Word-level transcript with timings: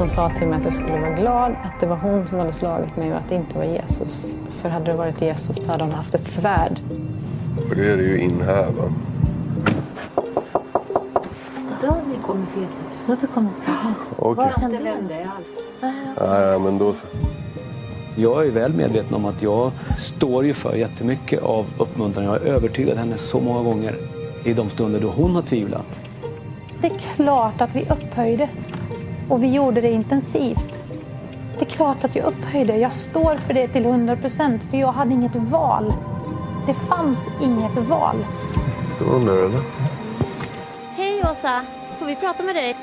De 0.00 0.08
sa 0.08 0.28
till 0.28 0.48
mig 0.48 0.58
att 0.58 0.64
jag 0.64 0.74
skulle 0.74 1.00
vara 1.00 1.10
glad 1.10 1.52
att 1.64 1.80
det 1.80 1.86
var 1.86 1.96
hon 1.96 2.26
som 2.26 2.38
hade 2.38 2.52
slagit 2.52 2.96
mig 2.96 3.12
och 3.12 3.18
att 3.18 3.28
det 3.28 3.34
inte 3.34 3.58
var 3.58 3.64
Jesus. 3.64 4.36
För 4.62 4.68
hade 4.68 4.84
det 4.84 4.96
varit 4.96 5.20
Jesus 5.20 5.56
så 5.56 5.72
hade 5.72 5.84
hon 5.84 5.92
haft 5.92 6.14
ett 6.14 6.24
svärd. 6.26 6.80
För 7.68 7.74
det 7.74 7.92
är 7.92 7.96
det 7.96 8.02
ju 8.02 8.20
in 8.20 8.40
här 8.40 8.70
va. 8.70 8.92
Att 11.82 12.06
ni 12.08 12.18
kommer 12.22 12.46
fel 12.46 12.62
hus. 12.62 13.04
Så 13.06 13.12
har 13.12 13.18
vi 13.20 13.26
kommit 13.26 13.52
fel 13.54 13.74
hus. 13.74 14.36
Jag 14.36 14.54
kan 14.54 14.72
inte 14.72 14.84
vända 14.84 15.14
alls. 15.14 15.92
Nej, 16.20 16.58
men 16.58 16.78
då 16.78 16.92
så. 16.92 16.98
Jag 18.16 18.46
är 18.46 18.50
väl 18.50 18.72
medveten 18.72 19.14
om 19.14 19.24
att 19.24 19.42
jag 19.42 19.72
står 19.98 20.44
ju 20.44 20.54
för 20.54 20.74
jättemycket 20.74 21.42
av 21.42 21.66
uppmuntran. 21.78 22.24
Jag 22.24 22.32
har 22.32 22.40
övertygat 22.40 22.98
henne 22.98 23.18
så 23.18 23.40
många 23.40 23.62
gånger 23.62 23.96
i 24.44 24.52
de 24.52 24.70
stunder 24.70 25.00
då 25.00 25.08
hon 25.08 25.34
har 25.34 25.42
tvivlat. 25.42 26.00
Det 26.80 26.86
är 26.86 26.98
klart 27.16 27.60
att 27.60 27.76
vi 27.76 27.82
upphöjde. 27.82 28.48
Och 29.30 29.42
vi 29.42 29.54
gjorde 29.54 29.80
det 29.80 29.90
intensivt. 29.90 30.84
Det 31.58 31.64
är 31.64 31.70
klart 31.70 32.04
att 32.04 32.16
jag 32.16 32.24
upphöjde. 32.24 32.76
Jag 32.76 32.92
står 32.92 33.36
för 33.36 33.54
det 33.54 33.68
till 33.68 33.84
100 33.86 34.16
procent, 34.16 34.62
för 34.62 34.76
jag 34.76 34.92
hade 34.92 35.14
inget 35.14 35.36
val. 35.36 35.92
Det 36.66 36.74
fanns 36.74 37.28
inget 37.42 37.76
val. 37.76 38.16
Står 38.96 39.06
hon 39.06 39.26
där 39.26 39.44
eller? 39.44 39.60
Hej 40.96 41.22
Åsa, 41.30 41.62
får 41.98 42.06
vi 42.06 42.16
prata 42.16 42.42
med 42.42 42.54
dig? 42.54 42.76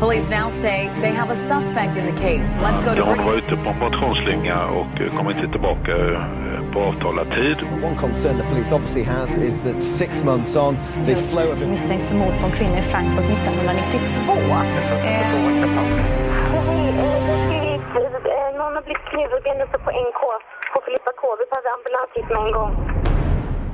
Police 0.00 0.30
now 0.30 0.50
say 0.50 0.90
they 1.00 1.12
have 1.12 1.30
a 1.30 1.34
suspect 1.34 1.96
in 1.96 2.06
the 2.06 2.22
case. 2.22 2.60
Let's 2.60 2.82
go 2.84 2.90
to 2.90 2.96
Ja, 2.96 3.14
hon 3.16 3.26
var 3.26 3.34
ute 3.34 3.56
på 3.56 3.68
en 3.70 3.78
motionsslinga 3.78 4.66
och 4.66 5.00
eh, 5.00 5.16
kom 5.16 5.30
inte 5.30 5.48
tillbaka 5.48 5.92
eh, 5.92 6.51
på 6.72 6.80
avtalad 6.80 7.26
tid. 7.30 7.56
One 7.84 7.96
concern 7.96 8.38
the 8.38 8.44
police 8.44 8.74
obviously 8.74 9.02
has 9.04 9.38
is 9.38 9.60
that 9.60 9.82
six 9.82 10.24
months 10.24 10.56
on, 10.56 10.76
this 11.06 11.30
flow 11.32 11.52
of 11.52 11.66
misstänks 11.68 12.08
för 12.08 12.14
mord 12.16 12.34
på 12.40 12.46
en 12.46 12.52
kvinna 12.52 12.78
i 12.78 12.82
Frankfurt 12.82 13.24
1992. 13.24 14.32
Någon 18.58 18.74
har 18.76 18.82
blivit 18.82 19.04
knivhuggen 19.10 19.56
uppe 19.66 19.78
på 19.78 19.90
NK 19.90 20.20
på 20.74 20.80
Filippa 20.86 21.12
K. 21.20 21.26
Vi 21.40 21.44
behöver 21.50 21.70
ambulans 21.78 22.10
hit 22.14 22.28
med 22.28 22.40
en 22.46 22.52
gång. 22.52 22.72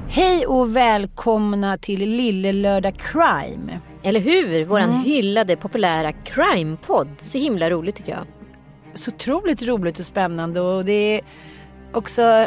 Hej 0.09 0.47
och 0.47 0.77
välkomna 0.77 1.79
till 1.79 2.01
Lille 2.11 2.53
Lördag 2.53 2.95
Crime. 2.99 3.79
Eller 4.03 4.21
hur? 4.21 4.65
Våran 4.65 4.85
Mm. 4.91 5.01
hyllade 5.03 5.57
populära 5.57 6.13
crime-podd. 6.13 7.09
Så 7.23 7.39
himla 7.39 7.71
roligt 7.71 7.97
tycker 7.97 8.13
jag. 8.13 8.25
Så 8.95 9.11
otroligt 9.15 9.63
roligt 9.63 9.99
och 9.99 10.05
spännande 10.05 10.61
och 10.61 10.85
det 10.85 10.93
är 11.17 11.21
också... 11.93 12.47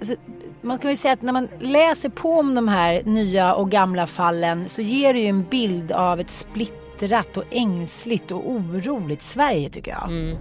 Alltså, 0.00 0.14
man 0.62 0.78
kan 0.78 0.90
ju 0.90 0.96
säga 0.96 1.14
att 1.14 1.22
när 1.22 1.32
man 1.32 1.48
läser 1.60 2.08
på 2.08 2.38
om 2.38 2.54
de 2.54 2.68
här 2.68 3.02
nya 3.04 3.54
och 3.54 3.70
gamla 3.70 4.06
fallen 4.06 4.68
så 4.68 4.82
ger 4.82 5.14
det 5.14 5.20
ju 5.20 5.26
en 5.26 5.44
bild 5.44 5.92
av 5.92 6.20
ett 6.20 6.30
splittrat 6.30 7.36
och 7.36 7.44
ängsligt 7.50 8.30
och 8.30 8.50
oroligt 8.50 9.22
Sverige 9.22 9.70
tycker 9.70 9.90
jag. 9.90 10.04
Mm. 10.08 10.36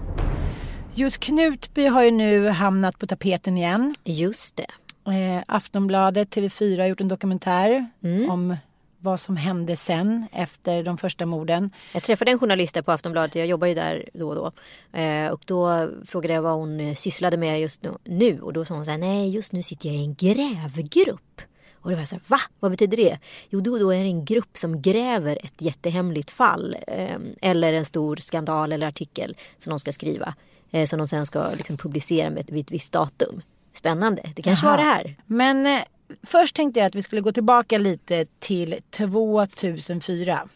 Just 0.93 1.19
Knutby 1.19 1.85
har 1.87 2.03
ju 2.03 2.11
nu 2.11 2.47
hamnat 2.49 2.99
på 2.99 3.07
tapeten 3.07 3.57
igen. 3.57 3.95
Just 4.03 4.55
det. 4.55 4.67
Eh, 5.11 5.43
Aftonbladet, 5.47 6.35
TV4 6.35 6.79
har 6.79 6.87
gjort 6.87 7.01
en 7.01 7.07
dokumentär 7.07 7.87
Mm. 8.03 8.29
om 8.29 8.55
vad 8.99 9.19
som 9.19 9.37
hände 9.37 9.75
sen 9.75 10.27
efter 10.31 10.83
de 10.83 10.97
första 10.97 11.25
morden. 11.25 11.71
Jag 11.93 12.03
träffade 12.03 12.31
en 12.31 12.39
journalist 12.39 12.73
där 12.73 12.81
på 12.81 12.91
Aftonbladet, 12.91 13.35
jag 13.35 13.47
jobbar 13.47 13.67
ju 13.67 13.73
där 13.73 14.09
då 14.13 14.29
och 14.29 14.35
då. 14.35 14.51
Eh, 14.99 15.27
och 15.27 15.41
då 15.45 15.89
frågade 16.05 16.33
jag 16.33 16.41
vad 16.41 16.53
hon 16.53 16.79
eh, 16.79 16.93
sysslade 16.95 17.37
med 17.37 17.61
just 17.61 17.81
nu-. 18.03 18.41
Och 18.41 18.53
då 18.53 18.65
sa 18.65 18.73
hon 18.73 18.85
så 18.85 18.91
här, 18.91 18.97
nej 18.97 19.29
just 19.29 19.53
nu 19.53 19.63
sitter 19.63 19.89
jag 19.89 19.95
i 19.95 20.03
en 20.03 20.15
grävgrupp. 20.15 21.41
Och 21.81 21.91
då 21.91 21.97
var 21.97 22.05
så 22.05 22.15
här, 22.15 22.23
va? 22.27 22.39
Vad 22.59 22.71
betyder 22.71 22.97
det? 22.97 23.17
Jo, 23.49 23.59
då, 23.59 23.77
då 23.77 23.93
är 23.93 24.03
det 24.03 24.09
en 24.09 24.25
grupp 24.25 24.57
som 24.57 24.81
gräver 24.81 25.39
ett 25.43 25.61
jättehemligt 25.61 26.31
fall. 26.31 26.77
Eh, 26.87 27.17
eller 27.41 27.73
en 27.73 27.85
stor 27.85 28.15
skandal 28.15 28.71
eller 28.71 28.87
artikel 28.87 29.37
som 29.57 29.69
de 29.69 29.79
ska 29.79 29.91
skriva. 29.91 30.33
Eh, 30.71 30.85
som 30.85 30.99
de 30.99 31.07
sen 31.07 31.25
ska 31.25 31.49
liksom, 31.57 31.77
publicera 31.77 32.29
med 32.29 32.39
ett, 32.39 32.49
vid 32.49 32.65
ett 32.65 32.71
visst 32.71 32.93
datum. 32.93 33.41
Spännande, 33.73 34.21
det 34.35 34.41
kanske 34.41 34.65
Jaha. 34.65 34.77
var 34.77 34.83
det 34.83 34.89
här. 34.89 35.15
Men 35.25 35.81
först 36.23 36.55
tänkte 36.55 36.79
jag 36.79 36.87
att 36.87 36.95
vi 36.95 37.01
skulle 37.01 37.21
gå 37.21 37.31
tillbaka 37.31 37.77
lite 37.77 38.25
till 38.39 38.79
2004. 38.89 40.49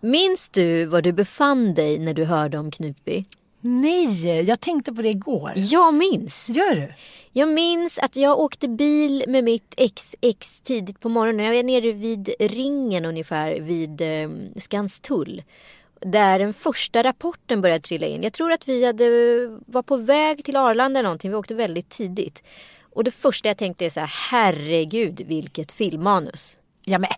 Minns 0.00 0.48
du 0.48 0.84
var 0.84 1.02
du 1.02 1.12
befann 1.12 1.74
dig 1.74 1.98
när 1.98 2.14
du 2.14 2.24
hörde 2.24 2.58
om 2.58 2.70
Knutby? 2.70 3.24
Nej, 3.60 4.40
jag 4.40 4.60
tänkte 4.60 4.92
på 4.92 5.02
det 5.02 5.08
igår. 5.08 5.52
Jag 5.56 5.94
minns. 5.94 6.48
Gör 6.48 6.74
du? 6.74 6.92
Jag 7.32 7.48
minns 7.48 7.98
att 7.98 8.16
jag 8.16 8.38
åkte 8.38 8.68
bil 8.68 9.24
med 9.28 9.44
mitt 9.44 9.74
ex-ex 9.76 10.60
tidigt 10.60 11.00
på 11.00 11.08
morgonen. 11.08 11.46
Jag 11.46 11.54
var 11.54 11.62
nere 11.62 11.92
vid 11.92 12.30
ringen 12.40 13.04
ungefär 13.04 13.60
vid 13.60 14.00
eh, 14.00 14.30
Skanstull. 14.56 15.42
Där 16.00 16.38
den 16.38 16.54
första 16.54 17.02
rapporten 17.02 17.60
började 17.60 17.80
trilla 17.80 18.06
in. 18.06 18.22
Jag 18.22 18.32
tror 18.32 18.52
att 18.52 18.68
vi 18.68 18.86
hade, 18.86 19.04
var 19.66 19.82
på 19.82 19.96
väg 19.96 20.44
till 20.44 20.56
Arlanda 20.56 21.00
eller 21.00 21.08
någonting. 21.08 21.30
Vi 21.30 21.36
åkte 21.36 21.54
väldigt 21.54 21.88
tidigt. 21.88 22.42
Och 22.92 23.04
det 23.04 23.10
första 23.10 23.48
jag 23.48 23.56
tänkte 23.56 23.84
är 23.84 23.90
så 23.90 24.00
här, 24.00 24.12
herregud 24.30 25.20
vilket 25.26 25.72
filmmanus. 25.72 26.58
Ja, 26.84 26.98
men, 26.98 27.10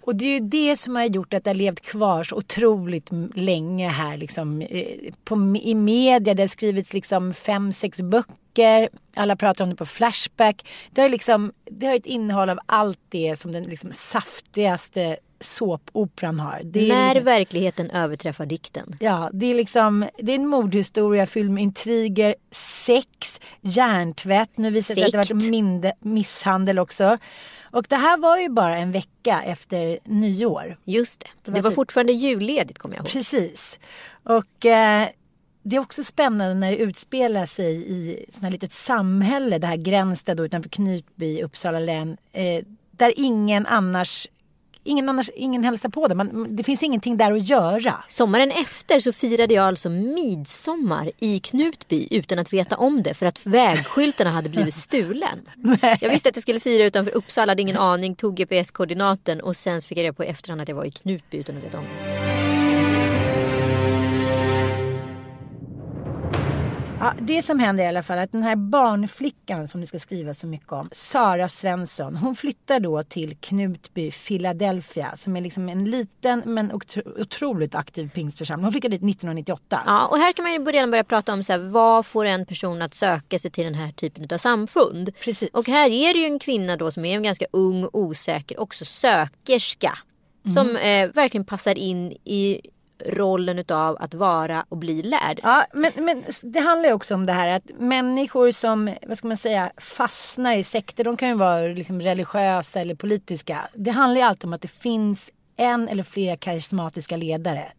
och 0.00 0.16
det 0.16 0.24
är 0.24 0.40
ju 0.40 0.40
det 0.40 0.76
som 0.76 0.96
har 0.96 1.04
gjort 1.04 1.34
att 1.34 1.44
det 1.44 1.50
har 1.50 1.54
levt 1.54 1.80
kvar 1.80 2.24
så 2.24 2.36
otroligt 2.36 3.08
länge 3.34 3.88
här 3.88 4.16
liksom, 4.16 4.62
eh, 4.62 5.12
på, 5.24 5.56
i 5.62 5.74
media. 5.74 6.34
Det 6.34 6.42
har 6.42 6.48
skrivits 6.48 6.92
liksom 6.92 7.34
fem, 7.34 7.72
sex 7.72 8.00
böcker. 8.00 8.88
Alla 9.16 9.36
pratar 9.36 9.64
om 9.64 9.70
det 9.70 9.76
på 9.76 9.86
Flashback. 9.86 10.68
Det 10.90 11.02
har, 11.02 11.08
liksom, 11.08 11.52
det 11.64 11.86
har 11.86 11.94
ett 11.94 12.06
innehåll 12.06 12.50
av 12.50 12.58
allt 12.66 13.00
det 13.08 13.36
som 13.36 13.52
den 13.52 13.64
liksom 13.64 13.92
saftigaste 13.92 15.16
såpoperan 15.40 16.40
har. 16.40 16.60
Det 16.64 16.80
är 16.84 16.88
När 16.88 17.14
liksom, 17.14 17.24
verkligheten 17.24 17.90
överträffar 17.90 18.46
dikten. 18.46 18.96
Ja, 19.00 19.30
det 19.32 19.46
är 19.46 19.54
liksom 19.54 20.06
det 20.18 20.32
är 20.32 20.36
en 20.36 20.46
mordhistoria 20.46 21.26
fylld 21.26 21.50
med 21.50 21.62
intriger, 21.62 22.34
sex, 22.50 23.40
hjärntvätt. 23.60 24.50
Nu 24.54 24.70
visar 24.70 24.94
det 24.94 25.00
sig 25.00 25.06
att 25.06 25.28
det 25.28 25.34
varit 25.34 25.50
minde, 25.50 25.92
misshandel 26.00 26.78
också. 26.78 27.18
Och 27.72 27.86
det 27.88 27.96
här 27.96 28.16
var 28.18 28.38
ju 28.38 28.48
bara 28.48 28.76
en 28.78 28.92
vecka 28.92 29.42
efter 29.44 29.98
nyår. 30.04 30.76
Just 30.84 31.20
det. 31.20 31.26
Det 31.26 31.50
Det 31.50 31.50
var 31.50 31.62
var 31.62 31.70
typ- 31.70 31.74
fortfarande 31.76 32.12
julledigt 32.12 32.78
kommer 32.78 32.96
jag 32.96 33.04
ihåg. 33.04 33.12
Precis. 33.12 33.78
Och 34.24 34.66
eh, 34.66 35.08
det 35.62 35.76
är 35.76 35.80
också 35.80 36.04
spännande 36.04 36.54
när 36.54 36.70
det 36.70 36.76
utspelar 36.76 37.46
sig 37.46 37.90
i 37.92 38.24
sådana 38.28 38.48
litet 38.50 38.72
samhälle, 38.72 39.58
det 39.58 39.66
här 39.66 39.76
Gränsta 39.76 40.34
då 40.34 40.44
utanför 40.44 40.70
Knutby 40.70 41.26
i 41.38 41.42
Uppsala 41.42 41.78
län, 41.78 42.16
eh, 42.32 42.64
där 42.90 43.12
ingen 43.16 43.66
annars 43.66 44.26
Ingen, 44.88 45.08
annars, 45.08 45.30
ingen 45.34 45.64
hälsar 45.64 45.88
på 45.88 46.08
det. 46.08 46.14
Man, 46.14 46.56
det 46.56 46.62
finns 46.62 46.82
ingenting 46.82 47.16
där 47.16 47.32
att 47.32 47.48
göra. 47.48 48.04
Sommaren 48.08 48.50
efter 48.50 49.00
så 49.00 49.12
firade 49.12 49.54
jag 49.54 49.64
alltså 49.64 49.88
midsommar 49.90 51.10
i 51.18 51.40
Knutby 51.40 52.08
utan 52.10 52.38
att 52.38 52.52
veta 52.52 52.76
om 52.76 53.02
det 53.02 53.14
för 53.14 53.26
att 53.26 53.46
vägskyltarna 53.46 54.30
hade 54.30 54.48
blivit 54.48 54.74
stulen. 54.88 55.38
Jag 56.00 56.10
visste 56.10 56.28
att 56.28 56.36
jag 56.36 56.42
skulle 56.42 56.60
fira 56.60 56.84
utanför 56.84 57.16
Uppsala, 57.16 57.50
hade 57.50 57.62
ingen 57.62 57.76
aning, 57.76 58.14
tog 58.14 58.36
GPS-koordinaten 58.36 59.40
och 59.40 59.56
sen 59.56 59.80
fick 59.80 59.98
jag 59.98 60.04
reda 60.04 60.12
på 60.12 60.24
i 60.24 60.26
efterhand 60.26 60.60
att 60.60 60.68
jag 60.68 60.76
var 60.76 60.84
i 60.84 60.90
Knutby 60.90 61.38
utan 61.38 61.56
att 61.56 61.64
veta 61.64 61.78
om 61.78 61.84
det. 61.84 62.27
Ja, 67.00 67.14
det 67.20 67.42
som 67.42 67.58
händer 67.58 67.84
i 67.84 67.86
alla 67.86 68.02
fall 68.02 68.18
att 68.18 68.32
den 68.32 68.42
här 68.42 68.56
barnflickan 68.56 69.68
som 69.68 69.80
det 69.80 69.86
ska 69.86 69.98
skrivas 69.98 70.38
så 70.38 70.46
mycket 70.46 70.72
om, 70.72 70.88
Sara 70.92 71.48
Svensson, 71.48 72.16
hon 72.16 72.34
flyttar 72.34 72.80
då 72.80 73.02
till 73.02 73.36
Knutby, 73.36 74.10
Philadelphia, 74.10 75.16
som 75.16 75.36
är 75.36 75.40
liksom 75.40 75.68
en 75.68 75.84
liten 75.90 76.42
men 76.46 76.72
otro- 76.72 77.20
otroligt 77.20 77.74
aktiv 77.74 78.10
pingstförsamling. 78.14 78.64
Hon 78.64 78.72
flyttade 78.72 78.96
dit 78.96 79.10
1998. 79.10 79.82
Ja, 79.86 80.06
och 80.06 80.18
här 80.18 80.32
kan 80.32 80.42
man 80.42 80.52
ju 80.52 80.64
redan 80.64 80.90
börja 80.90 81.04
prata 81.04 81.32
om 81.32 81.42
så 81.42 81.52
här, 81.52 81.58
vad 81.60 82.06
får 82.06 82.24
en 82.24 82.46
person 82.46 82.82
att 82.82 82.94
söka 82.94 83.38
sig 83.38 83.50
till 83.50 83.64
den 83.64 83.74
här 83.74 83.92
typen 83.92 84.28
av 84.32 84.38
samfund. 84.38 85.10
Precis. 85.24 85.50
Och 85.52 85.66
här 85.66 85.90
är 85.90 86.14
det 86.14 86.20
ju 86.20 86.26
en 86.26 86.38
kvinna 86.38 86.76
då 86.76 86.90
som 86.90 87.04
är 87.04 87.16
en 87.16 87.22
ganska 87.22 87.46
ung, 87.52 87.88
osäker, 87.92 88.60
också 88.60 88.84
sökerska. 88.84 89.98
Som 90.54 90.76
eh, 90.76 91.08
verkligen 91.14 91.44
passar 91.44 91.78
in 91.78 92.12
i 92.24 92.60
rollen 93.06 93.58
utav 93.58 93.96
att 94.00 94.14
vara 94.14 94.64
och 94.68 94.76
bli 94.76 95.02
lärd. 95.02 95.40
Ja, 95.42 95.66
men, 95.72 95.92
men 95.96 96.24
det 96.42 96.60
handlar 96.60 96.88
ju 96.88 96.94
också 96.94 97.14
om 97.14 97.26
det 97.26 97.32
här 97.32 97.48
att 97.48 97.70
människor 97.78 98.50
som, 98.50 98.94
vad 99.06 99.18
ska 99.18 99.28
man 99.28 99.36
säga, 99.36 99.72
fastnar 99.76 100.56
i 100.56 100.64
sekter, 100.64 101.04
de 101.04 101.16
kan 101.16 101.28
ju 101.28 101.34
vara 101.34 101.60
liksom 101.60 102.00
religiösa 102.00 102.80
eller 102.80 102.94
politiska. 102.94 103.68
Det 103.74 103.90
handlar 103.90 104.20
ju 104.20 104.26
alltid 104.26 104.44
om 104.44 104.52
att 104.52 104.62
det 104.62 104.68
finns 104.68 105.32
en 105.58 105.88
eller 105.88 106.02
flera 106.02 106.36
karismatiska 106.36 107.16
ledare. 107.16 107.72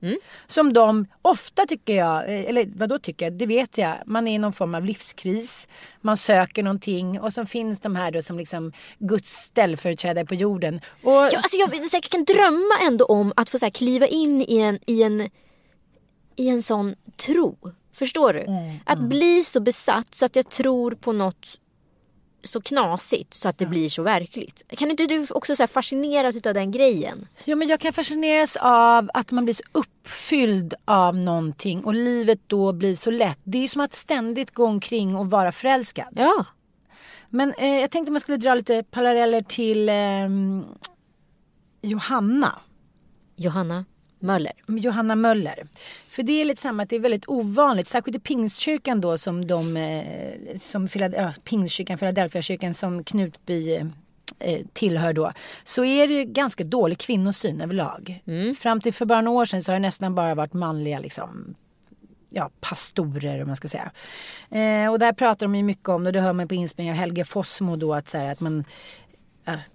Som 0.48 0.74
de 0.74 1.06
ofta 1.22 1.66
tycker 1.66 1.96
jag, 1.96 2.18
eh, 2.18 2.46
eller 2.46 2.70
vad 2.76 2.90
då 2.90 3.00
tycker 3.00 3.26
jag, 3.26 3.34
det 3.34 3.46
vet 3.46 3.78
jag. 3.78 3.96
Man 4.06 4.28
är 4.28 4.36
i 4.36 4.38
någon 4.38 4.54
form 4.54 4.76
av 4.76 4.86
livskris. 4.86 5.68
Man 6.02 6.18
söker 6.18 6.64
någonting 6.64 7.20
och 7.20 7.34
så 7.34 7.46
finns 7.46 7.80
de 7.80 7.96
här 7.96 8.12
då 8.12 8.22
som 8.22 8.38
liksom 8.38 8.74
Guds 9.00 9.32
ställföreträdare 9.32 10.26
på 10.26 10.36
jorden. 10.36 10.82
Och, 11.04 11.12
Ja, 11.12 11.38
alltså 11.38 11.58
jag, 11.58 11.76
jag 11.92 12.04
kan 12.04 12.24
drömma 12.24 12.76
ändå 12.88 13.06
om 13.06 13.34
att 13.36 13.50
få 13.50 13.58
så 13.60 13.72
kliva 13.72 14.08
in 14.08 14.42
i 14.42 14.58
en, 14.58 14.80
i, 14.88 15.04
en, 15.04 15.30
i 16.36 16.50
en 16.50 16.64
sån 16.64 16.96
tro. 17.26 17.58
Förstår 17.94 18.34
du? 18.34 18.46
Att 18.86 19.00
bli 19.00 19.44
så 19.44 19.60
besatt 19.60 20.16
så 20.16 20.26
att 20.26 20.36
jag 20.36 20.50
tror 20.50 20.92
på 20.92 21.12
något 21.12 21.60
så 22.44 22.62
knasigt 22.62 23.34
så 23.34 23.50
att 23.50 23.58
det 23.58 23.66
blir 23.66 23.90
så 23.90 24.04
verkligt. 24.04 24.64
Kan 24.78 24.92
inte 24.92 25.06
du 25.06 25.28
också 25.30 25.56
så 25.56 25.68
fascineras 25.68 26.36
av 26.36 26.54
den 26.54 26.72
grejen? 26.72 27.28
Jo, 27.46 27.58
men 27.58 27.68
jag 27.68 27.80
kan 27.80 27.94
fascineras 27.94 28.58
av 28.62 29.10
att 29.14 29.32
man 29.32 29.44
blir 29.46 29.54
så 29.54 29.64
uppfylld 29.72 30.74
av 30.86 31.16
någonting 31.16 31.84
och 31.84 31.94
livet 31.94 32.40
då 32.48 32.74
blir 32.74 32.96
så 32.96 33.12
lätt. 33.12 33.40
Det 33.44 33.64
är 33.64 33.68
som 33.68 33.82
att 33.82 33.94
ständigt 33.94 34.52
gå 34.54 34.66
omkring 34.66 35.16
och 35.16 35.30
vara 35.30 35.52
förälskad. 35.52 36.14
Ja. 36.16 36.46
Men 37.30 37.54
eh, 37.54 37.80
jag 37.80 37.92
tänkte 37.92 38.12
man 38.12 38.22
skulle 38.22 38.38
dra 38.38 38.56
lite 38.56 38.84
paralleller 38.84 39.42
till 39.42 39.90
ehm, 39.90 40.66
Johanna. 41.82 42.60
Johanna 43.36 43.86
Möller. 44.20 44.52
Johanna 44.68 45.16
Möller. 45.16 45.68
För 46.10 46.24
det 46.24 46.42
är 46.42 46.46
lite 46.46 46.62
samma 46.62 46.84
att 46.84 46.90
det 46.90 46.96
är 46.96 47.00
väldigt 47.00 47.28
ovanligt, 47.30 47.88
särskilt 47.88 48.18
i 48.18 48.20
pingstkyrkan 48.20 49.02
då 49.02 49.18
som 49.18 49.48
de, 49.48 49.78
eh, 49.78 50.58
som 50.58 50.88
ja, 50.94 51.34
pingstkyrkan, 51.44 51.98
Philadelphia-kyrkan 51.98 52.74
som 52.74 53.04
Knutby 53.04 53.76
eh, 54.40 54.60
tillhör 54.74 55.14
då. 55.14 55.32
Så 55.64 55.86
är 55.86 56.08
det 56.08 56.14
ju 56.14 56.24
ganska 56.24 56.64
dålig 56.64 56.98
kvinnosyn 56.98 57.62
överlag. 57.62 58.24
Fram 58.60 58.82
till 58.82 58.94
för 58.94 59.06
bara 59.06 59.22
några 59.22 59.42
år 59.42 59.46
sedan 59.46 59.64
så 59.64 59.72
har 59.72 59.74
det 59.74 59.80
nästan 59.80 60.16
bara 60.16 60.36
varit 60.36 60.54
manliga 60.54 61.00
liksom 61.00 61.56
ja, 62.30 62.50
pastorer 62.60 63.42
om 63.42 63.48
man 63.48 63.56
ska 63.56 63.68
säga. 63.68 63.92
Eh, 64.50 64.92
och 64.92 65.00
där 65.00 65.14
pratar 65.14 65.46
de 65.46 65.56
ju 65.56 65.64
mycket 65.64 65.90
om, 65.90 66.06
och 66.06 66.14
det 66.14 66.22
hör 66.22 66.34
man 66.34 66.48
på 66.48 66.56
inspelningar 66.56 66.94
av 66.94 67.00
Helge 67.00 67.26
Fossmo 67.26 67.76
då, 67.76 67.94
att, 67.94 68.10
så 68.10 68.18
här, 68.18 68.32
att 68.32 68.40
man 68.40 68.64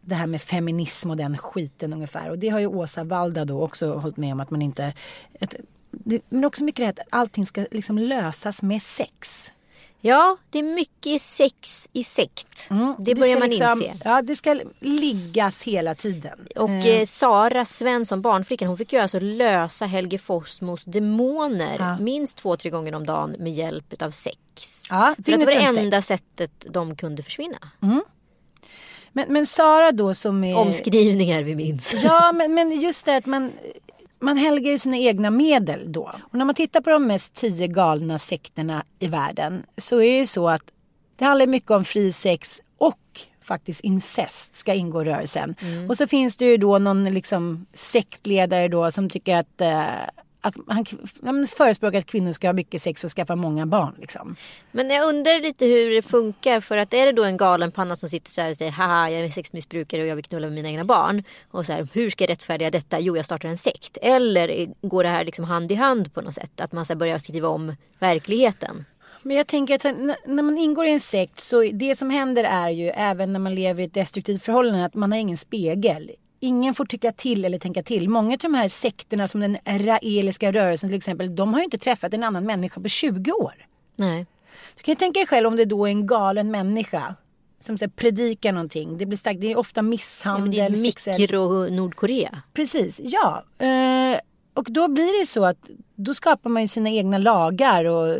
det 0.00 0.14
här 0.14 0.26
med 0.26 0.43
feminism 0.43 1.11
och 1.11 1.16
den 1.16 1.38
skiten 1.38 1.93
ungefär. 1.93 2.31
Och 2.31 2.38
det 2.38 2.49
har 2.49 2.58
ju 2.58 2.66
Åsa 2.66 3.05
Valda 3.05 3.44
då 3.44 3.62
också 3.62 3.94
hållit 3.94 4.16
med 4.16 4.32
om 4.32 4.40
att 4.40 4.50
man 4.50 4.62
inte... 4.62 4.93
Ett, 5.40 5.55
det, 5.90 6.20
men 6.28 6.44
också 6.44 6.64
mycket 6.64 6.96
det 6.96 7.02
att 7.02 7.08
allting 7.11 7.46
ska 7.46 7.66
liksom 7.70 7.99
lösas 7.99 8.62
med 8.62 8.82
sex. 8.82 9.52
Ja, 10.00 10.37
det 10.50 10.58
är 10.58 10.62
mycket 10.62 11.22
sex 11.22 11.88
i 11.93 12.05
sekt. 12.05 12.69
det 12.99 13.14
börjar 13.14 13.34
ska 13.37 13.40
man 13.40 13.49
liksom, 13.50 13.82
inse. 13.82 13.96
Ja, 14.05 14.22
det 14.22 14.37
ska 14.37 14.61
liggas 14.81 15.62
hela 15.62 15.94
tiden. 15.94 16.46
Och 16.56 16.70
eh, 16.70 17.05
Sara 17.05 17.64
Svensson, 17.64 18.22
barnflickan, 18.22 18.69
hon 18.69 18.78
fick 18.78 18.93
ju 18.93 18.99
alltså 18.99 19.20
lösa 19.20 19.87
Helge 19.87 20.19
Fossmos 20.19 20.84
demoner 20.84 21.76
Ja. 21.78 21.99
minst 21.99 22.37
två, 22.37 22.56
tre 22.56 22.70
gånger 22.70 22.94
om 22.94 23.06
dagen 23.06 23.37
med 23.38 23.52
hjälp 23.52 24.02
av 24.02 24.10
sex. 24.10 24.37
Ja, 24.90 25.14
För 25.25 25.32
att 25.32 25.40
det 25.40 25.46
var 25.46 25.52
det 25.75 25.81
enda 25.81 26.02
sex. 26.02 26.06
sättet 26.06 26.67
de 26.70 26.96
kunde 26.96 27.22
försvinna. 27.22 27.58
Men, 29.16 29.32
men 29.32 29.46
Sara 29.46 29.93
då 29.93 30.14
som 30.14 30.44
är... 30.44 30.56
Omskrivningar 30.56 31.43
vi 31.43 31.55
minns. 31.55 31.94
Ja, 32.02 32.32
men, 32.32 32.55
men 32.55 32.81
just 32.81 33.06
det 33.06 33.16
att 33.16 33.26
man, 33.26 33.52
man 34.19 34.37
helgar 34.37 34.70
ju 34.70 34.78
sina 34.78 34.96
egna 34.96 35.31
medel 35.31 35.93
då. 35.93 36.11
Och 36.22 36.34
när 36.34 36.44
man 36.44 36.55
tittar 36.55 36.81
på 36.81 36.90
de 36.90 37.06
mest 37.06 37.34
tio 37.34 37.66
galna 37.66 38.19
sekterna 38.19 38.84
i 38.99 39.06
världen 39.06 39.62
så 39.76 39.96
är 39.96 40.11
det 40.11 40.19
ju 40.19 40.26
så 40.26 40.49
att 40.49 40.62
det 41.16 41.25
handlar 41.25 41.46
mycket 41.46 41.70
om 41.70 41.84
fri 41.84 42.12
sex 42.12 42.61
och 42.78 43.20
faktiskt 43.44 43.81
incest 43.81 44.56
ska 44.56 44.75
ingå 44.75 45.02
i 45.02 45.05
rörelsen. 45.05 45.55
Och 45.88 45.96
så 45.96 46.06
finns 46.06 46.37
det 46.37 46.44
ju 46.44 46.56
då 46.56 46.78
någon 46.78 47.05
liksom 47.05 47.67
sektledare 47.72 48.69
då 48.69 48.90
som 48.90 49.10
tycker 49.10 49.37
att 49.37 49.60
eh, 49.60 49.84
att 50.44 50.55
han, 50.67 50.87
han 51.23 51.46
förespråkar 51.46 51.99
att 51.99 52.06
kvinnor 52.06 52.32
ska 52.32 52.49
ha 52.49 52.52
mycket 52.52 52.82
sex 52.82 53.05
och 53.05 53.11
skaffa 53.11 53.37
många 53.37 53.67
barn. 53.67 53.94
Liksom. 53.99 54.37
Men 54.73 54.91
jag 54.91 55.08
undrar 55.08 55.43
lite 55.43 55.67
hur 55.67 55.94
det 55.94 56.02
funkar. 56.02 56.61
För 56.61 56.76
att 56.76 56.94
är 56.94 57.06
det 57.06 57.12
då 57.12 57.25
en 57.25 57.37
galen 57.37 57.73
panna 57.73 57.96
som 57.96 58.08
sitter 58.08 58.31
så 58.31 58.41
här 58.41 58.50
och 58.50 58.56
säger 58.56 58.70
haha 58.70 59.11
jag 59.11 59.20
är 59.20 59.29
sexmissbrukare 59.29 60.02
och 60.02 60.08
jag 60.08 60.17
vill 60.17 60.25
knulla 60.25 60.46
med 60.46 60.55
mina 60.55 60.69
egna 60.69 60.85
barn. 60.85 61.23
Och 61.50 61.67
så 61.67 61.73
här, 61.73 61.88
hur 61.93 62.11
ska 62.11 62.25
jag 62.25 62.31
rättfärdiga 62.31 62.70
detta? 62.70 63.00
Jo 63.00 63.17
jag 63.17 63.25
startar 63.25 63.49
en 63.49 63.58
sekt. 63.58 63.99
Eller 64.02 64.69
går 64.88 65.02
det 65.02 65.08
här 65.08 65.25
liksom 65.25 65.44
hand 65.44 65.73
i 65.73 65.75
hand 65.75 66.14
på 66.14 66.20
något 66.20 66.35
sätt? 66.35 66.61
Att 66.61 66.73
man 66.73 66.85
så 66.85 66.93
här 66.93 66.99
börjar 66.99 67.19
skriva 67.19 67.49
om 67.49 67.76
verkligheten. 67.99 68.85
Men 69.23 69.37
jag 69.37 69.46
tänker 69.46 69.75
att 69.75 69.96
när 70.26 70.43
man 70.43 70.58
ingår 70.58 70.87
i 70.87 70.93
en 70.93 71.00
sekt 71.00 71.41
så 71.41 71.62
det 71.62 71.96
som 71.96 72.11
händer 72.11 72.44
är 72.44 72.70
ju 72.70 72.88
även 72.88 73.32
när 73.32 73.41
man 73.41 73.55
lever 73.55 73.82
i 73.82 73.87
ett 73.87 73.94
destruktivt 73.94 74.44
förhållande 74.44 74.85
att 74.85 74.94
man 74.94 75.12
har 75.12 75.19
ingen 75.19 75.37
spegel. 75.37 76.11
Ingen 76.44 76.75
får 76.75 76.85
tycka 76.85 77.12
till 77.12 77.44
eller 77.44 77.58
tänka 77.58 77.82
till. 77.82 78.08
Många 78.08 78.32
av 78.32 78.38
de 78.38 78.55
här 78.55 78.69
sekterna 78.69 79.29
som 79.29 79.41
den 79.41 79.58
raeliska 79.67 80.52
rörelsen 80.52 80.88
till 80.91 80.96
exempel, 80.96 81.37
de 81.37 81.52
har 81.52 81.61
ju 81.61 81.64
inte 81.64 81.79
träffat 81.79 82.14
en 82.14 82.23
annan 82.25 82.46
människa 82.46 82.81
på 82.81 82.88
20 82.88 83.32
år. 83.32 83.55
Nej. 83.96 84.26
Du 84.76 84.82
kan 84.82 84.93
ju 84.93 84.96
tänka 84.96 85.20
dig 85.20 85.26
själv 85.26 85.46
om 85.46 85.56
det 85.56 85.64
då 85.64 85.87
är 85.87 85.91
en 85.91 86.06
galen 86.06 86.50
människa 86.50 87.14
som 87.61 87.79
så 87.79 87.85
här, 87.85 87.91
predikar 87.91 88.52
någonting. 88.52 88.99
Det 88.99 89.06
blir 89.06 89.19
starkt, 89.19 89.41
det 89.41 89.52
är 89.52 89.58
ofta 89.58 89.79
Ja, 89.79 89.82
misshandel. 89.82 90.50
det 90.50 90.61
är 90.61 91.19
mikro-Nordkorea. 91.19 92.38
Precis, 92.55 93.00
ja. 93.05 93.44
Eh, 93.58 94.19
och 94.55 94.67
då 94.70 94.88
blir 94.88 95.20
det 95.20 95.26
så 95.26 95.44
att 95.44 95.58
då 95.94 96.14
skapar 96.14 96.50
man 96.50 96.62
ju 96.62 96.69
sina 96.69 96.91
egna 96.91 97.19
lagar 97.19 97.85
och 97.85 98.17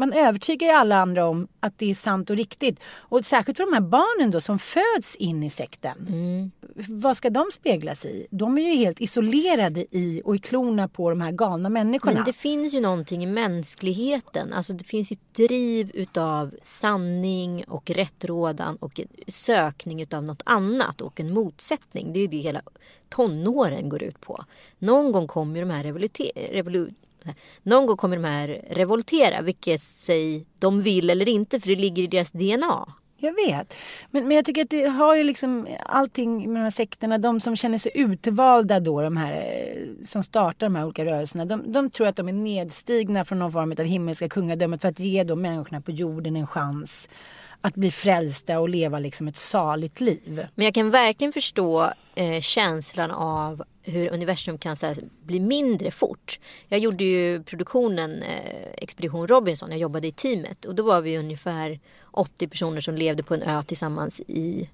man 0.00 0.12
övertygar 0.12 0.66
ju 0.66 0.72
alla 0.72 0.96
andra 0.96 1.26
om 1.26 1.48
att 1.60 1.78
det 1.78 1.90
är 1.90 1.94
sant 1.94 2.30
och 2.30 2.36
riktigt. 2.36 2.80
Och 2.98 3.26
särskilt 3.26 3.56
för 3.58 3.64
de 3.66 3.72
här 3.72 3.80
barnen 3.80 4.30
då 4.30 4.40
som 4.40 4.58
föds 4.58 5.16
in 5.16 5.42
i 5.42 5.50
sekten. 5.50 5.96
Vad 6.88 7.16
ska 7.16 7.30
de 7.30 7.46
speglas 7.52 8.06
i? 8.06 8.26
De 8.30 8.58
är 8.58 8.62
ju 8.62 8.76
helt 8.76 9.00
isolerade 9.00 9.86
i 9.90 10.22
och 10.24 10.36
i 10.36 10.38
klorna 10.38 10.88
på 10.88 11.10
de 11.10 11.20
här 11.20 11.32
galna 11.32 11.68
människorna. 11.68 12.12
Men 12.12 12.24
det 12.24 12.32
finns 12.32 12.74
ju 12.74 12.80
någonting 12.80 13.22
i 13.22 13.26
mänskligheten. 13.26 14.52
Alltså 14.52 14.72
det 14.72 14.84
finns 14.84 15.12
ju 15.12 15.14
ett 15.14 15.34
driv 15.34 15.90
utav 15.94 16.54
sanning 16.62 17.64
och 17.68 17.90
rättrådan 17.90 18.76
och 18.76 19.00
sökning 19.28 20.02
utav 20.02 20.22
något 20.22 20.42
annat 20.46 21.00
och 21.00 21.20
en 21.20 21.34
motsättning. 21.34 22.12
Det 22.12 22.18
är 22.18 22.20
ju 22.20 22.26
det 22.26 22.36
hela 22.36 22.62
tonåren 23.08 23.88
går 23.88 24.02
ut 24.02 24.20
på. 24.20 24.44
Någon 24.78 25.12
gång 25.12 25.26
kommer 25.26 25.56
ju 25.56 25.64
de 25.66 25.70
här 25.70 25.84
revolute- 25.84 26.50
revolu- 26.52 26.94
någon 27.62 27.86
gång 27.86 27.96
kommer 27.96 28.16
de 28.16 28.24
här 28.24 28.60
revoltera, 28.70 29.42
vilket 29.42 29.80
sig 29.80 30.46
de 30.58 30.82
vill 30.82 31.10
eller 31.10 31.28
inte, 31.28 31.60
för 31.60 31.68
det 31.68 31.76
ligger 31.76 32.02
i 32.02 32.06
deras 32.06 32.32
DNA. 32.32 32.94
Jag 33.22 33.34
vet. 33.34 33.74
Men, 34.10 34.28
men 34.28 34.36
jag 34.36 34.44
tycker 34.44 34.62
att 34.62 34.70
det 34.70 34.86
har 34.86 35.16
ju 35.16 35.24
liksom 35.24 35.68
allting 35.86 36.52
med 36.52 36.60
de 36.60 36.64
här 36.64 36.70
sekterna. 36.70 37.18
De 37.18 37.40
som 37.40 37.56
känner 37.56 37.78
sig 37.78 37.92
utvalda 37.94 38.80
då, 38.80 39.02
de 39.02 39.16
här 39.16 39.32
eh, 39.32 40.04
som 40.04 40.22
startar 40.22 40.66
de 40.66 40.74
här 40.74 40.84
olika 40.84 41.04
rörelserna. 41.04 41.44
De, 41.44 41.72
de 41.72 41.90
tror 41.90 42.06
att 42.06 42.16
de 42.16 42.28
är 42.28 42.32
nedstigna 42.32 43.24
från 43.24 43.38
någon 43.38 43.52
form 43.52 43.72
av 43.78 43.84
himmelska 43.84 44.28
kungadömet 44.28 44.80
för 44.80 44.88
att 44.88 45.00
ge 45.00 45.24
då 45.24 45.36
människorna 45.36 45.80
på 45.80 45.90
jorden 45.90 46.36
en 46.36 46.46
chans 46.46 47.08
att 47.60 47.74
bli 47.74 47.90
frälsta 47.90 48.60
och 48.60 48.68
leva 48.68 48.98
liksom 48.98 49.28
ett 49.28 49.36
saligt 49.36 50.00
liv. 50.00 50.46
Men 50.54 50.64
jag 50.64 50.74
kan 50.74 50.90
verkligen 50.90 51.32
förstå 51.32 51.90
eh, 52.14 52.40
känslan 52.40 53.10
av 53.10 53.62
hur 53.82 54.12
universum 54.12 54.58
kan 54.58 54.76
så 54.76 54.86
här, 54.86 54.96
bli 55.22 55.40
mindre 55.40 55.90
fort. 55.90 56.40
Jag 56.68 56.80
gjorde 56.80 57.04
ju 57.04 57.42
produktionen 57.42 58.22
eh, 58.22 58.70
Expedition 58.76 59.26
Robinson, 59.26 59.70
jag 59.70 59.78
jobbade 59.78 60.08
i 60.08 60.12
teamet 60.12 60.64
och 60.64 60.74
då 60.74 60.82
var 60.82 61.00
vi 61.00 61.18
ungefär 61.18 61.80
80 62.10 62.48
personer 62.48 62.80
som 62.80 62.94
levde 62.94 63.22
på 63.22 63.34
en 63.34 63.42
ö 63.42 63.62
tillsammans 63.62 64.20
i 64.20 64.70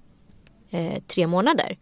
eh, 0.71 1.03
tre 1.07 1.27
månader. 1.27 1.79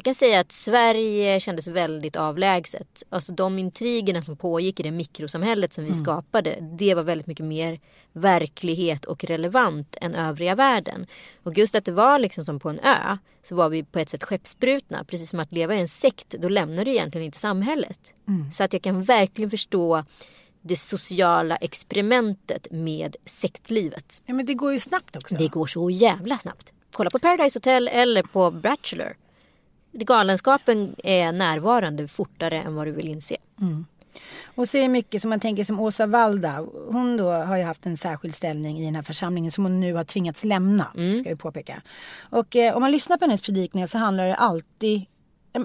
Jag 0.00 0.04
kan 0.04 0.14
säga 0.14 0.40
att 0.40 0.52
Sverige 0.52 1.40
kändes 1.40 1.68
väldigt 1.68 2.16
avlägset. 2.16 3.02
Alltså 3.10 3.32
de 3.32 3.58
intrigerna 3.58 4.22
som 4.22 4.36
pågick 4.36 4.80
i 4.80 4.82
det 4.82 4.90
mikrosamhället 4.90 5.72
som 5.72 5.84
vi 5.84 5.90
Mm. 5.90 6.04
skapade. 6.04 6.56
Det 6.78 6.94
var 6.94 7.02
väldigt 7.02 7.26
mycket 7.26 7.46
mer 7.46 7.80
verklighet 8.12 9.04
och 9.04 9.24
relevant 9.24 9.96
än 10.00 10.14
övriga 10.14 10.54
världen. 10.54 11.06
Och 11.42 11.58
just 11.58 11.74
att 11.74 11.84
det 11.84 11.92
var 11.92 12.18
liksom 12.18 12.44
som 12.44 12.58
på 12.60 12.68
en 12.68 12.80
ö. 12.80 13.16
Så 13.42 13.54
var 13.54 13.68
vi 13.68 13.84
på 13.84 13.98
ett 13.98 14.08
sätt 14.08 14.24
skeppsbrutna. 14.24 15.04
Precis 15.04 15.30
som 15.30 15.40
att 15.40 15.52
leva 15.52 15.74
i 15.74 15.80
en 15.80 15.88
sekt. 15.88 16.30
Då 16.38 16.48
lämnar 16.48 16.84
du 16.84 16.90
egentligen 16.90 17.24
inte 17.24 17.38
samhället. 17.38 18.12
Mm. 18.28 18.52
Så 18.52 18.64
att 18.64 18.72
jag 18.72 18.82
kan 18.82 19.04
verkligen 19.04 19.50
förstå 19.50 20.04
det 20.62 20.76
sociala 20.76 21.56
experimentet 21.56 22.66
med 22.70 23.16
sektlivet. 23.26 24.22
Ja 24.26 24.34
men 24.34 24.46
det 24.46 24.54
går 24.54 24.72
ju 24.72 24.80
snabbt 24.80 25.16
också. 25.16 25.34
Det 25.34 25.48
går 25.48 25.66
så 25.66 25.90
jävla 25.90 26.38
snabbt. 26.38 26.72
Kolla 26.92 27.10
på 27.10 27.18
Paradise 27.18 27.56
Hotel 27.58 27.88
eller 27.88 28.22
på 28.22 28.50
Bachelor. 28.50 29.14
Galenskapen 29.92 30.94
är 31.04 31.32
närvarande 31.32 32.08
fortare 32.08 32.62
än 32.62 32.74
vad 32.74 32.86
du 32.86 32.92
vill 32.92 33.08
inse. 33.08 33.36
Mm. 33.60 33.86
Och 34.54 34.68
så 34.68 34.76
är 34.76 34.82
det 34.82 34.88
mycket 34.88 35.22
som 35.22 35.28
man 35.28 35.40
tänker 35.40 35.64
som 35.64 35.80
Åsa 35.80 36.06
Walda. 36.06 36.66
Hon 36.92 37.16
då 37.16 37.30
har 37.30 37.56
ju 37.56 37.62
haft 37.62 37.86
en 37.86 37.96
särskild 37.96 38.34
ställning 38.34 38.78
i 38.78 38.84
den 38.84 38.94
här 38.94 39.02
församlingen 39.02 39.50
som 39.50 39.64
hon 39.64 39.80
nu 39.80 39.94
har 39.94 40.04
tvingats 40.04 40.44
lämna. 40.44 40.86
Mm. 40.96 41.16
Ska 41.16 41.28
jag 41.28 41.38
påpeka. 41.38 41.82
Och 42.20 42.56
eh, 42.56 42.76
om 42.76 42.82
man 42.82 42.92
lyssnar 42.92 43.16
på 43.16 43.24
hennes 43.24 43.42
predikningar 43.42 43.86
så 43.86 43.98
handlar 43.98 44.26
det 44.26 44.34
alltid 44.34 45.06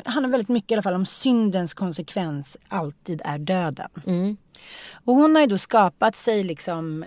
handlar 0.05 0.29
väldigt 0.29 0.50
mycket 0.50 0.72
i 0.72 0.75
alla 0.75 0.84
fall 0.84 0.94
om 0.94 1.05
syndens 1.05 1.74
konsekvens 1.74 2.58
alltid 2.67 3.22
är 3.25 3.38
döden. 3.38 3.89
Mm. 4.05 4.38
Och 5.05 5.15
hon 5.15 5.36
har 5.36 5.41
ju 5.41 5.48
då 5.48 5.58
skapat 5.58 6.15
sig 6.15 6.44
liksom 6.44 7.05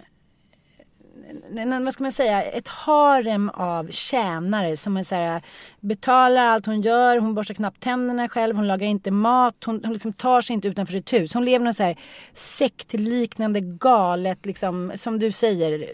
en, 1.56 1.85
vad 1.85 1.94
ska 1.94 2.02
man 2.02 2.12
säga, 2.12 2.42
ett 2.42 2.68
harem 2.68 3.50
av 3.50 3.90
tjänare 3.90 4.76
som 4.76 4.97
är 4.97 5.02
så 5.02 5.14
här, 5.14 5.42
betalar 5.80 6.47
allt 6.47 6.66
hon 6.66 6.80
gör. 6.80 7.18
Hon 7.18 7.35
borstar 7.35 7.54
knappt 7.54 7.82
tänderna 7.82 8.28
själv, 8.28 8.56
hon 8.56 8.66
lagar 8.66 8.87
inte 8.87 9.11
mat, 9.11 9.64
hon, 9.64 9.85
hon 9.85 9.92
liksom 9.92 10.12
tar 10.12 10.40
sig 10.40 10.54
inte 10.54 10.68
utanför 10.68 10.92
sitt 10.92 11.12
hus. 11.12 11.35
Hon 11.35 11.44
lever 11.44 11.64
något 11.64 11.76
så 11.76 11.82
här 11.82 11.99
sektliknande 12.35 13.61
galet, 13.61 14.47
liksom, 14.47 14.92
som 14.94 15.18
du 15.18 15.32
säger, 15.32 15.92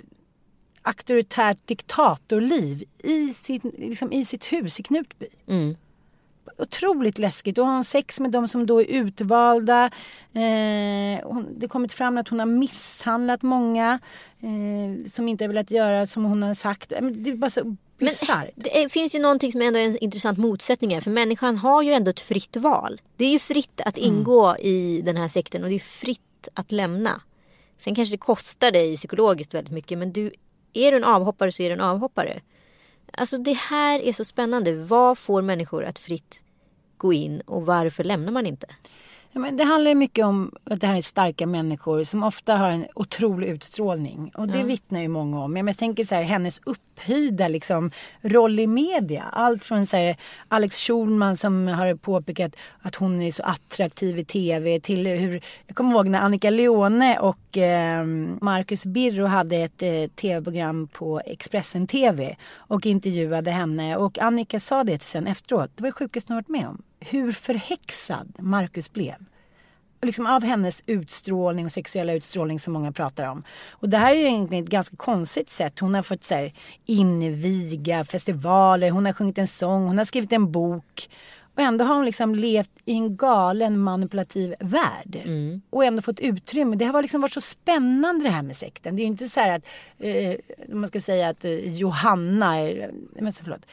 auktoritärt 0.82 1.58
diktatorliv 1.64 2.84
i, 2.98 3.32
sin, 3.32 3.60
liksom, 3.78 4.12
i 4.12 4.24
sitt 4.24 4.52
hus 4.52 4.80
i 4.80 4.82
Knutby. 4.82 5.26
Mm 5.48 5.76
otroligt 6.58 7.18
läskigt. 7.18 7.56
Då 7.56 7.64
har 7.64 7.72
hon 7.72 7.84
sex 7.84 8.20
med 8.20 8.30
de 8.30 8.48
som 8.48 8.66
då 8.66 8.80
är 8.80 8.84
utvalda. 8.84 9.84
Eh, 10.32 11.28
hon, 11.28 11.46
det 11.56 11.64
har 11.64 11.68
kommit 11.68 11.92
fram 11.92 12.18
att 12.18 12.28
hon 12.28 12.38
har 12.38 12.46
misshandlat 12.46 13.42
många 13.42 13.98
eh, 14.40 15.06
som 15.06 15.28
inte 15.28 15.44
har 15.44 15.48
velat 15.48 15.70
göra 15.70 16.06
som 16.06 16.24
hon 16.24 16.42
har 16.42 16.54
sagt. 16.54 16.88
Det 16.88 17.30
är 17.30 17.36
bara 17.36 17.50
så 17.50 17.76
bisarrt. 17.98 18.50
Det 18.54 18.92
finns 18.92 19.14
ju 19.14 19.18
någonting 19.18 19.52
som 19.52 19.62
ändå 19.62 19.78
är 19.78 19.84
en 19.84 19.98
intressant 19.98 20.38
motsättning 20.38 20.94
här. 20.94 21.00
För 21.00 21.10
människan 21.10 21.56
har 21.56 21.82
ju 21.82 21.92
ändå 21.92 22.10
ett 22.10 22.20
fritt 22.20 22.56
val. 22.56 23.00
Det 23.16 23.24
är 23.24 23.30
ju 23.30 23.38
fritt 23.38 23.80
att 23.84 23.98
ingå 23.98 24.46
mm. 24.46 24.60
i 24.62 25.02
den 25.04 25.16
här 25.16 25.28
sekten 25.28 25.62
och 25.64 25.68
det 25.68 25.74
är 25.74 25.78
fritt 25.78 26.48
att 26.54 26.72
lämna. 26.72 27.20
Sen 27.78 27.94
kanske 27.94 28.14
det 28.14 28.18
kostar 28.18 28.70
dig 28.70 28.96
psykologiskt 28.96 29.54
väldigt 29.54 29.72
mycket 29.72 29.98
men 29.98 30.12
du, 30.12 30.30
är 30.72 30.90
du 30.90 30.96
en 30.96 31.04
avhoppare 31.04 31.52
så 31.52 31.62
är 31.62 31.68
du 31.68 31.72
en 31.72 31.80
avhoppare. 31.80 32.40
Alltså 33.12 33.38
det 33.38 33.52
här 33.52 34.00
är 34.00 34.12
så 34.12 34.24
spännande. 34.24 34.74
Vad 34.74 35.18
får 35.18 35.42
människor 35.42 35.84
att 35.84 35.98
fritt 35.98 36.43
gå 37.04 37.12
in 37.12 37.40
och 37.40 37.66
varför 37.66 38.04
lämnar 38.04 38.32
man 38.32 38.46
inte? 38.46 38.66
Ja, 39.36 39.40
men 39.40 39.56
det 39.56 39.64
handlar 39.64 39.94
mycket 39.94 40.24
om 40.24 40.52
att 40.64 40.80
det 40.80 40.86
här 40.86 40.96
är 40.96 41.02
starka 41.02 41.46
människor 41.46 42.04
som 42.04 42.22
ofta 42.22 42.56
har 42.56 42.68
en 42.68 42.86
otrolig 42.94 43.48
utstrålning. 43.48 44.32
Och 44.34 44.48
det 44.48 44.58
ja. 44.58 44.64
vittnar 44.64 45.00
ju 45.00 45.08
många 45.08 45.40
om. 45.40 45.52
Men 45.52 45.66
jag 45.66 45.78
tänker 45.78 46.04
så 46.04 46.14
här, 46.14 46.22
hennes 46.22 46.60
upphöjda 46.66 47.48
liksom, 47.48 47.90
roll 48.22 48.60
i 48.60 48.66
media. 48.66 49.24
Allt 49.32 49.64
från 49.64 49.86
så 49.86 49.96
här, 49.96 50.16
Alex 50.48 50.86
Schulman 50.86 51.36
som 51.36 51.68
har 51.68 51.94
påpekat 51.94 52.56
att 52.82 52.94
hon 52.94 53.22
är 53.22 53.32
så 53.32 53.42
attraktiv 53.42 54.18
i 54.18 54.24
tv 54.24 54.80
till 54.80 55.06
hur... 55.06 55.40
Jag 55.66 55.76
kommer 55.76 55.94
ihåg 55.94 56.08
när 56.08 56.20
Annika 56.20 56.50
Leone 56.50 57.18
och 57.18 57.58
eh, 57.58 58.04
Marcus 58.40 58.86
Birro 58.86 59.26
hade 59.26 59.56
ett 59.56 59.82
eh, 59.82 60.06
tv-program 60.14 60.88
på 60.88 61.20
Expressen 61.26 61.86
TV 61.86 62.36
och 62.56 62.86
intervjuade 62.86 63.50
henne. 63.50 63.96
Och 63.96 64.18
Annika 64.18 64.60
sa 64.60 64.84
det 64.84 65.02
sen 65.02 65.26
efteråt. 65.26 65.70
Det 65.74 65.82
var 65.82 65.88
det 65.88 65.92
sjukaste 65.92 66.32
hon 66.32 66.36
varit 66.36 66.48
med 66.48 66.68
om 66.68 66.82
hur 67.10 67.32
förhäxad 67.32 68.36
Marcus 68.38 68.92
blev. 68.92 69.14
Liksom 70.02 70.26
av 70.26 70.42
hennes 70.44 70.82
utstrålning 70.86 71.64
och 71.64 71.72
sexuella 71.72 72.12
utstrålning 72.12 72.60
som 72.60 72.72
många 72.72 72.92
pratar 72.92 73.26
om. 73.26 73.44
Och 73.70 73.88
det 73.88 73.98
här 73.98 74.14
är 74.14 74.18
ju 74.18 74.26
egentligen 74.26 74.64
ett 74.64 74.70
ganska 74.70 74.96
konstigt 74.96 75.48
sätt. 75.48 75.78
Hon 75.78 75.94
har 75.94 76.02
fått 76.02 76.24
så 76.24 76.34
här, 76.34 76.52
inviga 76.86 78.04
festivaler, 78.04 78.90
hon 78.90 79.06
har 79.06 79.12
sjungit 79.12 79.38
en 79.38 79.46
sång, 79.46 79.86
hon 79.86 79.98
har 79.98 80.04
skrivit 80.04 80.32
en 80.32 80.52
bok. 80.52 81.08
Och 81.54 81.62
ändå 81.62 81.84
har 81.84 81.94
hon 81.94 82.04
liksom 82.04 82.34
levt 82.34 82.70
i 82.84 82.92
en 82.92 83.16
galen 83.16 83.78
manipulativ 83.78 84.54
värld. 84.60 85.22
Mm. 85.24 85.62
Och 85.70 85.84
ändå 85.84 86.02
fått 86.02 86.20
utrymme. 86.20 86.76
Det 86.76 86.84
har 86.84 87.02
liksom 87.02 87.20
varit 87.20 87.32
så 87.32 87.40
spännande 87.40 88.24
det 88.24 88.30
här 88.30 88.42
med 88.42 88.56
sekten. 88.56 88.96
Det 88.96 89.02
är 89.02 89.04
ju 89.04 89.10
inte 89.10 89.28
så 89.28 89.40
här 89.40 89.56
att, 89.56 89.66
eh, 89.98 90.34
man 90.68 90.88
ska 90.88 91.00
säga 91.00 91.28
att 91.28 91.44
eh, 91.44 91.74
Johanna, 91.74 92.56
är, 92.56 92.90
men, 93.20 93.32
förlåt, 93.32 93.66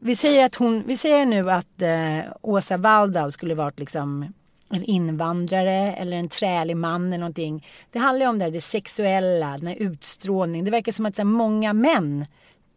vi 0.00 0.16
säger, 0.16 0.46
att 0.46 0.54
hon, 0.54 0.82
vi 0.86 0.96
säger 0.96 1.26
nu 1.26 1.50
att 1.50 1.82
eh, 1.82 2.32
Åsa 2.42 2.76
Waldau 2.76 3.30
skulle 3.30 3.54
varit 3.54 3.78
liksom 3.78 4.32
en 4.70 4.84
invandrare 4.84 5.94
eller 5.94 6.16
en 6.16 6.28
trälig 6.28 6.76
man 6.76 7.06
eller 7.06 7.18
någonting. 7.18 7.66
Det 7.92 7.98
handlar 7.98 8.26
ju 8.26 8.30
om 8.30 8.38
det, 8.38 8.44
här, 8.44 8.52
det 8.52 8.60
sexuella, 8.60 9.58
den 9.58 9.66
här 9.66 9.76
utstrålningen. 9.76 10.64
Det 10.64 10.70
verkar 10.70 10.92
som 10.92 11.06
att 11.06 11.16
så 11.16 11.22
här, 11.22 11.26
många 11.26 11.72
män 11.72 12.26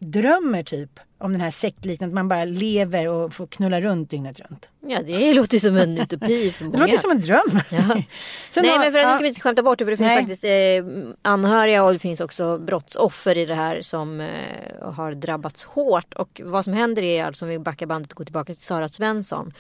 drömmer 0.02 0.64
typ 0.64 1.00
om 1.18 1.32
den 1.32 1.42
här 1.42 1.52
sektliknande, 1.52 2.12
att 2.12 2.16
man 2.16 2.28
bara 2.28 2.46
lever 2.46 3.08
och 3.08 3.34
får 3.34 3.48
knulla 3.48 3.82
runt 3.82 4.10
dygnet 4.10 4.40
runt. 4.40 4.70
Ja 4.80 5.02
det 5.06 5.34
låter 5.34 5.60
som 5.60 5.78
en 5.78 5.98
utopi 5.98 6.52
för 6.58 6.66
många. 6.66 6.78
Det 6.78 6.84
låter 6.84 6.98
som 6.98 7.12
en 7.12 7.20
dröm. 7.20 7.60
Ja. 7.70 7.88
Nej 8.62 8.80
men 8.80 8.92
för 8.92 9.00
att 9.00 9.04
ja. 9.04 9.10
nu 9.10 9.14
ska 9.14 9.22
vi 9.22 9.28
inte 9.28 9.42
skämta 9.42 9.64
bort 9.64 9.80
det 9.80 9.86
för 9.86 9.92
det 9.92 9.98
finns 9.98 10.08
Nej. 10.08 10.22
faktiskt 10.22 10.44
eh, 10.44 11.32
anhöriga 11.32 11.84
och 11.84 11.94
det 11.94 12.00
finns 12.00 12.22
också 12.22 12.58
brottsoffer 12.58 13.38
i 13.38 13.46
det 13.46 13.56
här 13.56 13.82
som 13.82 14.22
eh, 14.22 14.92
har 14.94 15.14
drabbats 15.14 15.64
hårt. 15.64 16.14
Och 16.14 16.42
vad 16.44 16.64
som 16.64 16.74
händer 16.74 17.04
är 17.04 17.26
alltså 17.26 17.46
om 17.46 17.50
vi 17.50 17.60
backar 17.60 17.86
bandet 17.86 18.12
och 18.12 18.18
går 18.18 18.26
tillbaka 18.26 18.54
till 18.54 18.64
Sara 18.64 18.90
Svensson. 18.90 19.54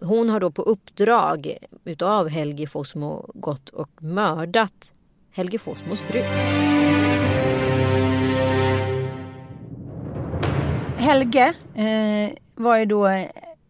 Hon 0.00 0.30
har 0.30 0.40
då 0.40 0.50
på 0.50 0.62
uppdrag 0.62 1.56
utav 1.84 2.28
Helge 2.28 2.66
Fossmo 2.66 3.30
gått 3.34 3.68
och 3.68 3.90
mördat 4.02 4.92
Helge 5.32 5.58
Fossmos 5.58 6.00
fru. 6.00 6.22
Helge 11.00 11.54
eh, 11.74 12.30
var 12.54 12.76
ju 12.76 12.84
då 12.84 13.08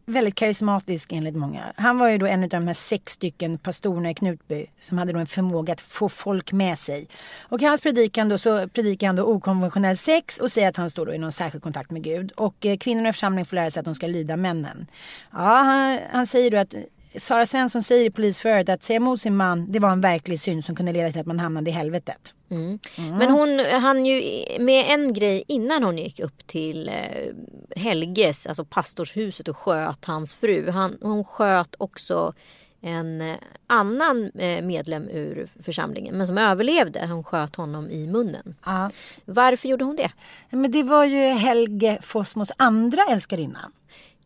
väldigt 0.06 0.34
karismatisk 0.34 1.12
enligt 1.12 1.36
många. 1.36 1.72
Han 1.76 1.98
var 1.98 2.08
ju 2.08 2.18
då 2.18 2.26
en 2.26 2.42
av 2.42 2.48
de 2.48 2.66
här 2.66 2.74
sex 2.74 3.12
stycken 3.12 3.58
pastorerna 3.58 4.10
i 4.10 4.14
Knutby 4.14 4.66
som 4.80 4.98
hade 4.98 5.12
då 5.12 5.18
en 5.18 5.26
förmåga 5.26 5.72
att 5.72 5.80
få 5.80 6.08
folk 6.08 6.52
med 6.52 6.78
sig. 6.78 7.08
Och 7.40 7.62
i 7.62 7.64
hans 7.64 7.80
predikan 7.80 8.28
då 8.28 8.38
så 8.38 8.68
predikar 8.68 9.06
han 9.06 9.16
då 9.16 9.22
okonventionell 9.22 9.96
sex 9.96 10.38
och 10.38 10.52
säger 10.52 10.68
att 10.68 10.76
han 10.76 10.90
står 10.90 11.06
då 11.06 11.14
i 11.14 11.18
någon 11.18 11.32
särskild 11.32 11.62
kontakt 11.62 11.90
med 11.90 12.02
Gud. 12.02 12.32
Och 12.32 12.66
eh, 12.66 12.76
kvinnorna 12.76 13.08
i 13.08 13.12
församlingen 13.12 13.46
får 13.46 13.56
lära 13.56 13.70
sig 13.70 13.80
att 13.80 13.84
de 13.84 13.94
ska 13.94 14.06
lyda 14.06 14.36
männen. 14.36 14.86
Ja, 15.32 15.38
han, 15.38 15.98
han 16.12 16.26
säger 16.26 16.50
då 16.50 16.56
att 16.56 16.74
Sara 17.16 17.46
Svensson 17.46 17.82
säger 17.82 18.04
i 18.04 18.10
polisförhöret 18.10 18.68
att 18.68 18.82
säga 18.82 18.96
emot 18.96 19.20
sin 19.20 19.36
man 19.36 19.72
det 19.72 19.78
var 19.78 19.90
en 19.90 20.00
verklig 20.00 20.40
synd 20.40 20.64
som 20.64 20.74
kunde 20.74 20.92
leda 20.92 21.12
till 21.12 21.20
att 21.20 21.26
man 21.26 21.40
hamnade 21.40 21.70
i 21.70 21.72
helvetet. 21.72 22.34
Mm. 22.50 22.78
Mm. 22.98 23.18
Men 23.18 23.30
hon 23.30 23.58
hann 23.58 24.06
ju 24.06 24.44
med 24.58 24.84
en 24.88 25.12
grej 25.12 25.44
innan 25.48 25.82
hon 25.82 25.98
gick 25.98 26.20
upp 26.20 26.46
till 26.46 26.88
eh, 26.88 27.34
Helges, 27.76 28.46
alltså 28.46 28.64
pastorshuset 28.64 29.48
och 29.48 29.56
sköt 29.56 30.04
hans 30.04 30.34
fru. 30.34 30.70
Han, 30.70 30.98
hon 31.00 31.24
sköt 31.24 31.74
också 31.78 32.32
en 32.80 33.20
eh, 33.20 33.36
annan 33.66 34.30
eh, 34.34 34.64
medlem 34.64 35.08
ur 35.08 35.48
församlingen 35.62 36.16
men 36.16 36.26
som 36.26 36.38
överlevde. 36.38 37.06
Hon 37.06 37.24
sköt 37.24 37.56
honom 37.56 37.90
i 37.90 38.06
munnen. 38.06 38.54
Ja. 38.64 38.90
Varför 39.24 39.68
gjorde 39.68 39.84
hon 39.84 39.96
det? 39.96 40.10
Men 40.50 40.70
det 40.70 40.82
var 40.82 41.04
ju 41.04 41.28
Helge 41.28 41.98
Fossmos 42.02 42.52
andra 42.56 43.02
älskarinna. 43.10 43.70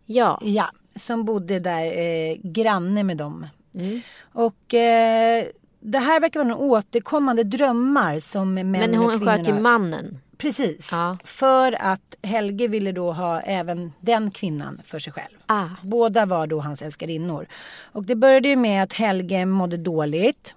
Ja. 0.06 0.40
ja 0.42 0.70
som 0.96 1.24
bodde 1.24 1.58
där 1.60 1.98
eh, 1.98 2.36
granne 2.42 3.02
med 3.02 3.16
dem. 3.16 3.46
Mm. 3.74 4.00
Och 4.32 4.74
eh, 4.74 5.44
det 5.86 5.98
här 5.98 6.20
verkar 6.20 6.40
vara 6.40 6.48
några 6.48 6.62
återkommande 6.62 7.44
drömmar 7.44 8.20
som 8.20 8.54
män 8.54 8.70
Men 8.70 8.94
hon 8.94 9.20
sköt 9.20 9.48
ju 9.48 9.54
mannen. 9.54 10.18
Precis. 10.38 10.88
Ja. 10.92 11.18
För 11.24 11.82
att 11.82 12.14
Helge 12.22 12.68
ville 12.68 12.92
då 12.92 13.12
ha 13.12 13.40
även 13.40 13.92
den 14.00 14.30
kvinnan 14.30 14.80
för 14.84 14.98
sig 14.98 15.12
själv. 15.12 15.36
Ah. 15.46 15.68
Båda 15.82 16.26
var 16.26 16.46
då 16.46 16.60
hans 16.60 16.82
älskarinnor. 16.82 17.46
Och 17.92 18.04
det 18.04 18.14
började 18.14 18.48
ju 18.48 18.56
med 18.56 18.82
att 18.82 18.92
Helge 18.92 19.46
mådde 19.46 19.76
dåligt. 19.76 20.54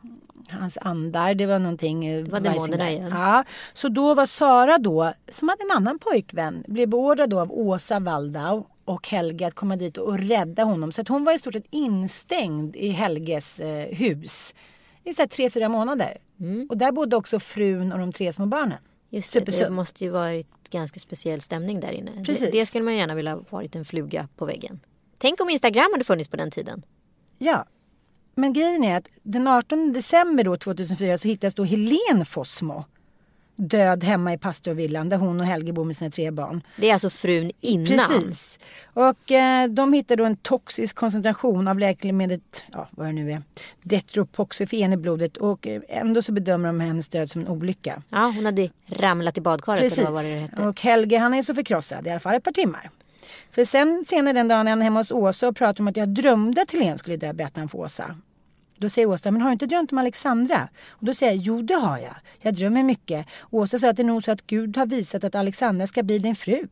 Hans 0.50 0.77
andar, 0.81 1.34
det 1.34 1.46
var 1.46 1.60
någonting. 1.60 2.24
Det 2.24 2.31
var 2.31 2.39
demonerna 2.39 2.89
igen. 2.89 3.12
Ja. 3.12 3.43
Så 3.74 3.89
då 3.89 4.13
var 4.13 4.25
Sara 4.25 4.77
då, 4.77 5.13
som 5.31 5.50
hade 5.50 5.63
en 5.63 5.77
annan 5.77 6.00
pojkvän, 6.00 6.63
blev 6.67 6.89
beordrad 6.89 7.29
då 7.29 7.39
av 7.39 7.51
Åsa 7.51 8.00
Waldau 8.00 8.65
och 8.86 9.07
Helge 9.07 9.48
att 9.48 9.55
komma 9.55 9.75
dit 9.75 9.98
och 9.98 10.19
rädda 10.19 10.63
honom. 10.63 10.91
Så 10.91 11.01
att 11.01 11.07
hon 11.07 11.24
var 11.24 11.34
i 11.34 11.39
stort 11.39 11.53
sett 11.53 11.67
instängd 11.72 12.75
i 12.75 12.89
Helges 12.89 13.60
eh, 13.60 13.96
hus 13.96 14.53
i 15.07 15.13
så 15.13 15.27
tre, 15.27 15.49
fyra 15.49 15.69
månader. 15.69 16.17
Mm. 16.39 16.67
Och 16.69 16.77
där 16.77 16.91
bodde 16.91 17.15
också 17.15 17.39
frun 17.39 17.91
och 17.91 17.99
de 17.99 18.11
tre 18.13 18.33
små 18.33 18.45
barnen. 18.45 18.77
Just 19.09 19.33
det, 19.33 19.39
det 19.39 19.69
måste 19.69 20.03
ju 20.03 20.09
varit 20.09 20.47
ganska 20.69 20.99
speciell 20.99 21.41
stämning 21.41 21.79
där 21.79 21.91
inne. 21.91 22.23
Precis. 22.25 22.51
Det, 22.51 22.59
det 22.59 22.65
skulle 22.65 22.83
man 22.83 22.95
gärna 22.95 23.15
vilja 23.15 23.35
ha 23.35 23.43
varit 23.49 23.75
en 23.75 23.85
fluga 23.85 24.27
på 24.37 24.45
väggen. 24.45 24.79
Tänk 25.17 25.41
om 25.41 25.49
Instagram 25.49 25.87
hade 25.91 26.03
funnits 26.03 26.29
på 26.29 26.37
den 26.37 26.51
tiden. 26.51 26.83
Ja. 27.37 27.65
Men 28.35 28.53
grejen 28.53 28.83
är 28.83 28.97
att 28.97 29.09
den 29.23 29.47
18 29.47 29.93
december 29.93 30.43
då 30.43 30.57
2004 30.57 31.17
så 31.17 31.27
hittades 31.27 31.55
då 31.55 31.63
Helen 31.63 32.25
Fossmo 32.25 32.85
död 33.57 34.03
hemma 34.03 34.33
i 34.33 34.37
pastorvillan 34.37 35.09
där 35.09 35.17
hon 35.17 35.39
och 35.39 35.45
Helge 35.45 35.73
bor 35.73 35.85
med 35.85 35.95
sina 35.95 36.09
tre 36.09 36.31
barn. 36.31 36.63
Det 36.75 36.89
är 36.89 36.93
alltså 36.93 37.09
frun 37.09 37.51
innan? 37.61 37.87
Precis. 37.87 38.59
Och 38.93 39.31
eh, 39.31 39.69
de 39.69 39.93
hittar 39.93 40.15
då 40.15 40.25
en 40.25 40.35
toxisk 40.35 40.95
koncentration 40.95 41.67
av 41.67 41.79
läkemedlet, 41.79 42.63
ja 42.71 42.87
vad 42.91 43.07
det 43.07 43.13
nu 43.13 43.31
är, 43.31 43.41
Detropoxifen 43.83 44.93
i 44.93 44.97
blodet 44.97 45.37
och 45.37 45.67
eh, 45.67 45.81
ändå 45.87 46.21
så 46.21 46.31
bedömer 46.31 46.67
de 46.69 46.79
hennes 46.79 47.09
död 47.09 47.31
som 47.31 47.41
en 47.41 47.47
olycka. 47.47 48.01
Ja, 48.09 48.31
hon 48.35 48.45
hade 48.45 48.69
ramlat 48.87 49.37
i 49.37 49.41
badkaret 49.41 49.81
Precis. 49.81 49.99
eller 49.99 50.11
vad 50.11 50.23
det 50.23 50.39
hette. 50.39 50.61
Och 50.61 50.81
Helge 50.81 51.17
han 51.17 51.33
är 51.33 51.41
så 51.43 51.53
förkrossad, 51.53 52.07
i 52.07 52.09
alla 52.09 52.19
fall 52.19 52.35
ett 52.35 52.43
par 52.43 52.51
timmar. 52.51 52.89
För 53.51 53.65
sen 53.65 54.03
senare 54.07 54.33
den 54.33 54.47
dagen 54.47 54.67
är 54.67 54.71
han 54.71 54.81
hemma 54.81 54.99
hos 54.99 55.11
Åsa 55.11 55.47
och 55.47 55.55
pratar 55.55 55.81
om 55.81 55.87
att 55.87 55.97
jag 55.97 56.09
drömde 56.09 56.61
att 56.61 56.71
Helene 56.71 56.97
skulle 56.97 57.17
dö, 57.17 57.33
berättar 57.33 57.61
han 57.61 57.69
för 57.69 57.77
Åsa. 57.77 58.15
Då 58.77 58.89
säger 58.89 59.07
Åsa, 59.07 59.31
men 59.31 59.41
har 59.41 59.50
du 59.50 59.53
inte 59.53 59.65
drömt 59.65 59.91
om 59.91 59.98
Alexandra? 59.98 60.69
Och 60.89 61.05
då 61.05 61.13
säger 61.13 61.31
jag, 61.34 61.41
jo 61.41 61.62
det 61.62 61.74
har 61.75 61.98
jag. 61.98 62.15
Jag 62.41 62.53
drömmer 62.55 62.84
mycket. 62.84 63.25
Och 63.39 63.60
Åsa 63.60 63.79
sa 63.79 63.89
att 63.89 63.96
det 63.96 64.01
är 64.01 64.05
nog 64.05 64.24
så 64.24 64.31
att 64.31 64.48
Gud 64.48 64.77
har 64.77 64.86
visat 64.86 65.24
att 65.24 65.36
Alexandra 65.36 65.88
ska 65.88 66.03
bli 66.03 66.19
din 66.19 66.36
fru. 66.36 66.67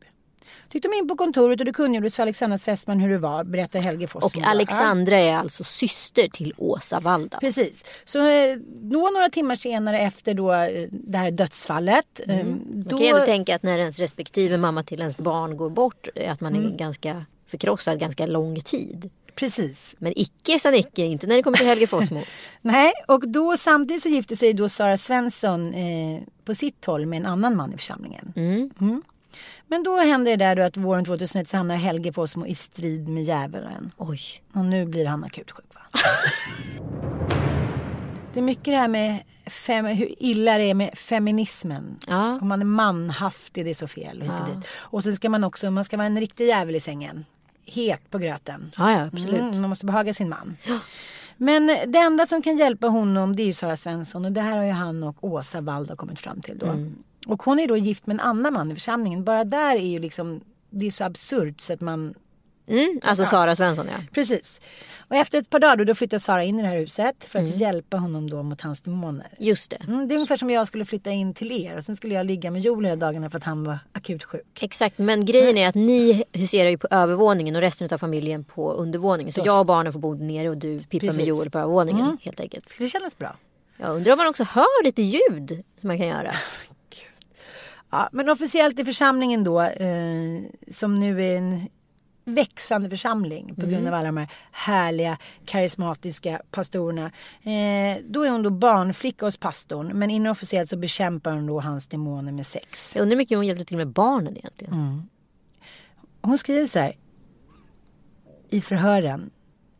Då 0.68 0.76
gick 0.76 0.82
de 0.82 0.92
in 0.92 1.08
på 1.08 1.16
kontoret 1.16 1.60
och 1.60 1.66
det 1.66 1.72
kungjordes 1.72 2.16
för 2.16 2.22
Alexandras 2.22 2.64
fästman 2.64 3.00
hur 3.00 3.10
det 3.10 3.18
var, 3.18 3.44
berättar 3.44 3.80
Helge 3.80 4.06
Foss. 4.06 4.24
Och 4.24 4.38
Alexandra 4.44 5.18
är 5.18 5.36
alltså 5.36 5.64
syster 5.64 6.28
till 6.28 6.54
Åsa 6.56 7.00
Walda. 7.00 7.38
Precis. 7.40 7.84
Så 8.04 8.26
eh, 8.28 8.56
då 8.66 9.10
några 9.14 9.28
timmar 9.28 9.54
senare 9.54 9.98
efter 10.00 10.34
då 10.34 10.52
eh, 10.52 10.88
det 10.90 11.18
här 11.18 11.30
dödsfallet. 11.30 12.20
Mm. 12.26 12.60
Då... 12.70 12.76
Man 12.76 12.88
kan 12.88 12.98
ju 12.98 13.06
ändå 13.06 13.24
tänka 13.26 13.54
att 13.54 13.62
när 13.62 13.78
ens 13.78 13.98
respektive 13.98 14.56
mamma 14.56 14.82
till 14.82 15.00
ens 15.00 15.16
barn 15.16 15.56
går 15.56 15.70
bort 15.70 16.08
eh, 16.14 16.32
att 16.32 16.40
man 16.40 16.54
är 16.54 16.60
Mm. 16.60 16.76
ganska 16.76 17.24
förkrossad 17.46 18.00
ganska 18.00 18.26
lång 18.26 18.60
tid. 18.60 19.10
Precis. 19.36 19.96
Men 19.98 20.12
icke 20.16 20.58
sa 20.58 20.70
Nicke, 20.70 21.02
inte 21.04 21.26
när 21.26 21.36
det 21.36 21.42
kommer 21.42 21.58
till 21.58 21.66
Helge 21.66 21.86
Fossmo. 21.86 22.22
Nej, 22.62 22.92
och 23.08 23.28
då 23.28 23.56
samtidigt 23.56 24.02
så 24.02 24.08
gifte 24.08 24.36
sig 24.36 24.52
då 24.52 24.68
Sara 24.68 24.96
Svensson 24.96 25.74
eh, 25.74 26.20
på 26.44 26.54
sitt 26.54 26.84
håll 26.84 27.06
med 27.06 27.16
en 27.16 27.26
annan 27.26 27.56
man 27.56 27.72
i 27.74 27.76
församlingen. 27.76 28.32
Mm. 28.36 29.02
Men 29.68 29.82
då 29.82 29.96
händer 30.00 30.30
det 30.30 30.44
där 30.44 30.56
då 30.56 30.62
att 30.62 30.76
våren 30.76 31.04
2001 31.04 31.48
så 31.48 31.56
hamnar 31.56 31.76
Helge 31.76 32.12
Fossmo 32.12 32.46
i 32.46 32.54
strid 32.54 33.08
med 33.08 33.22
djävulen. 33.22 33.92
Oj. 33.96 34.20
Och 34.52 34.64
nu 34.64 34.86
blir 34.86 35.06
han 35.06 35.24
akut 35.24 35.50
sjuk 35.50 35.64
va? 35.74 35.80
det 38.32 38.40
är 38.40 38.42
mycket 38.42 38.64
det 38.64 38.76
här 38.76 38.88
med 38.88 39.22
fem, 39.46 39.86
hur 39.86 40.14
illa 40.22 40.58
det 40.58 40.64
är 40.70 40.74
med 40.74 40.98
feminismen. 40.98 41.98
Ja. 42.08 42.38
Om 42.42 42.48
man 42.48 42.60
är 42.60 42.64
manhaftig, 42.64 43.64
det 43.64 43.70
är 43.70 43.74
så 43.74 43.88
fel. 43.88 44.20
Och, 44.22 44.26
Ja. 44.26 44.54
dit. 44.54 44.66
och 44.70 45.04
sen 45.04 45.16
ska 45.16 45.28
man 45.28 45.44
också, 45.44 45.70
man 45.70 45.84
ska 45.84 45.96
vara 45.96 46.06
en 46.06 46.20
riktig 46.20 46.46
jävel 46.46 46.76
i 46.76 46.80
sängen. 46.80 47.24
Het 47.66 48.10
på 48.10 48.18
gröten. 48.18 48.72
Ja, 48.78 48.92
ja, 48.92 49.06
absolut. 49.12 49.40
Mm, 49.40 49.60
man 49.60 49.70
måste 49.70 49.86
behaga 49.86 50.14
sin 50.14 50.28
man. 50.28 50.56
Men 51.36 51.66
det 51.66 51.98
enda 51.98 52.26
som 52.26 52.42
kan 52.42 52.56
hjälpa 52.56 52.86
honom 52.86 53.36
det 53.36 53.42
är 53.42 53.46
ju 53.46 53.52
Sara 53.52 53.76
Svensson 53.76 54.24
och 54.24 54.32
det 54.32 54.40
här 54.40 54.56
har 54.56 54.64
ju 54.64 54.72
han 54.72 55.02
och 55.02 55.24
Åsa 55.24 55.60
Walda 55.60 55.96
kommit 55.96 56.18
fram 56.18 56.40
till 56.40 56.58
då. 56.58 56.66
Mm. 56.66 56.94
Och 57.26 57.42
hon 57.42 57.58
är 57.58 57.68
då 57.68 57.76
gift 57.76 58.06
med 58.06 58.14
en 58.14 58.20
annan 58.20 58.52
man 58.52 58.70
i 58.70 58.74
församlingen. 58.74 59.24
Bara 59.24 59.44
där 59.44 59.76
är 59.76 59.86
ju 59.86 59.98
liksom, 59.98 60.40
det 60.70 60.86
är 60.86 60.90
så 60.90 61.04
absurt 61.04 61.60
så 61.60 61.72
att 61.72 61.80
man 61.80 62.14
Mm, 62.68 63.00
alltså 63.02 63.22
Ja. 63.24 63.28
Sara 63.28 63.56
Svensson 63.56 63.86
ja. 63.90 63.98
Precis. 64.12 64.60
Och 65.08 65.16
efter 65.16 65.38
ett 65.38 65.50
par 65.50 65.58
dagar 65.58 65.76
då, 65.76 65.84
då 65.84 65.94
flyttar 65.94 66.18
Sara 66.18 66.44
in 66.44 66.58
i 66.58 66.62
det 66.62 66.68
här 66.68 66.76
huset 66.76 67.24
för 67.24 67.38
att 67.38 67.44
Mm. 67.46 67.58
hjälpa 67.58 67.96
honom 67.96 68.30
då 68.30 68.42
mot 68.42 68.60
hans 68.60 68.80
demoner. 68.80 69.26
Just 69.38 69.70
det. 69.70 69.76
Mm, 69.76 70.08
det 70.08 70.14
är 70.14 70.16
ungefär 70.16 70.36
som 70.36 70.50
jag 70.50 70.66
skulle 70.68 70.84
flytta 70.84 71.10
in 71.10 71.34
till 71.34 71.52
er 71.66 71.76
och 71.76 71.84
sen 71.84 71.96
skulle 71.96 72.14
jag 72.14 72.26
ligga 72.26 72.50
med 72.50 72.62
Joel 72.62 72.84
hela 72.84 72.96
dagarna 72.96 73.30
för 73.30 73.38
att 73.38 73.44
han 73.44 73.64
var 73.64 73.78
akut 73.92 74.24
sjuk. 74.24 74.62
Exakt, 74.62 74.98
men 74.98 75.24
grejen 75.24 75.56
är 75.58 75.68
att 75.68 75.74
ni 75.74 76.24
huserar 76.32 76.70
ju 76.70 76.78
på 76.78 76.88
övervåningen 76.90 77.56
och 77.56 77.60
resten 77.62 77.88
av 77.92 77.98
familjen 77.98 78.44
på 78.44 78.72
undervåningen. 78.72 79.32
Så 79.32 79.40
Så. 79.40 79.46
jag 79.46 79.60
och 79.60 79.66
barnen 79.66 79.92
får 79.92 80.00
bo 80.00 80.14
nere 80.14 80.48
och 80.50 80.56
du 80.56 80.78
pippar 80.78 81.06
Precis. 81.06 81.18
med 81.18 81.26
Joel 81.26 81.50
på 81.50 81.58
övervåningen 81.58 82.00
Mm. 82.04 82.18
helt 82.22 82.40
enkelt. 82.40 82.74
Det 82.78 82.88
kändes 82.88 83.18
bra. 83.18 83.36
Jag 83.76 83.96
undrar 83.96 84.12
om 84.12 84.18
man 84.18 84.26
också 84.26 84.44
hör 84.44 84.84
lite 84.84 85.02
ljud 85.02 85.62
som 85.80 85.88
man 85.88 85.98
kan 85.98 86.06
göra. 86.06 86.30
Ja, 87.90 88.08
men 88.12 88.28
officiellt 88.28 88.78
i 88.78 88.84
församlingen 88.84 89.44
då, 89.44 89.60
eh, 89.60 89.86
som 90.70 90.94
nu 90.94 91.24
är 91.24 91.36
en 91.38 91.68
växande 92.28 92.90
församling 92.90 93.54
på 93.54 93.60
grund 93.60 93.74
Mm. 93.74 93.86
av 93.86 93.94
alla 93.94 94.06
de 94.08 94.16
här 94.16 94.28
härliga 94.52 95.18
karismatiska 95.44 96.40
pastorerna. 96.50 97.04
Eh, 97.42 98.02
då 98.08 98.22
är 98.22 98.30
hon 98.30 98.42
då 98.42 98.50
barnflicka 98.50 99.24
hos 99.26 99.36
pastorn 99.36 99.86
men 99.98 100.10
inofficiellt 100.10 100.70
så 100.70 100.76
bekämpar 100.76 101.32
hon 101.32 101.46
då 101.46 101.60
hans 101.60 101.88
demoner 101.88 102.32
med 102.32 102.46
sex. 102.46 102.96
Jag 102.96 103.02
undrar 103.02 103.14
hur 103.14 103.18
mycket 103.22 103.38
hon 103.38 103.46
hjälpte 103.46 103.64
till 103.64 103.76
med 103.76 103.88
barnen 103.88 104.36
egentligen. 104.36 104.74
Mm. 104.74 105.02
Hon 106.22 106.38
skriver 106.38 106.66
så 106.66 106.78
här 106.78 106.96
i 108.50 108.60
förhören. 108.60 109.30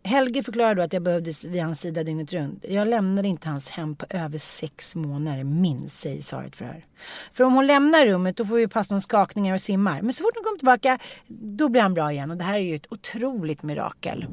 Helge 0.06 0.42
förklarar 0.42 0.74
då 0.74 0.82
att 0.82 0.92
jag 0.92 1.02
behövdes 1.02 1.44
vid 1.44 1.62
hans 1.62 1.80
sida 1.80 2.04
dygnet 2.04 2.32
runt. 2.32 2.64
Jag 2.68 2.88
lämnade 2.88 3.28
inte 3.28 3.48
hans 3.48 3.68
hem 3.68 3.96
på 3.96 4.06
över 4.10 4.38
sex 4.38 4.94
månader 4.94 5.44
minst, 5.44 6.00
säger 6.00 6.22
Sara 6.22 6.44
i 6.44 6.46
ett 6.46 6.56
förhör. 6.56 6.84
För 7.32 7.44
om 7.44 7.52
hon 7.52 7.66
lämnar 7.66 8.06
rummet 8.06 8.36
då 8.36 8.44
får 8.44 8.60
ju 8.60 8.68
pastorn 8.68 9.00
skakningar 9.00 9.54
och 9.54 9.60
svimmar. 9.60 10.02
Men 10.02 10.12
så 10.12 10.22
fort 10.22 10.32
hon 10.34 10.44
kommer 10.44 10.58
tillbaka 10.58 10.98
då 11.28 11.68
blir 11.68 11.82
han 11.82 11.94
bra 11.94 12.12
igen 12.12 12.30
och 12.30 12.36
det 12.36 12.44
här 12.44 12.54
är 12.54 12.62
ju 12.62 12.74
ett 12.74 12.92
otroligt 12.92 13.62
mirakel. 13.62 14.26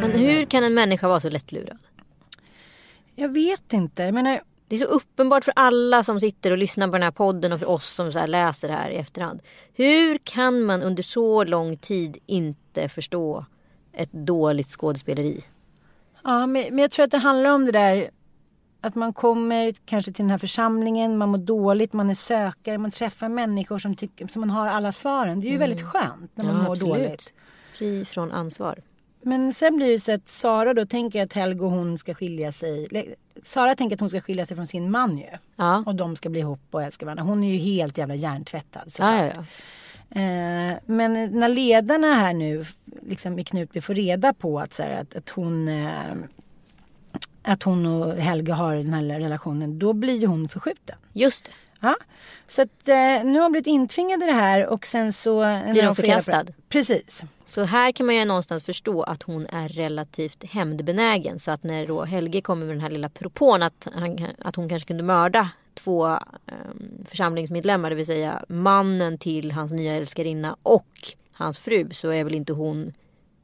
Men 0.00 0.10
hur 0.10 0.44
kan 0.44 0.64
en 0.64 0.74
människa 0.74 1.08
vara 1.08 1.20
så 1.20 1.30
lättlurad? 1.30 1.78
Jag 3.14 3.28
vet 3.28 3.72
inte. 3.72 4.02
Jag 4.02 4.14
menar, 4.14 4.40
Det 4.68 4.76
är 4.76 4.80
så 4.80 4.86
uppenbart 4.86 5.44
för 5.44 5.52
alla 5.56 6.04
som 6.04 6.20
sitter 6.20 6.50
och 6.50 6.58
lyssnar 6.58 6.86
på 6.86 6.92
den 6.92 7.02
här 7.02 7.10
podden 7.10 7.52
och 7.52 7.60
för 7.60 7.70
oss 7.70 7.90
som 7.94 8.12
så 8.12 8.18
här 8.18 8.26
läser 8.26 8.68
det 8.68 8.74
här 8.74 8.90
i 8.90 8.96
efterhand. 8.96 9.40
Hur 9.74 10.18
kan 10.18 10.62
man 10.62 10.82
under 10.82 11.02
så 11.02 11.44
lång 11.44 11.76
tid 11.76 12.18
inte 12.26 12.88
förstå 12.88 13.44
ett 13.96 14.12
dåligt 14.12 14.68
skådespeleri? 14.68 15.44
Ja, 16.24 16.46
men, 16.46 16.64
men 16.70 16.78
jag 16.78 16.90
tror 16.90 17.04
att 17.04 17.10
det 17.10 17.18
handlar 17.18 17.50
om 17.50 17.64
det 17.64 17.72
där 17.72 18.10
att 18.80 18.94
man 18.94 19.12
kommer 19.12 19.74
kanske 19.86 20.12
till 20.12 20.22
den 20.24 20.30
här 20.30 20.38
församlingen, 20.38 21.18
man 21.18 21.28
mår 21.28 21.38
dåligt, 21.38 21.92
man 21.92 22.10
är 22.10 22.14
sökare, 22.14 22.78
man 22.78 22.90
träffar 22.90 23.28
människor 23.28 23.78
som, 23.78 23.94
tycker, 23.94 24.26
som 24.26 24.40
man 24.40 24.50
har 24.50 24.68
alla 24.68 24.92
svaren. 24.92 25.40
Det 25.40 25.48
är 25.48 25.50
ju 25.50 25.56
väldigt 25.56 25.82
skönt 25.82 26.30
när 26.34 26.44
man 26.44 26.54
Mm. 26.54 26.62
Ja, 26.62 26.68
mår 26.68 26.72
absolut. 26.72 26.94
dåligt. 26.94 27.32
Fri 27.78 28.04
från 28.04 28.32
ansvar. 28.32 28.82
Men 29.22 29.52
sen 29.52 29.76
blir 29.76 29.90
det 29.92 30.00
så 30.00 30.12
att 30.12 30.28
Sara 30.28 30.74
då 30.74 30.86
tänker 30.86 31.22
att 31.22 31.32
Helge 31.32 31.64
och 31.64 31.70
hon 31.70 31.98
ska 31.98 32.14
skilja 32.14 32.52
sig. 32.52 32.88
Sara 33.42 33.74
tänker 33.74 33.96
att 33.96 34.00
hon 34.00 34.08
ska 34.10 34.20
skilja 34.20 34.46
sig 34.46 34.56
från 34.56 34.66
sin 34.66 34.90
man 34.90 35.18
ju. 35.18 35.26
Ja. 35.56 35.82
Och 35.86 35.94
de 35.94 36.16
ska 36.16 36.28
bli 36.28 36.40
ihop 36.40 36.60
och 36.70 36.82
älska 36.82 37.06
varandra. 37.06 37.24
Hon 37.24 37.44
är 37.44 37.52
ju 37.52 37.58
helt 37.58 37.98
jävla 37.98 38.14
hjärntvättad 38.14 38.92
såklart. 38.92 39.10
ja, 39.12 39.30
ja. 39.36 39.44
Eh, 40.10 40.78
men 40.86 41.30
när 41.32 41.48
ledarna 41.48 42.14
här 42.14 42.34
nu 42.34 42.64
liksom 43.08 43.38
i 43.38 43.44
Knutby 43.44 43.80
får 43.80 43.94
reda 43.94 44.32
på 44.32 44.60
att, 44.60 44.72
så 44.72 44.82
här, 44.82 45.00
att, 45.00 45.16
att 45.16 45.28
hon 45.28 45.68
eh, 45.68 46.14
att 47.42 47.62
hon 47.62 47.86
och 47.86 48.14
Helge 48.14 48.52
har 48.52 48.76
den 48.76 48.94
här 48.94 49.20
relationen, 49.20 49.78
då 49.78 49.92
blir 49.92 50.18
ju 50.18 50.26
hon 50.26 50.48
förskjuten. 50.48 50.96
Just 51.12 51.44
det. 51.44 51.50
Ja. 51.80 51.96
Så 52.46 52.62
att, 52.62 52.88
eh, 52.88 52.94
nu 53.24 53.34
har 53.34 53.42
hon 53.42 53.52
blivit 53.52 53.66
intvingad 53.66 54.22
i 54.22 54.26
det 54.26 54.32
här 54.32 54.66
och 54.66 54.86
sen 54.86 55.12
så... 55.12 55.40
Blir 55.72 55.86
hon 55.86 55.96
förkastad? 55.96 56.44
Precis. 56.68 57.24
Så 57.44 57.64
här 57.64 57.92
kan 57.92 58.06
man 58.06 58.14
ju 58.14 58.24
någonstans 58.24 58.64
förstå 58.64 59.02
att 59.02 59.22
hon 59.22 59.46
är 59.46 59.68
relativt 59.68 60.44
hämndbenägen. 60.44 61.38
Så 61.38 61.50
att 61.50 61.62
när 61.62 61.86
då 61.86 62.04
Helge 62.04 62.40
kommer 62.40 62.66
med 62.66 62.74
den 62.74 62.80
här 62.80 62.90
lilla 62.90 63.08
propån 63.08 63.62
att, 63.62 63.88
han, 63.94 64.26
att 64.38 64.56
hon 64.56 64.68
kanske 64.68 64.86
kunde 64.86 65.02
mörda 65.02 65.50
två 65.76 66.08
eh, 66.08 66.18
församlingsmedlemmar, 67.04 67.90
det 67.90 67.96
vill 67.96 68.06
säga 68.06 68.44
mannen 68.48 69.18
till 69.18 69.52
hans 69.52 69.72
nya 69.72 69.94
älskarinna 69.94 70.56
och 70.62 70.86
hans 71.32 71.58
fru, 71.58 71.90
så 71.92 72.10
är 72.10 72.24
väl 72.24 72.34
inte 72.34 72.52
hon 72.52 72.92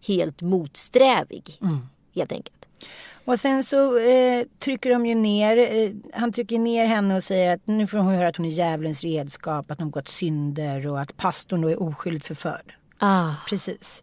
helt 0.07 0.43
motsträvig. 0.43 1.59
Helt 2.15 2.33
enkelt. 2.33 2.67
Och 3.25 3.41
sen 3.41 3.65
så 3.65 3.99
eh, 3.99 4.47
trycker 4.59 4.91
de 4.91 5.07
ju 5.07 5.15
ner, 5.15 5.57
eh, 5.57 5.91
han 6.13 6.33
trycker 6.33 6.59
ner 6.59 6.87
henne 6.87 7.17
och 7.17 7.25
säger 7.25 7.55
att 7.55 7.67
nu 7.67 7.87
får 7.87 7.99
hon 7.99 8.15
höra 8.15 8.29
att 8.29 8.37
hon 8.37 8.47
är 8.47 8.51
djävulens 8.51 9.05
redskap, 9.05 9.71
att 9.71 9.81
hon 9.81 9.91
gått 9.91 10.09
synder 10.09 10.87
och 10.87 11.01
att 11.01 11.17
pastorn 11.17 11.61
då 11.61 11.69
är 11.69 11.83
oskyldigt 11.83 12.27
förförd. 12.27 12.75
Ah. 12.99 13.35
Precis. 13.49 14.03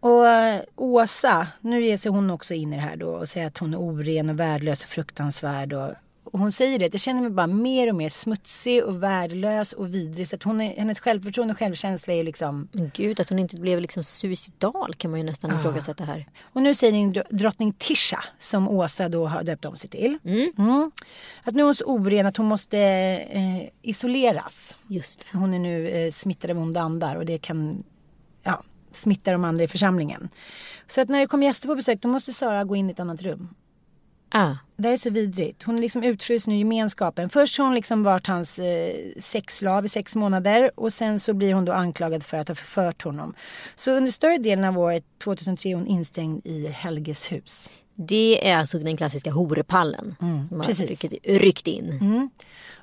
Och 0.00 0.28
eh, 0.28 0.60
Åsa, 0.76 1.46
nu 1.60 1.84
ger 1.84 1.96
sig 1.96 2.12
hon 2.12 2.30
också 2.30 2.54
in 2.54 2.72
i 2.72 2.76
det 2.76 2.82
här 2.82 2.96
då 2.96 3.08
och 3.08 3.28
säger 3.28 3.46
att 3.46 3.58
hon 3.58 3.74
är 3.74 3.78
oren 3.78 4.30
och 4.30 4.40
värdelös 4.40 4.82
och 4.82 4.88
fruktansvärd. 4.88 5.72
Och, 5.72 5.90
och 6.32 6.38
hon 6.38 6.52
säger 6.52 6.78
det, 6.78 6.94
jag 6.94 7.00
känner 7.00 7.20
mig 7.20 7.30
bara 7.30 7.46
mer 7.46 7.88
och 7.88 7.94
mer 7.94 8.08
smutsig 8.08 8.84
och 8.84 9.02
värdelös 9.02 9.72
och 9.72 9.94
vidrig. 9.94 10.28
Så 10.28 10.36
att 10.36 10.42
hon 10.42 10.60
är, 10.60 10.76
hennes 10.76 11.00
självförtroende 11.00 11.52
och 11.52 11.58
självkänsla 11.58 12.14
är 12.14 12.24
liksom... 12.24 12.68
Gud, 12.94 13.20
att 13.20 13.28
hon 13.28 13.38
inte 13.38 13.56
blev 13.56 13.80
liksom 13.80 14.04
suicidal 14.04 14.94
kan 14.94 15.10
man 15.10 15.20
ju 15.20 15.26
nästan 15.26 15.50
ifrågasätta 15.60 16.04
här. 16.04 16.26
Och 16.42 16.62
nu 16.62 16.74
säger 16.74 16.92
dro- 16.92 17.26
drottning 17.30 17.72
Tisha, 17.72 18.24
som 18.38 18.68
Åsa 18.68 19.08
då 19.08 19.26
har 19.26 19.42
döpt 19.42 19.64
om 19.64 19.76
sig 19.76 19.90
till. 19.90 20.18
Mm. 20.24 20.90
Att 21.44 21.54
nu 21.54 21.60
är 21.62 21.64
hon 21.64 21.74
så 21.74 21.84
oren 21.84 22.26
att 22.26 22.36
hon 22.36 22.46
måste 22.46 22.78
eh, 23.30 23.68
isoleras. 23.82 24.76
Just 24.86 25.22
För 25.22 25.38
hon 25.38 25.54
är 25.54 25.58
nu 25.58 25.88
eh, 25.88 26.10
smittad 26.10 26.50
av 26.50 26.58
onda 26.58 26.80
andar 26.80 27.16
och 27.16 27.26
det 27.26 27.38
kan 27.38 27.84
ja, 28.42 28.62
smitta 28.92 29.32
de 29.32 29.44
andra 29.44 29.64
i 29.64 29.68
församlingen. 29.68 30.28
Så 30.88 31.00
att 31.00 31.08
när 31.08 31.18
det 31.18 31.26
kommer 31.26 31.46
gäster 31.46 31.68
på 31.68 31.74
besök 31.74 32.02
då 32.02 32.08
måste 32.08 32.32
Sara 32.32 32.64
gå 32.64 32.76
in 32.76 32.88
i 32.88 32.92
ett 32.92 33.00
annat 33.00 33.22
rum. 33.22 33.54
Ah. 34.30 34.54
Det 34.76 34.88
är 34.88 34.96
så 34.96 35.10
vidrigt. 35.10 35.62
Hon 35.62 35.80
liksom 35.80 36.02
utfryser 36.02 36.50
nu 36.50 36.58
gemenskapen. 36.58 37.28
Först 37.28 37.58
har 37.58 37.64
hon 37.64 37.74
liksom 37.74 38.02
varit 38.02 38.26
hans 38.26 38.58
eh, 38.58 38.94
sexslav 39.18 39.86
i 39.86 39.88
sex 39.88 40.16
månader 40.16 40.70
och 40.74 40.92
sen 40.92 41.20
så 41.20 41.34
blir 41.34 41.54
hon 41.54 41.64
då 41.64 41.72
anklagad 41.72 42.22
för 42.22 42.36
att 42.36 42.48
ha 42.48 42.54
förfört 42.54 43.02
honom. 43.02 43.34
Så 43.74 43.90
under 43.90 44.10
större 44.10 44.38
delen 44.38 44.64
av 44.64 44.78
året 44.78 45.04
2003 45.24 45.70
är 45.70 45.74
hon 45.74 45.86
instängd 45.86 46.46
i 46.46 46.66
Helges 46.66 47.32
hus. 47.32 47.70
Det 47.94 48.48
är 48.48 48.56
alltså 48.56 48.78
den 48.78 48.96
klassiska 48.96 49.30
horepallen. 49.30 50.16
Mm, 50.20 50.48
man 50.50 50.60
precis. 50.60 51.04
Ryckt, 51.04 51.26
ryckt 51.26 51.66
in 51.66 51.98
mm. 52.00 52.30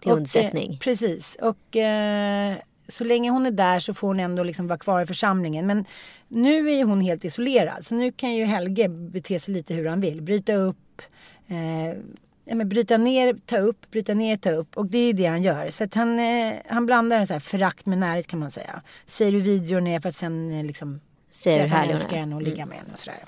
till 0.01 0.11
och, 0.11 0.17
undsättning. 0.17 0.71
Eh, 0.73 0.79
precis. 0.79 1.37
Och 1.41 1.75
eh, 1.75 2.57
så 2.87 3.03
länge 3.03 3.29
hon 3.29 3.45
är 3.45 3.51
där 3.51 3.79
så 3.79 3.93
får 3.93 4.07
hon 4.07 4.19
ändå 4.19 4.43
liksom 4.43 4.67
vara 4.67 4.79
kvar 4.79 5.01
i 5.01 5.05
församlingen. 5.05 5.67
Men 5.67 5.85
nu 6.27 6.71
är 6.71 6.83
hon 6.83 7.01
helt 7.01 7.25
isolerad. 7.25 7.85
Så 7.85 7.95
nu 7.95 8.11
kan 8.11 8.35
ju 8.35 8.45
Helge 8.45 8.89
bete 8.89 9.39
sig 9.39 9.53
lite 9.53 9.73
hur 9.73 9.85
han 9.85 10.01
vill. 10.01 10.21
Bryta 10.21 10.53
upp. 10.53 10.77
Eh, 11.47 11.97
ja, 12.45 12.55
men 12.55 12.69
bryta 12.69 12.97
ner, 12.97 13.35
ta 13.45 13.57
upp, 13.57 13.91
bryta 13.91 14.13
ner, 14.13 14.37
ta 14.37 14.49
upp. 14.49 14.77
Och 14.77 14.85
det 14.85 14.97
är 14.97 15.13
det 15.13 15.25
han 15.25 15.43
gör. 15.43 15.69
Så 15.69 15.83
att 15.83 15.93
han, 15.93 16.19
eh, 16.19 16.53
han 16.67 16.85
blandar 16.85 17.25
så 17.25 17.33
här 17.33 17.39
förakt 17.39 17.85
med 17.85 17.97
närhet 17.97 18.27
kan 18.27 18.39
man 18.39 18.51
säga. 18.51 18.81
Säger 19.05 19.31
du 19.31 19.41
videor 19.41 19.81
ner 19.81 19.99
för 19.99 20.09
att 20.09 20.15
sen 20.15 20.51
eh, 20.51 20.65
liksom 20.65 20.99
säger 21.31 21.65
att 21.65 21.71
han 21.71 21.89
älskar 21.89 22.17
henne 22.17 22.35
och 22.35 22.41
ligga 22.41 22.65
med 22.65 22.77
henne 22.77 22.89
och 22.93 22.99
sådär. 22.99 23.23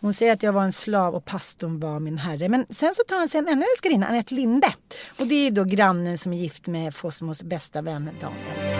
Hon 0.00 0.14
säger 0.14 0.32
att 0.32 0.42
jag 0.42 0.52
var 0.52 0.62
en 0.62 0.72
slav 0.72 1.14
och 1.14 1.24
pastorn 1.24 1.80
var 1.80 2.00
min 2.00 2.18
herre. 2.18 2.48
Men 2.48 2.66
sen 2.70 2.94
så 2.94 3.02
tar 3.08 3.16
han 3.16 3.28
sig 3.28 3.38
en 3.38 3.48
ännu 3.48 3.64
älskarinna, 3.74 4.06
Anette 4.06 4.34
Linde. 4.34 4.74
Och 5.20 5.26
det 5.26 5.46
är 5.46 5.50
då 5.50 5.64
grannen 5.64 6.18
som 6.18 6.32
är 6.32 6.36
gift 6.36 6.66
med 6.66 6.94
Fossmos 6.94 7.42
bästa 7.42 7.82
vän 7.82 8.10
Daniel. 8.20 8.79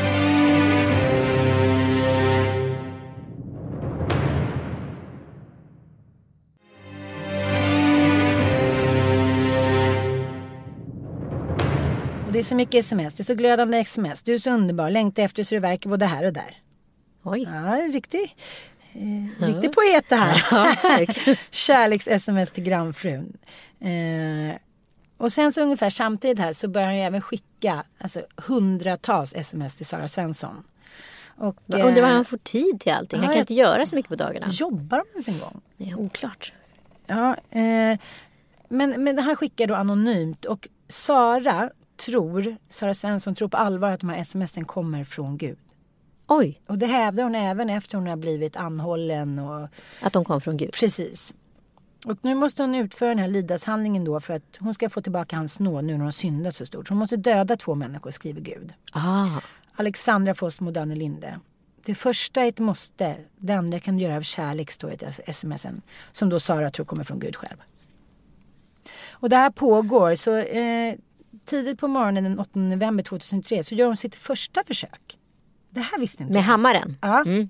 Och 12.30 12.34
det 12.34 12.40
är 12.40 12.42
så 12.42 12.54
mycket 12.54 12.84
sms, 12.84 13.14
det 13.14 13.22
är 13.22 13.24
så 13.24 13.34
glödande 13.34 13.78
sms. 13.78 14.22
Du 14.22 14.34
är 14.34 14.38
så 14.38 14.50
underbar, 14.50 14.90
längtar 14.90 15.22
efter 15.22 15.42
så 15.42 15.54
det 15.54 15.60
verkar 15.60 15.90
både 15.90 16.06
här 16.06 16.26
och 16.26 16.32
där. 16.32 16.56
Oj. 17.22 17.42
Ja, 17.42 17.88
riktig, 17.92 18.36
eh, 18.92 19.46
riktig 19.46 19.72
poet 19.72 20.04
det 20.08 20.16
här. 20.16 20.42
Ja, 21.26 21.34
Kärleks-sms 21.50 22.50
till 22.50 22.64
grannfrun. 22.64 23.36
Eh, 23.80 24.56
och 25.16 25.32
sen 25.32 25.52
så 25.52 25.60
ungefär 25.60 25.90
samtidigt 25.90 26.38
här 26.38 26.52
så 26.52 26.68
börjar 26.68 26.86
han 26.86 26.96
ju 26.96 27.02
även 27.02 27.20
skicka 27.22 27.84
alltså, 27.98 28.20
hundratals 28.36 29.34
sms 29.34 29.76
till 29.76 29.86
Sara 29.86 30.08
Svensson. 30.08 30.64
Och, 31.36 31.56
Jag 31.66 31.86
undrar 31.86 32.02
vad 32.02 32.10
han 32.10 32.24
får 32.24 32.38
tid 32.38 32.80
till 32.80 32.92
allting. 32.92 33.20
Han 33.20 33.28
kan 33.28 33.38
inte 33.38 33.54
göra 33.54 33.86
så 33.86 33.94
mycket 33.94 34.08
på 34.08 34.16
dagarna. 34.16 34.46
Jobbar 34.50 34.98
de 34.98 35.10
ens 35.10 35.28
en 35.28 35.38
gång? 35.38 35.60
Det 35.76 35.90
är 35.90 36.00
oklart. 36.00 36.52
Ja, 37.06 37.36
eh, 37.50 37.98
men, 38.68 39.04
men 39.04 39.18
han 39.18 39.36
skickar 39.36 39.66
då 39.66 39.74
anonymt 39.74 40.44
och 40.44 40.68
Sara 40.88 41.70
tror, 42.00 42.56
Sara 42.70 42.94
Svensson 42.94 43.34
tror 43.34 43.48
på 43.48 43.56
allvar 43.56 43.90
att 43.90 44.00
de 44.00 44.10
här 44.10 44.24
smsen 44.24 44.64
kommer 44.64 45.04
från 45.04 45.36
Gud. 45.36 45.58
Oj. 46.26 46.60
Och 46.68 46.78
det 46.78 46.86
hävdar 46.86 47.24
hon 47.24 47.34
även 47.34 47.70
efter 47.70 47.98
hon 47.98 48.06
har 48.06 48.16
blivit 48.16 48.56
anhållen. 48.56 49.38
Och... 49.38 49.68
Att 50.02 50.12
de 50.12 50.24
kom 50.24 50.40
från 50.40 50.56
Gud? 50.56 50.72
Precis. 50.72 51.34
Och 52.04 52.18
nu 52.22 52.34
måste 52.34 52.62
hon 52.62 52.74
utföra 52.74 53.08
den 53.08 53.18
här 53.18 53.28
lydnadshandlingen 53.28 54.04
då 54.04 54.20
för 54.20 54.34
att 54.34 54.56
hon 54.58 54.74
ska 54.74 54.88
få 54.88 55.02
tillbaka 55.02 55.36
hans 55.36 55.60
nåd 55.60 55.84
nu 55.84 55.96
när 55.96 56.04
hon 56.04 56.12
syndat 56.12 56.56
så 56.56 56.66
stort. 56.66 56.88
Så 56.88 56.94
hon 56.94 56.98
måste 56.98 57.16
döda 57.16 57.56
två 57.56 57.74
människor, 57.74 58.10
skriver 58.10 58.40
Gud. 58.40 58.72
Ah. 58.92 59.40
Alexandra 59.74 60.34
Fossmo 60.34 60.80
och 60.80 60.86
Linde. 60.86 61.40
Det 61.84 61.94
första 61.94 62.42
är 62.42 62.48
ett 62.48 62.58
måste, 62.58 63.16
det 63.38 63.52
andra 63.52 63.80
kan 63.80 63.96
du 63.96 64.02
göra 64.02 64.16
av 64.16 64.22
kärlek, 64.22 64.70
står 64.70 64.90
det 64.90 65.28
i 65.28 65.32
smsen. 65.32 65.82
Som 66.12 66.28
då 66.28 66.40
Sara 66.40 66.70
tror 66.70 66.86
kommer 66.86 67.04
från 67.04 67.18
Gud 67.18 67.36
själv. 67.36 67.56
Och 69.10 69.28
det 69.28 69.36
här 69.36 69.50
pågår, 69.50 70.14
så 70.14 70.36
eh, 70.36 70.94
tidigt 71.50 71.78
på 71.78 71.88
morgonen 71.88 72.24
den 72.24 72.38
8 72.38 72.50
november 72.54 73.04
2003 73.04 73.64
så 73.64 73.74
gör 73.74 73.86
hon 73.86 73.96
sitt 73.96 74.14
första 74.14 74.64
försök. 74.64 75.18
Det 75.70 75.80
här 75.80 75.98
visste 75.98 76.22
inte 76.22 76.34
Med 76.34 76.44
hammaren? 76.44 76.96
Ja. 77.00 77.22
Mm. 77.26 77.48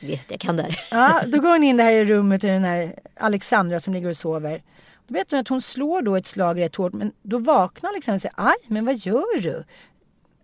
Vet, 0.00 0.30
jag 0.30 0.40
kan 0.40 0.56
där. 0.56 0.80
Ja, 0.90 1.22
då 1.26 1.40
går 1.40 1.48
hon 1.48 1.64
in 1.64 1.76
där 1.76 1.90
i 1.90 2.04
rummet 2.04 2.40
till 2.40 2.50
den 2.50 2.64
här 2.64 2.94
Alexandra 3.16 3.80
som 3.80 3.94
ligger 3.94 4.08
och 4.08 4.16
sover. 4.16 4.62
Då 5.06 5.14
vet 5.14 5.30
hon 5.30 5.40
att 5.40 5.48
hon 5.48 5.62
slår 5.62 6.02
då 6.02 6.16
ett 6.16 6.26
slag 6.26 6.60
rätt 6.60 6.76
hårt 6.76 6.92
men 6.92 7.12
då 7.22 7.38
vaknar 7.38 7.90
Alexandra 7.90 8.16
och 8.16 8.20
säger 8.20 8.34
aj 8.36 8.56
men 8.68 8.84
vad 8.84 8.96
gör 8.96 9.40
du? 9.40 9.64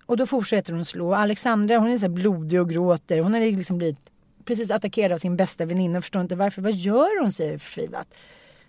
Och 0.06 0.16
då 0.16 0.26
fortsätter 0.26 0.72
hon 0.72 0.84
slå. 0.84 1.14
Alexandra 1.14 1.78
hon 1.78 1.90
är 1.90 1.98
så 1.98 2.08
blodig 2.08 2.60
och 2.60 2.70
gråter. 2.70 3.18
Hon 3.18 3.34
har 3.34 3.40
liksom 3.40 3.78
blivit 3.78 4.10
precis 4.44 4.70
attackerad 4.70 5.12
av 5.12 5.18
sin 5.18 5.36
bästa 5.36 5.64
väninna 5.64 5.98
och 5.98 6.04
förstår 6.04 6.22
inte 6.22 6.36
varför. 6.36 6.62
Vad 6.62 6.72
gör 6.72 7.22
hon? 7.22 7.32
säger 7.32 7.58
förtvivlat. 7.58 8.14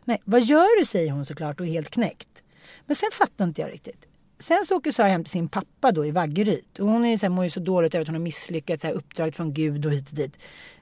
Nej, 0.05 0.21
vad 0.25 0.41
gör 0.41 0.79
du? 0.79 0.85
säger 0.85 1.11
hon 1.11 1.25
såklart 1.25 1.59
och 1.59 1.65
är 1.65 1.71
helt 1.71 1.89
knäckt. 1.89 2.43
Men 2.85 2.95
sen 2.95 3.09
fattar 3.11 3.45
inte 3.45 3.61
jag 3.61 3.71
riktigt. 3.71 4.07
Sen 4.43 4.65
så 4.65 4.75
åker 4.75 4.91
Sara 4.91 5.07
hem 5.07 5.23
till 5.23 5.31
sin 5.31 5.47
pappa 5.47 5.91
då 5.91 6.05
i 6.05 6.11
Vaggeryd. 6.11 6.79
Och 6.79 6.87
hon 6.87 7.05
är 7.05 7.09
ju 7.09 7.17
så 7.17 7.25
här, 7.25 7.31
mår 7.31 7.43
ju 7.43 7.49
så 7.49 7.59
dåligt 7.59 7.95
över 7.95 8.01
att 8.01 8.07
hon 8.07 8.15
har 8.15 8.21
misslyckats, 8.21 8.85
uppdraget 8.85 9.35
från 9.35 9.53
Gud 9.53 9.85
och 9.85 9.91
hit 9.91 10.09
och 10.09 10.15
dit. 10.15 10.37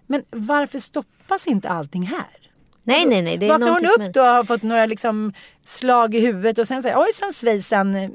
Men 0.08 0.24
varför 0.32 0.80
stoppas 0.80 1.48
inte 1.48 1.70
allting 1.70 2.04
här? 2.04 2.50
Nej, 2.84 3.06
nej, 3.06 3.22
nej. 3.22 3.38
Det 3.38 3.46
är 3.46 3.50
Vaknar 3.50 3.70
hon 3.70 3.86
upp 3.86 4.08
är... 4.08 4.14
då 4.14 4.22
och 4.22 4.28
har 4.28 4.44
fått 4.44 4.64
några 4.64 4.86
liksom 4.86 5.34
slag 5.64 6.16
i 6.16 6.20
huvudet 6.20 6.58
och 6.58 6.68
sen 6.68 6.84
säger 6.84 7.00
ojsan 7.00 7.34
svejsan. 7.34 8.12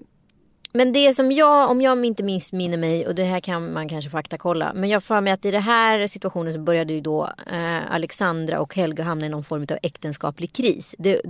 Men 0.73 0.93
det 0.93 1.15
som 1.15 1.33
jag, 1.33 1.71
om 1.71 1.81
jag 1.81 2.05
inte 2.05 2.23
missminner 2.23 2.77
mig 2.77 3.07
och 3.07 3.15
det 3.15 3.25
här 3.25 3.41
kan 3.41 3.73
man 3.73 3.89
kanske 3.89 4.11
faktakolla. 4.11 4.73
Men 4.75 4.91
jag 4.91 5.05
får 5.05 5.21
mig 5.21 5.33
att 5.33 5.45
i 5.45 5.51
den 5.51 5.63
här 5.63 6.07
situationen 6.07 6.53
så 6.53 6.61
började 6.61 6.95
ju 6.95 7.01
då 7.01 7.31
eh, 7.53 7.93
Alexandra 7.93 8.61
och 8.61 8.75
Helga 8.75 9.05
hamna 9.05 9.27
i 9.27 9.29
någon 9.29 9.45
form 9.45 9.63
av 9.63 9.79
äktenskaplig 9.83 10.53
kris. 10.53 10.95
Det, 10.99 11.21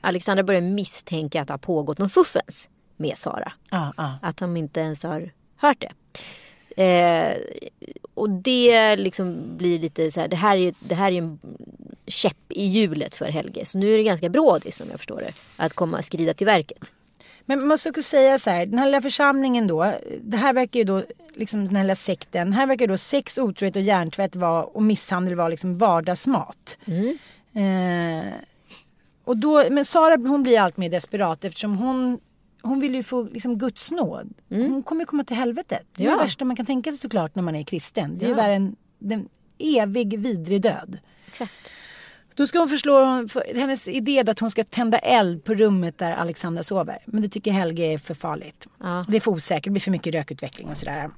Alexandra 0.00 0.44
började 0.44 0.66
misstänka 0.66 1.40
att 1.40 1.48
det 1.48 1.52
har 1.52 1.58
pågått 1.58 1.98
någon 1.98 2.10
fuffens 2.10 2.68
med 2.96 3.18
Sara. 3.18 3.52
Ah, 3.70 3.92
ah. 3.96 4.12
Att 4.22 4.36
de 4.36 4.56
inte 4.56 4.80
ens 4.80 5.02
har 5.02 5.30
hört 5.56 5.80
det. 5.80 5.92
Eh, 6.76 7.36
och 8.14 8.30
det 8.30 8.96
liksom 8.96 9.56
blir 9.56 9.78
lite 9.78 10.10
så 10.10 10.20
här, 10.20 10.28
det 10.28 10.36
här 10.36 10.56
är 10.56 10.60
ju 10.60 10.72
det 10.80 10.94
här 10.94 11.12
är 11.12 11.18
en 11.18 11.38
käpp 12.06 12.36
i 12.48 12.66
hjulet 12.66 13.14
för 13.14 13.26
Helge. 13.26 13.66
Så 13.66 13.78
nu 13.78 13.94
är 13.94 13.96
det 13.96 14.02
ganska 14.02 14.28
brådis 14.28 14.76
som 14.76 14.90
jag 14.90 14.98
förstår 14.98 15.20
det. 15.20 15.32
Att 15.56 15.74
komma 15.74 16.02
skrida 16.02 16.34
till 16.34 16.46
verket. 16.46 16.92
Men 17.44 17.66
man 17.66 17.78
skulle 17.78 18.02
säga 18.02 18.38
så 18.38 18.50
här, 18.50 18.66
den 18.66 18.78
här 18.78 18.86
lilla 18.86 19.00
församlingen 19.00 19.66
då, 19.66 19.94
det 20.20 20.36
här 20.36 20.52
verkar 20.52 20.80
ju 20.80 20.84
då, 20.84 21.02
liksom 21.34 21.64
den 21.64 21.76
här 21.76 21.84
lilla 21.84 21.96
sekten, 21.96 22.52
här 22.52 22.66
verkar 22.66 22.86
då 22.86 22.98
sex, 22.98 23.38
otrohet 23.38 23.76
och 23.76 23.82
hjärntvätt 23.82 24.36
var, 24.36 24.76
och 24.76 24.82
misshandel 24.82 25.34
var 25.34 25.50
liksom 25.50 25.78
vardagsmat. 25.78 26.78
Mm. 26.84 27.18
Eh, 27.54 28.32
och 29.24 29.36
då, 29.36 29.70
men 29.70 29.84
Sara 29.84 30.16
hon 30.16 30.42
blir 30.42 30.60
allt 30.60 30.76
mer 30.76 30.90
desperat 30.90 31.44
eftersom 31.44 31.76
hon 31.76 32.18
hon 32.66 32.80
vill 32.80 32.94
ju 32.94 33.02
få 33.02 33.22
liksom, 33.22 33.58
Guds 33.58 33.90
nåd. 33.90 34.34
Mm. 34.50 34.72
Hon 34.72 34.82
kommer 34.82 35.02
ju 35.02 35.06
komma 35.06 35.24
till 35.24 35.36
helvetet. 35.36 35.86
Det 35.96 36.04
är 36.04 36.08
ja. 36.08 36.16
det 36.16 36.22
värsta 36.22 36.44
man 36.44 36.56
kan 36.56 36.66
tänka 36.66 36.90
sig 36.90 36.98
såklart 36.98 37.34
när 37.34 37.42
man 37.42 37.56
är 37.56 37.62
kristen. 37.62 38.18
Det 38.18 38.24
är 38.24 38.28
ja. 38.28 38.36
ju 38.36 38.42
värre 38.42 38.54
än 38.54 38.76
en 39.10 39.28
evig 39.58 40.18
vidrig 40.18 40.62
död. 40.62 40.98
Exakt. 41.28 41.74
Då 42.34 42.46
ska 42.46 42.58
hon 42.58 42.68
förslå, 42.68 43.26
hennes 43.54 43.88
idé 43.88 44.18
är 44.18 44.30
att 44.30 44.38
hon 44.38 44.50
ska 44.50 44.64
tända 44.64 44.98
eld 44.98 45.44
på 45.44 45.54
rummet 45.54 45.98
där 45.98 46.12
Alexandra 46.12 46.62
sover. 46.62 46.98
Men 47.06 47.22
det 47.22 47.28
tycker 47.28 47.52
Helge 47.52 47.84
är 47.84 47.98
för 47.98 48.14
farligt. 48.14 48.66
Ja. 48.80 49.04
Det 49.08 49.16
är 49.16 49.20
för 49.20 49.30
osäkert, 49.30 49.64
det 49.64 49.70
blir 49.70 49.80
för 49.80 49.90
mycket 49.90 50.14
rökutveckling 50.14 50.68
och 50.68 50.76
sådär. 50.76 51.10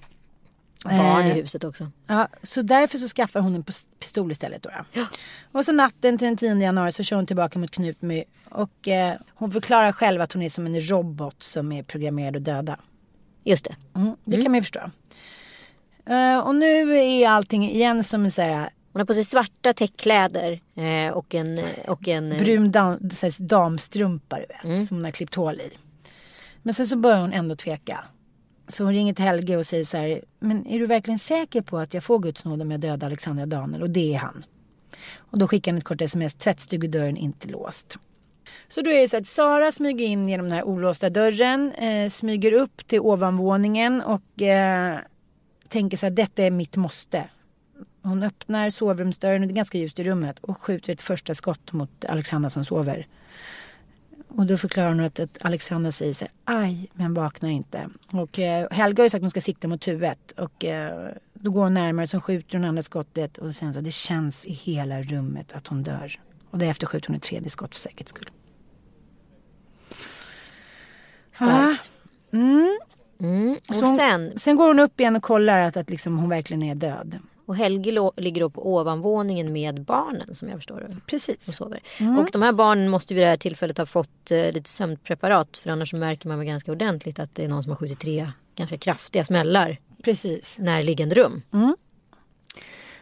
Barn 0.85 1.27
i 1.27 1.31
huset 1.31 1.64
också. 1.64 1.91
Ja, 2.07 2.29
så 2.43 2.62
därför 2.62 2.99
så 2.99 3.09
skaffar 3.09 3.41
hon 3.41 3.55
en 3.55 3.62
pistol 3.99 4.33
istället. 4.33 4.62
Då, 4.62 4.71
ja. 4.93 5.07
Och 5.53 5.64
så 5.64 5.73
natten 5.73 6.19
till 6.19 6.27
den 6.27 6.37
10 6.37 6.57
januari 6.57 6.93
så 6.93 7.03
kör 7.03 7.17
hon 7.17 7.27
tillbaka 7.27 7.59
mot 7.59 7.71
Knut 7.71 8.03
med, 8.03 8.25
och 8.51 8.88
eh, 8.88 9.14
hon 9.35 9.53
förklarar 9.53 9.93
själv 9.93 10.21
att 10.21 10.33
hon 10.33 10.43
är 10.43 10.49
som 10.49 10.67
en 10.67 10.81
robot 10.81 11.43
som 11.43 11.73
är 11.73 11.83
programmerad 11.83 12.37
att 12.37 12.45
döda. 12.45 12.77
Just 13.45 13.64
det. 13.64 13.77
Mm, 13.97 14.17
det 14.25 14.35
mm. 14.35 14.45
kan 14.45 14.53
man 14.53 14.59
ju 14.59 14.62
förstå. 14.62 14.91
Uh, 16.11 16.38
och 16.38 16.55
nu 16.55 16.99
är 16.99 17.29
allting 17.29 17.71
igen 17.71 18.05
som 18.05 18.25
en 18.25 18.31
så 18.31 18.43
här, 18.43 18.69
hon 18.93 19.01
har 19.01 19.07
på 19.07 19.14
sig 19.14 19.25
svarta 19.25 19.73
täckkläder 19.73 20.61
eh, 20.77 21.12
och 21.12 21.35
en... 21.35 21.59
Och 21.88 22.09
en 22.09 22.33
eh, 22.33 22.38
Brun 22.38 22.73
dam, 22.73 22.99
damstrumpa 23.38 24.37
du 24.37 24.47
vet, 24.47 24.64
mm. 24.64 24.87
som 24.87 24.97
hon 24.97 25.05
har 25.05 25.11
klippt 25.11 25.35
hål 25.35 25.61
i. 25.61 25.71
Men 26.62 26.75
sen 26.75 26.87
så 26.87 26.97
börjar 26.97 27.21
hon 27.21 27.33
ändå 27.33 27.57
tveka. 27.57 28.05
Så 28.69 28.85
hon 28.85 28.93
ringer 28.95 29.15
till 29.15 29.25
Helge 29.25 29.57
och 29.57 29.67
säger 29.67 29.85
så 29.85 29.97
här, 29.97 30.25
men 30.41 30.67
är 30.67 30.79
du 30.79 30.87
verkligen 30.87 31.19
säker 31.19 31.63
på 31.63 31.79
att 31.79 31.95
jag 31.95 32.05
får 32.05 32.19
Guds 32.19 32.45
nåd 32.45 32.63
om 32.63 32.71
jag 32.71 32.81
dödar 32.81 33.07
Alexandra 33.07 33.47
Daniel? 33.47 33.83
Och 33.83 33.91
det 33.91 34.15
är 34.15 34.19
han. 34.19 34.45
Och 35.17 35.39
då 35.39 35.49
skickar 35.49 35.73
han 35.73 35.79
ett 35.79 35.85
kort 35.85 36.01
sms, 36.01 36.35
tvättstugedörren 36.35 37.17
inte 37.17 37.49
låst. 37.49 37.99
Så 38.69 38.83
då 38.83 38.91
är 38.91 39.01
det 39.01 39.09
så 39.09 39.17
att 39.17 39.27
Sara 39.27 39.73
smyger 39.73 40.07
in 40.07 40.29
genom 40.29 40.49
den 40.49 40.57
här 40.57 40.65
olåsta 40.65 41.11
dörren, 41.11 41.73
eh, 41.73 42.09
smyger 42.09 42.53
upp 42.53 42.87
till 42.87 43.01
ovanvåningen 43.01 44.03
och 44.03 44.43
eh, 44.43 44.99
tänker 45.69 45.97
så 45.97 46.07
här, 46.07 46.11
detta 46.11 46.43
är 46.43 46.51
mitt 46.51 46.77
måste. 46.77 47.25
Hon 48.03 48.23
öppnar 48.23 48.71
sovrumsdörren, 48.71 49.43
och 49.43 49.49
det 49.49 49.53
är 49.53 49.57
ganska 49.57 49.79
ljust 49.79 49.99
i 49.99 50.05
rummet 50.05 50.39
och 50.39 50.59
skjuter 50.59 50.93
ett 50.93 51.03
första 51.03 51.35
skott 51.35 51.73
mot 51.73 52.05
Alexandra 52.05 52.51
som 52.51 52.65
sover. 52.65 53.07
Och 54.29 54.47
då 54.47 54.59
förklarar 54.59 54.88
hon 54.88 55.01
att, 55.01 55.19
att 55.19 55.38
Alexandra 55.41 55.93
säger 55.93 56.14
så 56.14 56.25
här, 56.25 56.33
aj, 56.45 56.91
men 56.95 57.14
vaknar 57.14 57.49
inte. 57.51 57.88
Och 58.12 58.38
eh, 58.38 58.69
Helga 58.71 59.01
har 59.01 59.05
ju 59.05 59.11
sagt 59.11 59.19
att 59.19 59.23
hon 59.23 59.31
ska 59.31 59.41
sikta 59.41 59.69
mot 59.69 59.88
huvudet. 59.88 60.33
Och 60.33 60.64
eh, 60.64 61.12
då 61.35 61.51
går 61.51 61.62
hon 61.62 61.75
närmare, 61.75 62.07
så 62.07 62.21
skjuter 62.21 62.59
hon 62.59 62.64
andra 62.64 62.83
skottet. 62.83 63.38
Och 63.38 63.55
sen 63.55 63.75
så 63.75 63.81
det 63.81 63.91
känns 63.91 64.47
i 64.47 64.53
hela 64.53 65.03
rummet 65.03 65.53
att 65.53 65.67
hon 65.67 65.83
dör. 65.83 66.21
Och 66.51 66.59
därefter 66.59 66.87
skjuter 66.87 67.09
hon 67.09 67.17
ett 67.17 67.23
tredje 67.23 67.51
skott 67.51 67.75
för 67.75 67.81
säkerhets 67.81 68.11
skull. 68.11 68.31
Starkt. 71.33 71.91
Ah, 72.33 72.37
mm. 72.37 72.79
Mm. 73.21 73.57
Och 73.69 73.75
så 73.75 73.85
hon, 73.85 73.97
sen? 73.97 74.38
sen 74.38 74.57
går 74.57 74.69
hon 74.69 74.79
upp 74.79 75.01
igen 75.01 75.17
och 75.17 75.23
kollar 75.23 75.59
att, 75.59 75.77
att 75.77 75.91
liksom 75.91 76.19
hon 76.19 76.29
verkligen 76.29 76.62
är 76.62 76.75
död. 76.75 77.19
Och 77.49 77.57
Helge 77.57 78.11
ligger 78.17 78.41
då 78.41 78.51
på 78.51 78.75
ovanvåningen 78.75 79.53
med 79.53 79.85
barnen 79.85 80.35
som 80.35 80.49
jag 80.49 80.59
förstår 80.59 80.81
det. 80.81 80.97
Precis. 81.07 81.49
Och 81.49 81.55
sover. 81.55 81.81
Mm. 82.01 82.19
Och 82.19 82.29
de 82.33 82.43
här 82.43 82.53
barnen 82.53 82.89
måste 82.89 83.15
vid 83.15 83.23
det 83.23 83.29
här 83.29 83.37
tillfället 83.37 83.79
ha 83.79 83.87
fått 83.87 84.31
eh, 84.31 84.53
lite 84.53 84.69
sömnpreparat 84.71 85.59
för 85.59 85.71
annars 85.71 85.93
märker 85.93 86.29
man 86.29 86.39
väl 86.39 86.47
ganska 86.47 86.73
ordentligt 86.73 87.19
att 87.19 87.35
det 87.35 87.45
är 87.45 87.49
någon 87.49 87.63
som 87.63 87.71
har 87.71 87.77
skjutit 87.77 88.01
tre 88.01 88.31
ganska 88.57 88.79
kraftiga 88.79 89.25
smällar. 89.25 89.79
Precis. 90.03 90.59
Närliggande 90.59 91.15
rum. 91.15 91.43
Mm. 91.53 91.77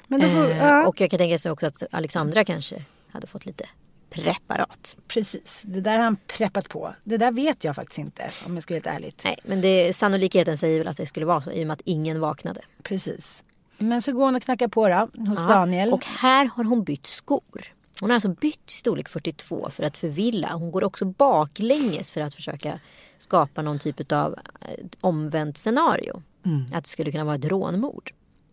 Men 0.06 0.20
då 0.20 0.28
får, 0.28 0.50
Eh, 0.50 0.58
ja. 0.58 0.86
Och 0.86 1.00
jag 1.00 1.10
kan 1.10 1.18
tänka 1.18 1.38
sig 1.38 1.52
också 1.52 1.66
att 1.66 1.82
Alexandra 1.90 2.44
kanske 2.44 2.84
hade 3.08 3.26
fått 3.26 3.46
lite 3.46 3.64
preparat. 4.10 4.96
Precis, 5.08 5.64
det 5.66 5.80
där 5.80 5.92
har 5.92 6.04
han 6.04 6.16
preppat 6.26 6.68
på. 6.68 6.94
Det 7.04 7.16
där 7.16 7.32
vet 7.32 7.64
jag 7.64 7.76
faktiskt 7.76 7.98
inte 7.98 8.30
om 8.46 8.54
jag 8.54 8.62
ska 8.62 8.74
vara 8.74 8.82
helt 8.82 8.96
ärligt. 8.96 9.24
Nej, 9.24 9.38
men 9.44 9.60
det, 9.60 9.96
sannolikheten 9.96 10.58
säger 10.58 10.78
väl 10.78 10.88
att 10.88 10.96
det 10.96 11.06
skulle 11.06 11.26
vara 11.26 11.42
så 11.42 11.50
i 11.50 11.62
och 11.62 11.66
med 11.66 11.74
att 11.74 11.82
ingen 11.84 12.20
vaknade. 12.20 12.60
Precis. 12.82 13.44
Men 13.78 14.02
så 14.02 14.12
går 14.12 14.24
hon 14.24 14.36
och 14.36 14.42
knackar 14.42 14.68
på 14.68 14.88
då, 14.88 15.08
hos 15.28 15.40
Ja, 15.40 15.48
Daniel. 15.48 15.92
Och 15.92 16.04
här 16.04 16.50
har 16.54 16.64
hon 16.64 16.84
bytt 16.84 17.06
skor. 17.06 17.72
Hon 18.00 18.10
har 18.10 18.14
alltså 18.14 18.28
bytt 18.28 18.70
storlek 18.70 19.08
42 19.08 19.70
för 19.70 19.82
att 19.82 19.96
förvilla. 19.96 20.52
Hon 20.52 20.70
går 20.70 20.84
också 20.84 21.04
baklänges 21.04 22.10
för 22.10 22.20
att 22.20 22.34
försöka 22.34 22.80
skapa 23.18 23.62
någon 23.62 23.78
typ 23.78 24.12
av 24.12 24.34
eh, 24.60 24.84
omvänt 25.00 25.58
scenario. 25.58 26.22
Mm. 26.44 26.66
Att 26.72 26.84
det 26.84 26.90
skulle 26.90 27.12
kunna 27.12 27.24
vara 27.24 27.36
ett 27.36 27.44
rånmord. 27.44 28.10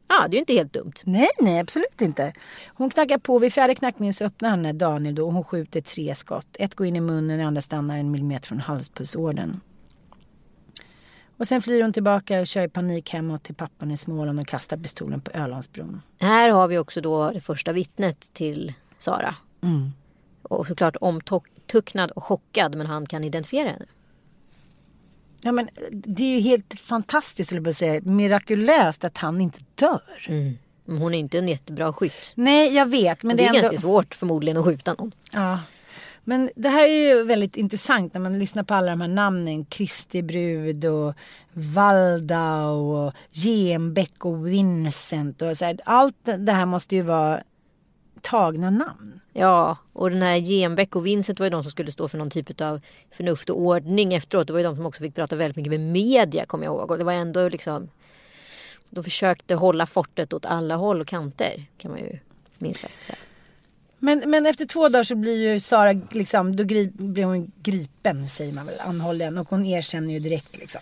Ja, 0.07 0.27
det 0.27 0.33
är 0.33 0.37
ju 0.37 0.39
inte 0.39 0.53
helt 0.53 0.73
dumt. 0.73 0.93
Nej, 1.03 1.29
nej 1.39 1.59
absolut 1.59 2.01
inte. 2.01 2.33
Hon 2.67 2.89
knackar 2.89 3.17
på, 3.17 3.39
vid 3.39 3.53
fjärde 3.53 3.75
knackningen 3.75 4.13
så 4.13 4.23
öppnar 4.23 4.49
han 4.49 4.77
Daniel 4.77 5.15
då 5.15 5.25
och 5.25 5.33
hon 5.33 5.43
skjuter 5.43 5.81
tre 5.81 6.15
skott. 6.15 6.55
Ett 6.59 6.75
går 6.75 6.87
in 6.87 6.95
i 6.95 7.01
munnen, 7.01 7.39
det 7.39 7.45
andra 7.45 7.61
stannar 7.61 7.97
en 7.97 8.11
millimeter 8.11 8.47
från 8.47 8.59
halspulsådern. 8.59 9.59
Och 11.43 11.47
sen 11.47 11.61
flyr 11.61 11.81
hon 11.81 11.93
tillbaka 11.93 12.41
och 12.41 12.47
kör 12.47 12.63
i 12.63 12.69
panik 12.69 13.09
hemåt 13.09 13.43
till 13.43 13.55
pappan 13.55 13.91
i 13.91 13.97
Småland 13.97 14.39
och 14.39 14.47
kastar 14.47 14.77
pistolen 14.77 15.21
på 15.21 15.31
Ölandsbron. 15.31 16.01
Här 16.19 16.49
har 16.49 16.67
vi 16.67 16.77
också 16.77 17.01
då 17.01 17.31
det 17.31 17.41
första 17.41 17.71
vittnet 17.71 18.33
till 18.33 18.73
Sara. 18.97 19.35
Mm. 19.63 19.91
Och 20.41 20.67
såklart 20.67 20.95
omtucknad 21.01 22.11
och 22.11 22.23
chockad 22.23 22.75
men 22.75 22.87
han 22.87 23.05
kan 23.05 23.23
identifiera 23.23 23.69
henne. 23.69 23.85
Ja, 25.41 25.51
men 25.51 25.69
det 25.91 26.23
är 26.23 26.27
ju 26.27 26.39
helt 26.39 26.79
fantastiskt, 26.79 27.49
skulle 27.49 27.61
jag 27.67 27.75
säga. 27.75 28.01
Mirakulöst 28.03 29.03
att 29.03 29.17
han 29.17 29.41
inte 29.41 29.59
dör. 29.75 30.25
Mm. 30.27 30.57
Hon 30.85 31.13
är 31.13 31.19
inte 31.19 31.37
en 31.37 31.47
jättebra 31.47 31.93
skytt. 31.93 32.33
Nej, 32.35 32.73
jag 32.73 32.85
vet. 32.85 33.23
Men 33.23 33.27
Men 33.27 33.37
det 33.37 33.43
är 33.43 33.47
ändå... 33.47 33.59
ganska 33.59 33.77
svårt 33.77 34.15
förmodligen 34.15 34.57
att 34.57 34.65
skjuta 34.65 34.93
någon. 34.93 35.11
Ja. 35.31 35.59
Men 36.23 36.49
det 36.55 36.69
här 36.69 36.83
är 36.83 37.07
ju 37.07 37.23
väldigt 37.23 37.57
intressant 37.57 38.13
när 38.13 38.21
man 38.21 38.39
lyssnar 38.39 38.63
på 38.63 38.73
alla 38.73 38.91
de 38.91 39.01
här 39.01 39.07
namnen. 39.07 39.65
Kristi 39.65 40.21
brud 40.21 40.85
och 40.85 41.13
Waldau 41.53 42.95
och 42.95 43.13
Genbeck 43.31 44.25
och 44.25 44.47
Vincent. 44.47 45.41
Och 45.41 45.57
så 45.57 45.65
här. 45.65 45.79
Allt 45.85 46.15
det 46.37 46.51
här 46.51 46.65
måste 46.65 46.95
ju 46.95 47.01
vara 47.01 47.43
tagna 48.21 48.69
namn. 48.69 49.19
Ja, 49.33 49.77
och 49.93 50.09
den 50.09 50.21
här 50.21 50.37
Genbeck 50.37 50.95
och 50.95 51.05
Vincent 51.05 51.39
var 51.39 51.45
ju 51.45 51.49
de 51.49 51.63
som 51.63 51.71
skulle 51.71 51.91
stå 51.91 52.07
för 52.07 52.17
någon 52.17 52.29
typ 52.29 52.61
av 52.61 52.81
förnuft 53.11 53.49
och 53.49 53.61
ordning 53.61 54.13
efteråt. 54.13 54.47
Det 54.47 54.53
var 54.53 54.59
ju 54.59 54.65
de 54.65 54.75
som 54.75 54.85
också 54.85 55.01
fick 55.01 55.15
prata 55.15 55.35
väldigt 55.35 55.57
mycket 55.57 55.71
med 55.71 55.79
media 55.79 56.45
kommer 56.45 56.65
jag 56.65 56.75
ihåg. 56.75 56.91
Och 56.91 56.97
det 56.97 57.03
var 57.03 57.13
ändå 57.13 57.49
liksom... 57.49 57.89
De 58.89 59.03
försökte 59.03 59.55
hålla 59.55 59.85
fortet 59.85 60.33
åt 60.33 60.45
alla 60.45 60.75
håll 60.75 61.01
och 61.01 61.07
kanter 61.07 61.65
kan 61.77 61.91
man 61.91 61.99
ju 61.99 62.19
minst 62.57 62.79
sagt 62.81 63.03
säga. 63.03 63.17
Men, 64.03 64.23
men 64.25 64.45
efter 64.45 64.65
två 64.65 64.89
dagar 64.89 65.03
så 65.03 65.15
blir 65.15 65.53
ju 65.53 65.59
Sara 65.59 66.01
liksom, 66.11 66.55
då 66.55 66.63
gri, 66.63 66.91
blir 66.93 67.23
hon 67.23 67.51
gripen 67.63 68.29
säger 68.29 68.53
man 68.53 68.65
väl, 68.65 68.79
anhållen. 68.79 69.37
Och 69.37 69.49
hon 69.49 69.65
erkänner 69.65 70.13
ju 70.13 70.19
direkt 70.19 70.57
liksom. 70.57 70.81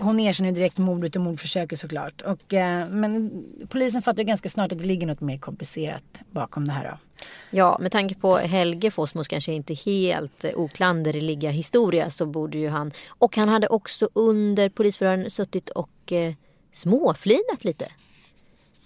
Hon 0.00 0.20
erkänner 0.20 0.50
ju 0.50 0.54
direkt 0.54 0.78
mordet 0.78 1.16
och 1.16 1.22
mordförsöket 1.22 1.80
såklart. 1.80 2.22
Och, 2.22 2.54
eh, 2.54 2.88
men 2.88 3.44
polisen 3.68 4.02
fattar 4.02 4.18
ju 4.18 4.24
ganska 4.24 4.48
snart 4.48 4.72
att 4.72 4.78
det 4.78 4.84
ligger 4.84 5.06
något 5.06 5.20
mer 5.20 5.36
komplicerat 5.36 6.20
bakom 6.30 6.66
det 6.66 6.72
här 6.72 6.84
då. 6.84 7.24
Ja, 7.50 7.78
med 7.80 7.92
tanke 7.92 8.14
på 8.14 8.36
Helge 8.36 8.90
Fossmos 8.90 9.28
kanske 9.28 9.52
inte 9.52 9.74
helt 9.74 10.44
eh, 10.44 10.50
oklanderliga 10.54 11.50
historia 11.50 12.10
så 12.10 12.26
borde 12.26 12.58
ju 12.58 12.68
han... 12.68 12.92
Och 13.08 13.36
han 13.36 13.48
hade 13.48 13.66
också 13.66 14.08
under 14.12 14.68
polisförhören 14.68 15.30
suttit 15.30 15.70
och 15.70 16.12
eh, 16.12 16.34
småflinat 16.72 17.64
lite. 17.64 17.86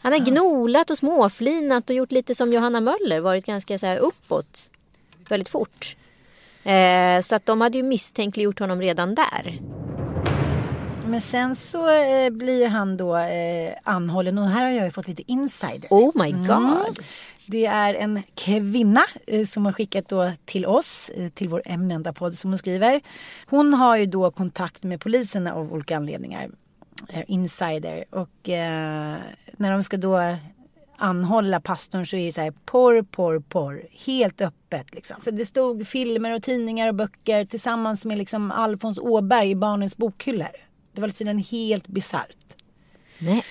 Han 0.03 0.13
har 0.13 0.19
gnolat 0.19 0.91
och 0.91 0.99
småflinat 0.99 1.91
och 1.91 1.97
gjort 1.97 2.13
lite 2.13 2.35
som 2.35 2.53
Johanna 2.53 2.81
Möller, 2.81 3.21
varit 3.21 3.47
ganska 3.47 3.79
så 3.79 3.87
här 3.87 3.97
uppåt 3.99 4.71
väldigt 5.29 5.49
fort. 5.49 5.97
Eh, 6.65 7.21
så 7.21 7.35
att 7.35 7.47
de 7.47 7.61
hade 7.61 7.79
ju 7.79 7.85
misstänkliggjort 7.85 8.59
honom 8.59 8.81
redan 8.81 9.15
där. 9.15 9.61
Men 11.07 11.21
sen 11.21 11.55
så 11.55 11.91
eh, 11.91 12.31
blir 12.31 12.67
han 12.67 12.97
då 12.97 13.17
eh, 13.17 13.73
anhållen 13.83 14.39
och 14.39 14.49
här 14.49 14.63
har 14.63 14.71
jag 14.71 14.85
ju 14.85 14.91
fått 14.91 15.09
lite 15.09 15.23
insider. 15.27 15.89
Oh 15.91 16.23
my 16.23 16.33
god. 16.33 16.99
Det 17.47 17.67
är 17.67 17.95
en 17.95 18.23
kvinna 18.35 19.05
eh, 19.27 19.47
som 19.47 19.65
har 19.65 19.73
skickat 19.73 20.09
då 20.09 20.33
till 20.45 20.67
oss, 20.67 21.11
eh, 21.17 21.29
till 21.29 21.49
vår 21.49 21.63
eminenta 21.65 22.13
podd 22.13 22.35
som 22.39 22.51
hon 22.51 22.59
skriver. 22.59 23.01
Hon 23.47 23.75
har 23.75 23.97
ju 23.97 24.07
då 24.07 24.31
kontakt 24.31 24.83
med 24.83 25.01
polisen 25.01 25.47
av 25.47 25.73
olika 25.73 25.97
anledningar. 25.97 26.51
Eh, 27.09 27.25
insider. 27.27 28.05
Och 28.11 28.49
eh, 28.49 29.19
när 29.57 29.73
de 29.73 29.85
ska 29.85 29.97
då 29.97 30.37
anhålla 30.97 31.61
pastorn 31.61 32.07
så 32.07 32.17
är 32.17 32.27
det 32.27 32.33
så 32.33 32.41
här 32.41 32.51
porr, 32.65 33.03
porr, 33.03 33.41
porr. 33.41 33.83
Helt 34.07 34.41
öppet 34.41 34.95
liksom. 34.95 35.17
Så 35.21 35.31
det 35.31 35.47
stod 35.47 35.87
filmer 35.87 36.35
och 36.35 36.43
tidningar 36.43 36.89
och 36.89 36.95
böcker 36.95 37.45
tillsammans 37.45 38.05
med 38.05 38.19
liksom 38.19 38.51
Alfons 38.51 38.99
Åberg 38.99 39.51
i 39.51 39.55
barnens 39.55 39.97
bokhyllor. 39.97 40.57
Det 40.93 41.01
var 41.01 41.09
tydligen 41.09 41.39
helt 41.39 41.89
bisarrt. 41.89 42.57
Nej. 43.19 43.43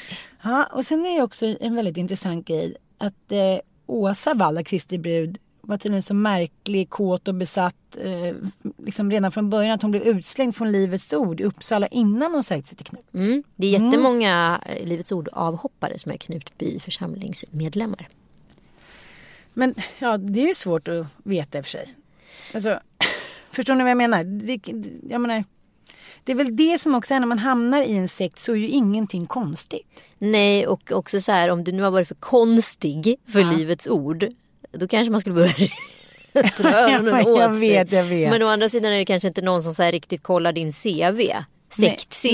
Ja, 0.43 0.69
och 0.71 0.85
sen 0.85 1.05
är 1.05 1.15
det 1.15 1.23
också 1.23 1.45
en 1.59 1.75
väldigt 1.75 1.97
intressant 1.97 2.47
grej 2.47 2.75
att 2.97 3.31
eh, 3.31 3.59
Åsa 3.85 4.33
Wall, 4.33 4.63
Kristi 4.63 4.97
brud, 4.97 5.37
var 5.71 5.77
tydligen 5.77 6.03
så 6.03 6.13
märklig, 6.13 6.89
kåt 6.89 7.27
och 7.27 7.35
besatt 7.35 7.97
eh, 8.01 8.35
liksom 8.85 9.11
redan 9.11 9.31
från 9.31 9.49
början 9.49 9.73
att 9.73 9.81
hon 9.81 9.91
blev 9.91 10.03
utslängd 10.03 10.55
från 10.55 10.71
Livets 10.71 11.13
Ord 11.13 11.41
i 11.41 11.43
Uppsala 11.43 11.87
innan 11.87 12.33
hon 12.33 12.43
sökte 12.43 12.69
sig 12.69 12.77
till 12.77 12.85
Knut. 12.85 13.13
Mm. 13.13 13.43
Det 13.55 13.67
är 13.67 13.71
jättemånga 13.71 14.61
eh, 14.65 14.87
Livets 14.87 15.11
Ord-avhoppare 15.11 15.99
som 15.99 16.11
är 16.11 16.17
Knutby 16.17 16.79
församlingsmedlemmar. 16.79 18.07
Men 19.53 19.75
ja, 19.99 20.17
det 20.17 20.41
är 20.41 20.47
ju 20.47 20.53
svårt 20.53 20.87
att 20.87 21.05
veta 21.23 21.57
i 21.57 21.61
och 21.61 21.65
för 21.65 21.71
sig. 21.71 21.95
Alltså, 22.53 22.79
förstår 23.51 23.75
ni 23.75 23.83
vad 23.83 23.91
jag 23.91 23.97
menar? 23.97 24.23
Det, 24.23 24.59
jag 25.09 25.21
menar? 25.21 25.43
Det 26.23 26.31
är 26.31 26.35
väl 26.35 26.55
det 26.55 26.81
som 26.81 26.95
också 26.95 27.13
är 27.13 27.19
när 27.19 27.27
man 27.27 27.39
hamnar 27.39 27.81
i 27.81 27.97
en 27.97 28.07
sekt 28.07 28.39
så 28.39 28.51
är 28.51 28.55
ju 28.55 28.67
ingenting 28.67 29.25
konstigt. 29.25 29.87
Nej, 30.17 30.67
och 30.67 30.91
också 30.91 31.21
så 31.21 31.31
här 31.31 31.49
om 31.49 31.63
du 31.63 31.71
nu 31.71 31.83
har 31.83 31.91
varit 31.91 32.07
för 32.07 32.15
konstig 32.15 33.15
för 33.27 33.39
Ja. 33.39 33.51
Livets 33.51 33.87
Ord. 33.87 34.27
Då 34.71 34.87
kanske 34.87 35.11
man 35.11 35.21
skulle 35.21 35.35
börja 35.35 35.53
dra 36.57 36.69
öronen 36.69 37.27
åt 37.27 37.39
jag 37.39 37.59
vet, 37.59 37.91
jag 37.91 38.03
vet. 38.03 38.31
Men 38.31 38.43
å 38.43 38.47
andra 38.47 38.69
sidan 38.69 38.91
är 38.93 38.97
det 38.97 39.05
kanske 39.05 39.27
inte 39.27 39.41
någon 39.41 39.63
som 39.63 39.73
så 39.73 39.83
här 39.83 39.91
riktigt 39.91 40.23
kollar 40.23 40.53
din 40.53 40.71
CV. 40.71 41.21
Sekt-CV. 41.73 42.33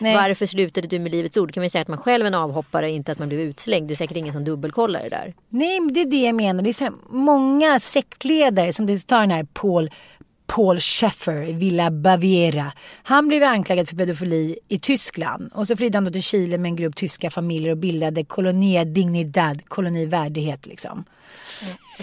Varför 0.00 0.46
slutade 0.46 0.86
du 0.88 0.98
med 0.98 1.12
Livets 1.12 1.36
Ord? 1.36 1.54
Kan 1.54 1.62
man 1.62 1.70
säga 1.70 1.82
att 1.82 1.88
man 1.88 1.98
själv 1.98 2.24
är 2.24 2.26
en 2.26 2.34
avhoppare, 2.34 2.90
inte 2.90 3.12
att 3.12 3.18
man 3.18 3.28
blev 3.28 3.40
utslängd. 3.40 3.88
Det 3.88 3.94
är 3.94 3.96
säkert 3.96 4.16
ingen 4.16 4.32
som 4.32 4.44
dubbelkollar 4.44 5.00
det 5.02 5.08
där. 5.08 5.34
Nej, 5.48 5.80
det 5.90 6.00
är 6.00 6.06
det 6.06 6.16
jag 6.16 6.34
menar. 6.34 6.62
Det 6.62 6.70
är 6.70 6.72
så 6.72 6.90
många 7.10 7.80
sektledare 7.80 8.72
som 8.72 8.86
det 8.86 9.06
tar 9.06 9.20
den 9.20 9.30
här 9.30 9.46
Paul 9.52 9.90
Paul 10.54 10.80
Schäffer 10.80 11.48
i 11.48 11.52
Villa 11.52 11.90
Baviera. 11.90 12.72
Han 13.02 13.28
blev 13.28 13.42
anklagad 13.42 13.88
för 13.88 13.96
pedofili 13.96 14.58
i 14.68 14.78
Tyskland 14.78 15.50
och 15.54 15.66
så 15.66 15.76
flydde 15.76 15.96
han 15.96 16.04
då 16.04 16.10
till 16.10 16.22
Chile 16.22 16.58
med 16.58 16.68
en 16.68 16.76
grupp 16.76 16.96
tyska 16.96 17.30
familjer 17.30 17.70
och 17.70 17.76
bildade 17.76 18.24
Colonia 18.24 18.84
Dignidad, 18.84 19.68
koloni 19.68 20.06
värdighet 20.06 20.66
liksom. 20.66 21.04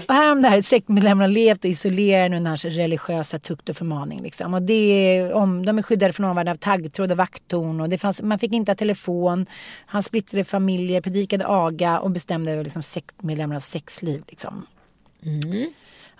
Och 0.07 0.13
här 0.13 0.27
har 0.27 0.35
de 0.35 0.41
där 0.41 0.61
sektmedlemmarna 0.61 1.27
levt 1.27 1.65
och 1.65 1.71
isolerat 1.71 2.31
under 2.31 2.49
hans 2.49 2.65
religiösa 2.65 3.39
tukt 3.39 3.69
och 3.69 3.75
förmaning. 3.75 4.21
Liksom. 4.21 4.53
Och 4.53 4.61
det 4.61 4.73
är, 4.73 5.33
om, 5.33 5.65
de 5.65 5.77
är 5.77 5.81
skyddade 5.81 6.13
från 6.13 6.25
omvärlden 6.25 6.51
av 6.51 6.57
taggtråd 6.57 7.11
och 7.11 7.17
vakttorn. 7.17 7.81
Och 7.81 7.89
det 7.89 7.97
fanns, 7.97 8.21
man 8.21 8.39
fick 8.39 8.53
inte 8.53 8.71
ha 8.71 8.75
telefon. 8.75 9.45
Han 9.85 10.03
splittrade 10.03 10.43
familjer, 10.43 11.01
predikade 11.01 11.47
aga 11.47 11.99
och 11.99 12.11
bestämde 12.11 12.51
över 12.51 12.63
liksom, 12.63 12.83
sektmedlemmarnas 12.83 13.69
sexliv. 13.69 14.23
Liksom. 14.27 14.65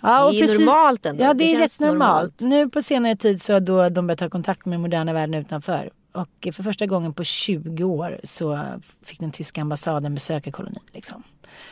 Ja, 0.02 0.24
och 0.24 0.32
Det 0.32 0.40
är 0.40 0.48
ju 0.48 0.58
normalt 0.58 1.06
ändå. 1.06 1.24
Ja, 1.24 1.28
Det 1.34 1.44
det, 1.44 1.52
är 1.52 1.58
känns 1.58 1.80
rätt 1.80 1.88
normalt. 1.88 2.40
Nu 2.40 2.68
på 2.68 2.82
senare 2.82 3.16
tid 3.16 3.42
så 3.42 3.52
har 3.52 3.60
då 3.60 3.88
de 3.88 4.06
börjat 4.06 4.18
ta 4.18 4.28
kontakt 4.30 4.66
med 4.66 4.80
moderna 4.80 5.12
världen 5.12 5.34
utanför. 5.34 5.90
Och 6.12 6.48
för 6.52 6.62
första 6.62 6.86
gången 6.86 7.12
på 7.14 7.24
20 7.24 7.84
år 7.84 8.20
så 8.24 8.64
fick 9.04 9.20
den 9.20 9.30
tyska 9.30 9.60
ambassaden 9.60 10.14
besöka 10.14 10.52
kolonin. 10.52 10.82
Liksom. 10.92 11.22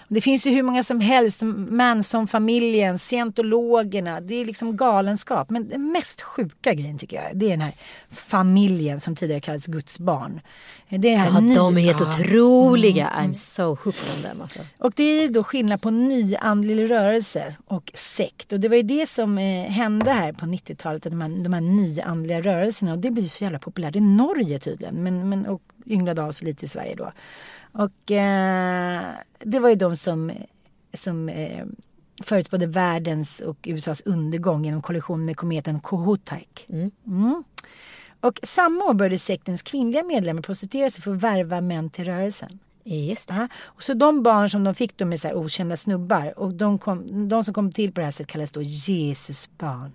Det 0.09 0.21
finns 0.21 0.47
ju 0.47 0.51
hur 0.51 0.63
många 0.63 0.83
som 0.83 1.01
helst, 1.01 1.43
Manson-familjen, 1.43 2.99
scientologerna. 2.99 4.21
Det 4.21 4.35
är 4.35 4.45
liksom 4.45 4.77
galenskap. 4.77 5.51
Men 5.51 5.69
den 5.69 5.93
mest 5.93 6.23
sjuka 6.23 6.75
grejen 6.75 6.99
tycker 6.99 7.17
jag, 7.23 7.37
det 7.39 7.47
är 7.47 7.51
den 7.51 7.61
här 7.61 7.73
familjen 8.11 9.01
som 9.01 9.17
tidigare 9.17 9.41
kallades 9.41 9.67
Guds 9.67 9.99
barn. 9.99 10.41
Det 10.89 11.09
är 11.15 11.17
här 11.17 11.31
Ja, 11.31 11.41
ny- 11.41 11.55
de 11.55 11.77
är 11.79 11.81
helt 11.81 12.01
Ja. 12.01 12.07
otroliga. 12.21 13.13
I'm 13.17 13.33
so 13.33 13.63
hooked 13.63 14.03
on 14.17 14.23
them. 14.31 14.43
Alltså. 14.43 14.59
Och 14.79 14.93
det 14.97 15.03
är 15.03 15.23
ju 15.23 15.29
då 15.29 15.45
skillnad 15.45 15.83
på 15.83 15.91
nyandlig 15.91 16.91
rörelse 16.91 17.55
och 17.67 17.91
sekt. 17.95 18.53
Och 18.53 18.61
det 18.61 18.69
var 18.69 18.77
ju 18.77 18.83
det 18.83 19.09
som 19.09 19.39
eh, 19.39 19.71
hände 19.71 20.11
här 20.13 20.33
på 20.33 20.47
90-talet, 20.47 21.07
att 21.07 21.13
de 21.13 21.21
här, 21.21 21.45
de 21.45 21.53
här 21.53 21.61
nyandliga 21.61 22.41
rörelserna. 22.41 22.93
Och 22.93 22.99
det 22.99 23.11
blir 23.11 23.29
så 23.29 23.45
jävla 23.45 23.59
populärt 23.59 23.97
i 23.97 24.01
Norge 24.01 24.59
tydligen. 24.59 24.95
Men, 25.03 25.29
men, 25.29 25.47
och 25.47 25.63
ynglade 25.87 26.23
av 26.23 26.33
sig 26.33 26.47
lite 26.47 26.65
i 26.65 26.69
Sverige 26.69 26.95
då. 26.95 27.13
Och 27.79 28.11
eh, 28.11 29.15
det 29.39 29.59
var 29.59 29.69
ju 29.69 29.75
de 29.75 29.97
som, 29.97 30.33
som 30.95 31.29
eh, 31.29 31.67
förutspådde 32.23 32.67
världens 32.67 33.41
och 33.41 33.57
USAs 33.63 34.01
undergång 34.01 34.65
genom 34.65 34.83
kollision 34.83 35.25
med 35.25 35.37
kometen 35.37 35.81
Kohoutek. 35.81 36.67
Mm. 36.69 36.91
Mm. 37.07 37.45
Och 38.21 38.41
samma 38.43 38.85
år 38.85 38.95
började 38.95 39.19
sektens 39.19 39.63
kvinnliga 39.63 40.03
medlemmar 40.03 40.43
prostituera 40.43 40.91
sig 40.91 41.03
för 41.03 41.15
att 41.15 41.23
värva 41.23 41.61
män 41.61 41.91
till 41.91 42.05
rörelsen. 42.05 42.59
Just 42.85 43.29
det. 43.29 43.49
Och 43.65 43.83
så 43.83 43.95
de 43.95 44.23
barn 44.23 44.51
som 44.51 44.65
de 44.65 44.75
fick 44.75 44.97
då 44.97 45.05
med 45.05 45.21
så 45.21 45.29
här 45.29 45.35
okända 45.35 45.77
snubbar 45.77 46.39
och 46.39 46.55
de, 46.55 46.79
kom, 46.79 47.29
de 47.29 47.45
som 47.45 47.55
kom 47.55 47.73
till 47.73 47.93
på 47.93 48.01
det 48.01 48.05
här 48.05 48.11
sättet 48.11 48.33
kallades 48.33 48.53
då 48.53 48.63
Jesusbarn. 48.63 49.93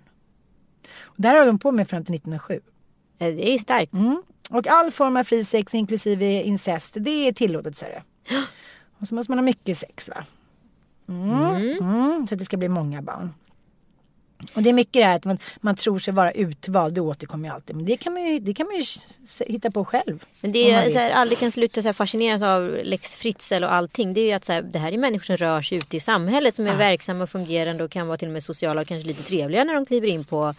Och 1.02 1.16
där 1.16 1.36
har 1.36 1.46
de 1.46 1.58
på 1.58 1.72
med 1.72 1.88
fram 1.88 2.04
till 2.04 2.14
1907. 2.14 2.60
Det 3.18 3.54
är 3.54 3.58
starkt. 3.58 3.92
Mm. 3.92 4.22
Och 4.50 4.66
all 4.66 4.90
form 4.90 5.16
av 5.16 5.24
fri 5.24 5.44
sex 5.44 5.74
inklusive 5.74 6.42
incest, 6.42 6.96
det 7.00 7.28
är 7.28 7.32
tillåtet 7.32 7.82
är 7.82 7.86
det. 7.86 8.02
Och 8.98 9.08
så 9.08 9.14
måste 9.14 9.30
man 9.30 9.38
ha 9.38 9.44
mycket 9.44 9.78
sex 9.78 10.08
va. 10.08 10.24
Mm. 11.08 11.78
Mm. 11.80 12.26
Så 12.26 12.34
att 12.34 12.38
det 12.38 12.44
ska 12.44 12.56
bli 12.56 12.68
många 12.68 13.02
barn. 13.02 13.34
Och 14.54 14.62
det 14.62 14.68
är 14.68 14.74
mycket 14.74 14.92
det 14.92 15.04
här 15.04 15.16
att 15.16 15.24
man, 15.24 15.38
man 15.60 15.76
tror 15.76 15.98
sig 15.98 16.14
vara 16.14 16.30
utvald, 16.32 16.94
det 16.94 17.00
återkommer 17.00 17.48
ju 17.48 17.54
alltid. 17.54 17.76
Men 17.76 17.84
det 17.84 17.96
kan 17.96 18.12
man 18.12 18.22
ju, 18.22 18.38
det 18.38 18.54
kan 18.54 18.66
man 18.66 18.76
ju 18.76 18.82
hitta 19.46 19.70
på 19.70 19.84
själv. 19.84 20.24
Men 20.40 20.52
det 20.52 20.72
är 20.72 20.90
så 20.90 20.98
här, 20.98 21.10
aldrig 21.10 21.38
kan 21.38 21.52
sluta 21.52 21.82
så 21.82 21.88
här 21.88 21.92
fascineras 21.92 22.42
av 22.42 22.78
Lex 22.82 23.16
Fritzl 23.16 23.64
och 23.64 23.72
allting. 23.74 24.14
Det 24.14 24.20
är 24.20 24.26
ju 24.26 24.32
att 24.32 24.44
så 24.44 24.52
här, 24.52 24.62
det 24.62 24.78
här 24.78 24.92
är 24.92 24.98
människor 24.98 25.24
som 25.24 25.36
rör 25.36 25.62
sig 25.62 25.78
ute 25.78 25.96
i 25.96 26.00
samhället 26.00 26.56
som 26.56 26.66
är 26.66 26.70
Ja. 26.70 26.76
verksamma 26.76 27.22
och 27.24 27.30
fungerande 27.30 27.84
och 27.84 27.90
kan 27.90 28.06
vara 28.06 28.16
till 28.16 28.28
och 28.28 28.32
med 28.32 28.42
sociala 28.42 28.80
och 28.80 28.86
kanske 28.86 29.08
lite 29.08 29.22
trevliga 29.22 29.64
när 29.64 29.74
de 29.74 29.86
kliver 29.86 30.08
in 30.08 30.24
på 30.24 30.54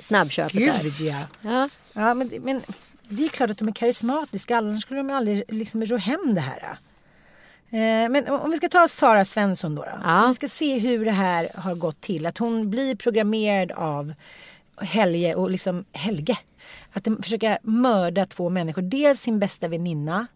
snabbköpet 0.00 0.60
där. 0.60 0.82
Gud 0.82 1.00
ja. 1.00 1.26
Ja. 1.40 1.68
ja 1.92 2.14
men, 2.14 2.30
men 2.42 2.62
det 3.08 3.24
är 3.24 3.28
klart 3.28 3.50
att 3.50 3.58
de 3.58 3.68
är 3.68 3.72
karismatiska, 3.72 4.56
annars 4.56 4.82
skulle 4.82 5.00
de 5.00 5.10
aldrig 5.10 5.44
liksom 5.48 5.84
ro 5.84 5.96
hem 5.96 6.34
det 6.34 6.40
här. 6.40 6.76
Eh, 7.70 8.08
Men 8.10 8.28
om 8.28 8.50
vi 8.50 8.56
ska 8.56 8.68
ta 8.68 8.88
Sara 8.88 9.24
Svensson 9.24 9.74
då. 9.74 9.82
då. 9.82 10.10
Om 10.10 10.28
vi 10.28 10.34
ska 10.34 10.48
se 10.48 10.78
hur 10.78 11.04
det 11.04 11.10
här 11.10 11.48
har 11.54 11.74
gått 11.74 12.00
till. 12.00 12.26
Att 12.26 12.38
hon 12.38 12.70
blir 12.70 12.94
programmerad 12.94 13.70
av 13.72 14.12
Helge 14.80 15.34
och 15.34 15.50
liksom 15.50 15.84
Helge. 15.92 16.38
Att 16.92 17.04
de 17.04 17.22
försöker 17.22 17.58
mörda 17.62 18.26
två 18.26 18.48
människor. 18.48 18.82
Dels 18.82 19.20
sin 19.20 19.38
bästa 19.38 19.68
väninna. 19.68 20.26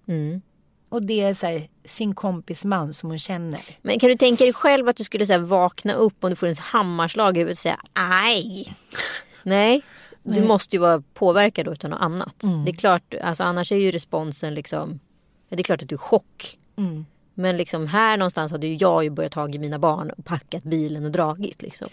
Och 0.88 1.02
dels 1.02 1.42
här, 1.42 1.68
sin 1.84 2.14
kompis 2.14 2.64
man 2.64 2.92
som 2.92 3.08
hon 3.08 3.18
känner. 3.18 3.60
Men 3.82 3.98
kan 3.98 4.08
du 4.10 4.16
tänka 4.16 4.44
dig 4.44 4.52
själv 4.52 4.88
att 4.88 4.96
du 4.96 5.04
skulle 5.04 5.26
så 5.26 5.32
här, 5.32 5.40
vakna 5.40 5.92
upp 5.92 6.24
och 6.24 6.30
du 6.30 6.36
får 6.36 6.46
en 6.46 6.54
hammarslag 6.60 7.36
i 7.36 7.40
huvudet 7.40 7.54
och 7.54 7.58
säga 7.58 7.78
aj? 8.24 8.74
Nej, 9.42 9.82
du 10.26 10.40
Nej. 10.40 10.48
måste 10.48 10.76
ju 10.76 10.80
vara 10.80 11.02
påverkad 11.14 11.68
utav 11.68 11.90
något 11.90 12.00
annat. 12.00 12.42
Mm. 12.42 12.64
Det 12.64 12.70
är 12.70 12.76
klart, 12.76 13.14
alltså 13.22 13.44
annars 13.44 13.72
är 13.72 13.76
ju 13.76 13.90
responsen 13.90 14.54
liksom, 14.54 15.00
det 15.48 15.58
är 15.60 15.62
klart 15.62 15.82
att 15.82 15.88
du 15.88 15.94
är 15.94 15.98
chock. 15.98 16.58
Mm. 16.76 17.06
Men 17.34 17.56
liksom 17.56 17.86
här 17.86 18.16
någonstans 18.16 18.52
hade 18.52 18.66
ju 18.66 18.74
jag 18.74 19.04
ju 19.04 19.10
börjat 19.10 19.32
tag 19.32 19.54
i 19.54 19.58
mina 19.58 19.78
barn 19.78 20.10
och 20.10 20.24
packat 20.24 20.62
bilen 20.62 21.04
och 21.04 21.10
dragit 21.10 21.62
liksom. 21.62 21.88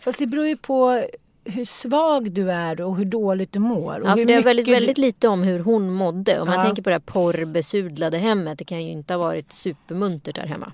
Fast 0.00 0.18
det 0.18 0.26
beror 0.26 0.46
ju 0.46 0.56
på 0.56 1.04
hur 1.44 1.64
svag 1.64 2.32
du 2.32 2.50
är 2.50 2.80
och 2.80 2.96
hur 2.96 3.04
dåligt 3.04 3.52
du 3.52 3.58
mår. 3.58 4.00
Och 4.00 4.08
Ja, 4.08 4.16
för 4.16 4.24
det 4.24 4.34
är 4.34 4.42
väldigt, 4.42 4.68
väldigt 4.68 4.98
lite 4.98 5.28
om 5.28 5.42
hur 5.42 5.58
hon 5.58 5.90
mådde. 5.90 6.40
Om 6.40 6.48
man 6.48 6.56
Ja. 6.56 6.64
tänker 6.64 6.82
på 6.82 6.88
det 6.90 6.94
här 6.94 7.00
porrbesudlade 7.00 8.18
hemmet. 8.18 8.58
Det 8.58 8.64
kan 8.64 8.84
ju 8.84 8.90
inte 8.90 9.14
ha 9.14 9.18
varit 9.18 9.52
supermuntert 9.52 10.34
där 10.34 10.46
hemma. 10.46 10.72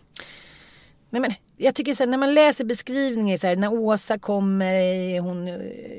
Nej, 1.11 1.23
men 1.23 1.35
jag 1.63 1.75
tycker 1.75 1.95
så 1.95 2.03
här, 2.03 2.11
när 2.11 2.19
man 2.19 2.35
läser 2.35 2.65
beskrivningar 2.65 3.37
så 3.37 3.47
här, 3.47 3.57
när 3.57 3.73
Åsa 3.73 4.19
kommer, 4.19 5.21
hon 5.21 5.49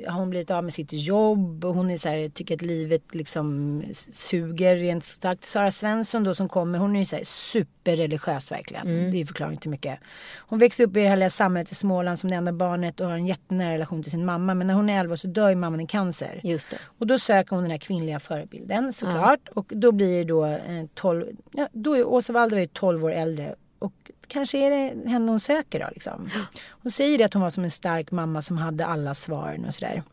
har 0.08 0.20
hon 0.20 0.30
blivit 0.30 0.52
av 0.52 0.64
med 0.64 0.74
sitt 0.74 0.94
jobb 0.94 1.66
och 1.66 1.76
hon 1.76 1.92
är 1.92 1.98
så 1.98 2.10
här, 2.10 2.30
tycker 2.30 2.56
att 2.56 2.62
livet 2.62 3.16
liksom 3.16 3.84
suger 4.12 4.76
rent 4.76 5.04
starkt. 5.04 5.44
Sara 5.44 5.72
Svensson 5.72 6.24
då 6.24 6.36
som 6.36 6.50
kommer, 6.50 6.80
hon 6.80 6.96
är 6.96 7.00
ju 7.00 7.06
så 7.06 7.16
här 7.16 7.24
superreligiös 7.24 8.52
verkligen. 8.52 8.88
Mm. 8.88 9.12
Det 9.12 9.26
förklarar 9.26 9.52
inte 9.52 9.70
mycket. 9.70 10.00
Hon 10.38 10.60
växer 10.60 10.84
upp 10.84 10.98
i 10.98 11.02
det 11.02 11.08
här 11.08 11.16
lilla 11.16 11.30
samhället 11.30 11.72
i 11.72 11.76
Småland 11.76 12.20
som 12.20 12.30
det 12.30 12.36
enda 12.36 12.52
barnet 12.54 13.00
och 13.00 13.08
har 13.08 13.14
en 13.14 13.28
jättenära 13.28 13.74
relation 13.74 14.04
till 14.04 14.12
sin 14.12 14.26
mamma. 14.26 14.54
Men 14.54 14.68
när 14.68 14.74
hon 14.74 14.90
är 14.90 15.00
11 15.00 15.18
så 15.18 15.28
dör 15.28 15.50
ju 15.50 15.56
mamman 15.56 15.80
i 15.80 15.88
cancer. 15.88 16.40
Just 16.44 16.70
det. 16.70 16.78
Och 16.98 17.08
då 17.08 17.20
söker 17.20 17.56
hon 17.56 17.64
den 17.64 17.72
här 17.72 17.78
kvinnliga 17.78 18.20
förebilden 18.20 18.94
såklart. 18.94 19.50
Och 19.56 19.72
då 19.76 19.92
blir 19.92 20.18
det 20.18 20.24
då 20.24 20.46
eh, 20.46 20.86
12, 20.94 21.26
ja, 21.52 21.68
då 21.72 21.98
är 21.98 22.08
Åsa 22.08 22.34
Waldau 22.34 22.60
är 22.60 22.68
12 22.68 23.06
år 23.06 23.12
äldre. 23.12 23.56
Och 23.80 24.11
kanske 24.32 24.58
är 24.58 24.72
det 24.72 25.10
henne 25.10 25.32
hon 25.32 25.40
söker 25.40 25.80
då 25.80 25.88
liksom. 25.92 26.30
Hon 26.70 26.92
säger 26.92 27.18
det 27.18 27.24
att 27.24 27.34
hon 27.34 27.44
var 27.44 27.50
som 27.50 27.64
en 27.64 27.72
stark 27.72 28.12
mamma 28.12 28.42
som 28.42 28.58
hade 28.58 28.86
alla 28.86 29.14
svaren 29.14 29.66
och 29.66 29.74
sådär. 29.74 30.04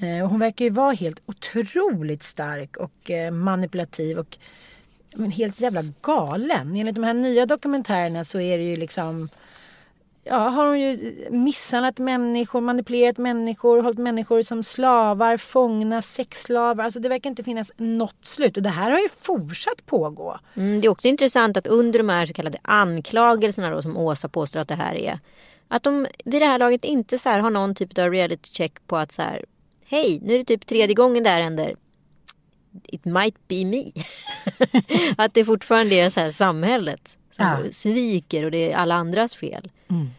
Eh, 0.00 0.24
och 0.24 0.30
hon 0.30 0.40
verkar 0.40 0.64
ju 0.64 0.70
vara 0.70 0.92
helt 0.92 1.22
otroligt 1.26 2.22
stark 2.22 2.76
och 2.76 3.10
eh, 3.10 3.30
manipulativ 3.30 4.18
och 4.18 4.38
men 5.14 5.30
helt 5.30 5.60
jävla 5.60 5.82
galen. 6.02 6.76
Enligt 6.76 6.94
de 6.94 7.04
här 7.04 7.14
nya 7.14 7.46
dokumentärerna 7.46 8.24
så 8.24 8.40
är 8.40 8.58
det 8.58 8.64
ju 8.64 8.76
liksom 8.76 9.28
ja, 10.26 10.36
har 10.48 10.66
hon 10.66 10.80
ju 10.80 11.14
misshandlat 11.30 11.98
människor, 11.98 12.60
manipulerat 12.60 13.18
människor, 13.18 13.82
hållit 13.82 13.98
människor 13.98 14.42
som 14.42 14.62
slavar, 14.62 15.36
fångna, 15.36 16.02
sexslavar. 16.02 16.84
Alltså 16.84 17.00
det 17.00 17.08
verkar 17.08 17.30
inte 17.30 17.44
finnas 17.44 17.72
något 17.76 18.24
slut. 18.24 18.56
Och 18.56 18.62
det 18.62 18.70
här 18.70 18.90
har 18.90 18.98
ju 18.98 19.08
fortsatt 19.08 19.86
pågå. 19.86 20.38
Mm, 20.54 20.80
det 20.80 20.86
är 20.86 20.90
också 20.90 21.08
intressant 21.08 21.56
att 21.56 21.66
under 21.66 21.98
de 21.98 22.08
här 22.08 22.26
så 22.26 22.34
kallade 22.34 22.58
anklagelserna 22.62 23.70
då, 23.70 23.82
som 23.82 23.96
Åsa 23.96 24.28
påstår 24.28 24.60
att 24.60 24.68
det 24.68 24.74
här 24.74 24.94
är. 24.94 25.20
Att 25.68 25.82
de 25.82 26.06
vid 26.24 26.42
det 26.42 26.46
här 26.46 26.58
laget 26.58 26.84
inte 26.84 27.18
så 27.18 27.28
här 27.28 27.40
har 27.40 27.50
någon 27.50 27.74
typ 27.74 27.98
av 27.98 28.10
reality 28.10 28.50
check 28.52 28.86
på 28.86 28.96
att 28.96 29.12
så 29.12 29.22
här. 29.22 29.44
Hej, 29.84 30.20
nu 30.22 30.34
är 30.34 30.38
det 30.38 30.44
typ 30.44 30.66
tredje 30.66 30.94
gången 30.94 31.22
det 31.22 31.30
här 31.30 31.42
händer. 31.42 31.76
It 32.84 33.04
might 33.04 33.48
be 33.48 33.64
me. 33.64 33.84
att 35.16 35.34
det 35.34 35.44
fortfarande 35.44 35.94
är 35.94 36.10
så 36.10 36.20
här 36.20 36.30
samhället 36.30 37.18
som 37.36 37.44
Ja. 37.46 37.58
sviker 37.72 38.42
och 38.44 38.50
det 38.50 38.72
är 38.72 38.76
alla 38.76 38.94
andras 38.94 39.34
fel. 39.34 39.70
Mm. 39.90 40.10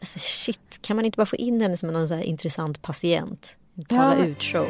Alltså, 0.00 0.18
shit, 0.18 0.78
kan 0.82 0.96
man 0.96 1.04
inte 1.04 1.16
bara 1.16 1.26
få 1.26 1.36
in 1.36 1.60
henne 1.60 1.76
som 1.76 1.88
någon 1.88 2.08
så 2.08 2.14
här 2.14 2.22
intressant 2.22 2.82
patient? 2.82 3.56
En 3.76 3.84
Tala 3.84 4.18
Ja. 4.18 4.24
ut 4.24 4.42
show. 4.42 4.66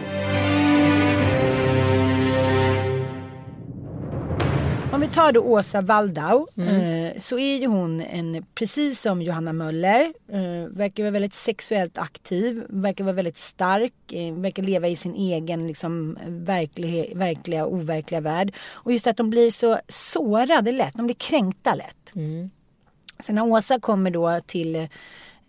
Om 4.95 5.01
vi 5.01 5.09
tar 5.09 5.33
då 5.33 5.41
Åsa 5.41 5.81
Waldau 5.81 6.47
Mm. 6.57 6.69
eh, 7.07 7.19
så 7.19 7.39
är 7.39 7.57
ju 7.59 7.67
hon 7.67 8.01
en, 8.01 8.47
precis 8.55 9.01
som 9.01 9.23
Johanna 9.23 9.53
Möller, 9.53 10.01
eh, 10.33 10.69
verkar 10.71 11.03
vara 11.03 11.11
väldigt 11.11 11.35
sexuellt 11.35 11.99
aktiv, 11.99 12.63
verkar 12.69 13.05
vara 13.05 13.15
väldigt 13.15 13.37
stark, 13.37 13.93
eh, 14.13 14.35
verkar 14.35 14.63
leva 14.63 14.89
i 14.89 14.97
sin 14.97 15.15
egen 15.15 15.67
liksom, 15.67 16.19
verklighe- 16.29 17.15
verkliga 17.19 17.67
och 17.67 17.75
overkliga 17.75 18.21
värld. 18.21 18.55
Och 18.73 18.93
just 18.93 19.07
att 19.07 19.17
de 19.17 19.31
blir 19.31 19.51
så 19.51 19.79
sårade 19.89 20.73
lätt, 20.73 20.95
de 20.95 21.07
blir 21.07 21.17
kränkta 21.17 21.75
lätt. 21.75 22.13
Så 23.21 23.33
när 23.33 23.43
Åsa 23.47 23.81
kommer 23.81 24.11
då 24.11 24.41
till, 24.47 24.89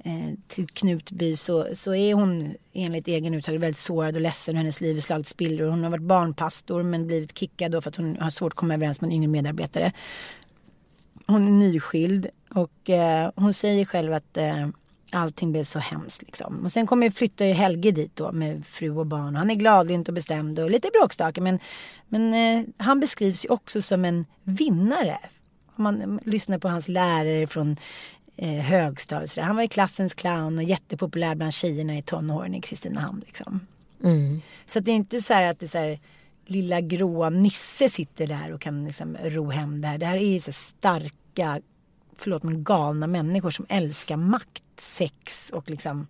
Eh, 0.06 0.34
till 0.48 0.68
Knutby 0.68 1.36
så, 1.36 1.68
så 1.74 1.96
är 1.96 2.14
hon 2.14 2.56
enligt 2.74 3.08
egen 3.08 3.34
uttag 3.34 3.54
väldigt 3.58 3.78
sårad 3.78 4.16
och 4.16 4.22
ledsen. 4.22 4.56
Hennes 4.56 4.82
liv 4.82 4.98
är 4.98 5.02
slaget 5.02 5.28
i 5.28 5.30
spillror. 5.30 5.70
Hon 5.70 5.84
har 5.84 5.92
varit 5.92 6.04
barnpastor 6.04 6.84
men 6.84 7.08
blivit 7.08 7.38
kickad 7.38 7.72
då 7.72 7.82
för 7.82 7.90
att 7.90 7.96
hon 7.96 8.18
har 8.20 8.30
svårt 8.30 8.54
att 8.54 8.58
komma 8.58 8.74
överens 8.74 9.02
med 9.02 9.08
en 9.08 9.14
yngre 9.14 9.28
medarbetare. 9.28 9.92
Hon 11.28 11.48
är 11.48 11.52
nyskild 11.52 12.28
och 12.50 12.90
eh, 12.90 13.32
hon 13.36 13.54
säger 13.54 13.86
själv 13.86 14.14
att 14.14 14.38
eh, 14.38 14.68
allting 15.12 15.52
blev 15.52 15.64
så 15.64 15.80
hemskt. 15.80 16.22
Liksom. 16.22 16.66
Och 16.66 16.72
sen 16.72 16.88
kommer 16.88 17.10
flyttar 17.10 17.46
ju 17.46 17.54
Helge 17.54 17.92
dit 17.92 18.16
då 18.16 18.32
med 18.32 18.66
fru 18.66 18.98
och 18.98 19.06
barn. 19.06 19.36
Han 19.36 19.52
är 19.52 19.56
gladlynt 19.56 20.08
och 20.08 20.14
bestämd 20.14 20.60
och 20.60 20.72
lite 20.72 20.90
bråkstake 20.94 21.42
men, 21.42 21.60
men 22.08 22.34
eh, 22.34 22.66
han 22.78 23.00
beskrivs 23.00 23.46
ju 23.46 23.50
också 23.50 23.82
som 23.82 24.06
en 24.06 24.26
vinnare. 24.44 25.20
Om 25.76 25.84
man 25.84 26.02
eh, 26.02 26.30
lyssnar 26.30 26.58
på 26.58 26.68
hans 26.68 26.88
lärare 26.88 27.48
från 27.48 27.78
eh, 28.38 28.50
högstadiet. 28.50 29.38
Han 29.38 29.56
var 29.56 29.64
ju 29.64 29.70
klassens 29.70 30.14
clown 30.14 30.58
och 30.58 30.64
jättepopulär 30.64 31.36
bland 31.36 31.54
tjejerna 31.54 31.98
i 31.98 32.02
tonåren 32.02 32.56
i 32.56 32.62
Kristinehamn. 32.62 33.24
Liksom. 33.26 33.68
Mm. 34.04 34.42
Så 34.66 34.80
det 34.80 34.92
är 34.92 34.96
inte 34.96 35.22
så 35.22 35.34
här 35.34 35.52
att 35.52 35.60
det 35.60 35.66
är 35.66 35.68
så 35.68 35.78
här, 35.78 36.00
lilla 36.46 36.82
gråa 36.82 37.30
Nisse 37.30 37.90
sitter 37.90 38.28
där 38.28 38.54
och 38.54 38.62
kan 38.62 38.86
liksom 38.86 39.18
ro 39.24 39.50
hem 39.50 39.82
det 39.82 39.88
här. 39.88 39.98
Det 39.98 40.06
här 40.06 40.18
är 40.18 40.34
ju 40.34 40.40
så 40.40 40.52
starka, 40.52 41.62
förlåt 42.18 42.44
men 42.44 42.64
galna 42.64 43.08
människor 43.08 43.50
som 43.50 43.66
älskar 43.70 44.18
makt, 44.18 44.64
sex 44.80 45.50
och 45.50 45.70
liksom 45.70 46.08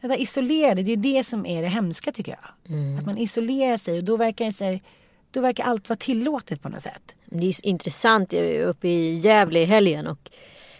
det 0.00 0.08
där 0.08 0.20
isolerade, 0.20 0.82
det 0.82 0.92
är 0.92 0.96
ju 0.96 1.02
det 1.02 1.24
som 1.24 1.46
är 1.46 1.62
det 1.62 1.68
hemska 1.68 2.12
tycker 2.12 2.32
jag. 2.32 2.98
Att 2.98 3.06
man 3.06 3.18
isolerar 3.18 3.76
sig 3.76 3.98
och 3.98 4.04
då 4.04 4.16
verkar, 4.16 4.44
det 4.44 4.52
så 4.52 4.64
här, 4.64 4.80
då 5.30 5.40
verkar 5.40 5.64
allt 5.64 5.88
vara 5.88 5.96
tillåtet 5.96 6.62
på 6.62 6.68
något 6.68 6.82
sätt. 6.82 7.14
Det 7.24 7.48
är 7.48 7.52
så 7.52 7.62
intressant. 7.62 8.32
Jag 8.32 8.44
är 8.44 8.64
uppe 8.64 8.88
i 8.88 9.14
Gävle 9.14 9.60
i 9.60 9.64
helgen 9.64 10.06
och 10.06 10.30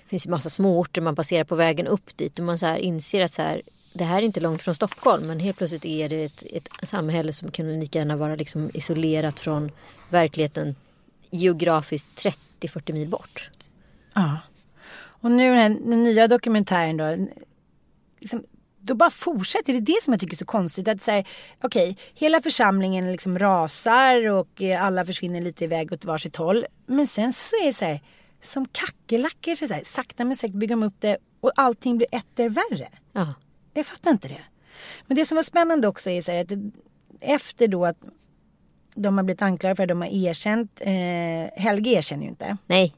det 0.06 0.10
finns 0.10 0.26
ju 0.26 0.30
massa 0.30 0.50
småorter 0.50 1.00
man 1.02 1.16
passerar 1.16 1.44
på 1.44 1.56
vägen 1.56 1.86
upp 1.86 2.16
dit 2.16 2.38
och 2.38 2.44
man 2.44 2.58
så 2.58 2.66
här 2.66 2.78
inser 2.78 3.20
att 3.20 3.32
så 3.32 3.42
här, 3.42 3.62
det 3.92 4.04
här 4.04 4.18
är 4.18 4.22
inte 4.22 4.40
långt 4.40 4.62
från 4.62 4.74
Stockholm 4.74 5.26
men 5.26 5.40
helt 5.40 5.58
plötsligt 5.58 5.84
är 5.84 6.08
det 6.08 6.24
ett, 6.24 6.42
ett 6.52 6.68
samhälle 6.88 7.32
som 7.32 7.50
kan 7.50 7.80
lika 7.80 7.98
gärna 7.98 8.16
vara 8.16 8.34
liksom 8.34 8.70
isolerat 8.74 9.40
från 9.40 9.70
verkligheten 10.08 10.74
geografiskt 11.30 12.26
30-40 12.60 12.92
mil 12.92 13.08
bort. 13.08 13.48
Ja. 14.14 14.38
Och 14.96 15.30
nu 15.30 15.48
den, 15.48 15.58
här, 15.58 15.68
den 15.90 16.02
nya 16.02 16.28
dokumentären 16.28 16.96
då. 16.96 17.26
Liksom, 18.20 18.44
då 18.80 18.94
bara 18.94 19.10
fortsätter. 19.10 19.72
Det 19.72 19.78
är 19.78 19.94
det 19.94 20.02
som 20.02 20.12
jag 20.12 20.20
tycker 20.20 20.34
är 20.34 20.38
så 20.38 20.44
konstigt. 20.44 20.88
Att 20.88 21.02
säga, 21.02 21.24
okej, 21.60 21.90
okay, 21.90 22.04
hela 22.14 22.40
församlingen 22.40 23.12
liksom 23.12 23.38
rasar 23.38 24.30
och 24.30 24.62
eh, 24.62 24.84
alla 24.84 25.06
försvinner 25.06 25.40
lite 25.40 25.64
iväg 25.64 25.92
åt 25.92 26.04
varsitt 26.04 26.36
håll. 26.36 26.66
Men 26.86 27.06
sen 27.06 27.32
så 27.32 27.56
är 27.56 27.66
det 27.66 27.72
så 27.72 27.84
här, 27.84 28.00
som 28.40 28.66
kackerlackor, 28.72 29.54
så 29.54 29.74
här, 29.74 29.82
sakta 29.84 30.24
men 30.24 30.36
säkert 30.36 30.56
bygger 30.56 30.76
de 30.76 30.82
upp 30.82 31.00
det 31.00 31.18
och 31.40 31.52
allting 31.56 31.96
blir 31.96 32.08
etter 32.12 32.48
värre. 32.48 32.88
Ja. 33.12 33.34
Jag 33.74 33.86
fattar 33.86 34.10
inte 34.10 34.28
det. 34.28 34.42
Men 35.06 35.16
det 35.16 35.26
som 35.26 35.36
var 35.36 35.42
spännande 35.42 35.88
också 35.88 36.10
är 36.10 36.22
så 36.22 36.32
här, 36.32 36.38
att 36.38 36.52
efter 37.20 37.68
då 37.68 37.84
att 37.84 37.96
de 38.94 39.16
har 39.16 39.24
blivit 39.24 39.42
anklagade 39.42 39.76
för 39.76 39.82
att 39.82 39.88
de 39.88 40.00
har 40.00 40.08
erkänt, 40.08 40.80
eh, 40.80 41.62
Helge 41.62 41.90
erkänner 41.90 42.22
ju 42.22 42.28
inte. 42.28 42.56
Nej. 42.66 42.94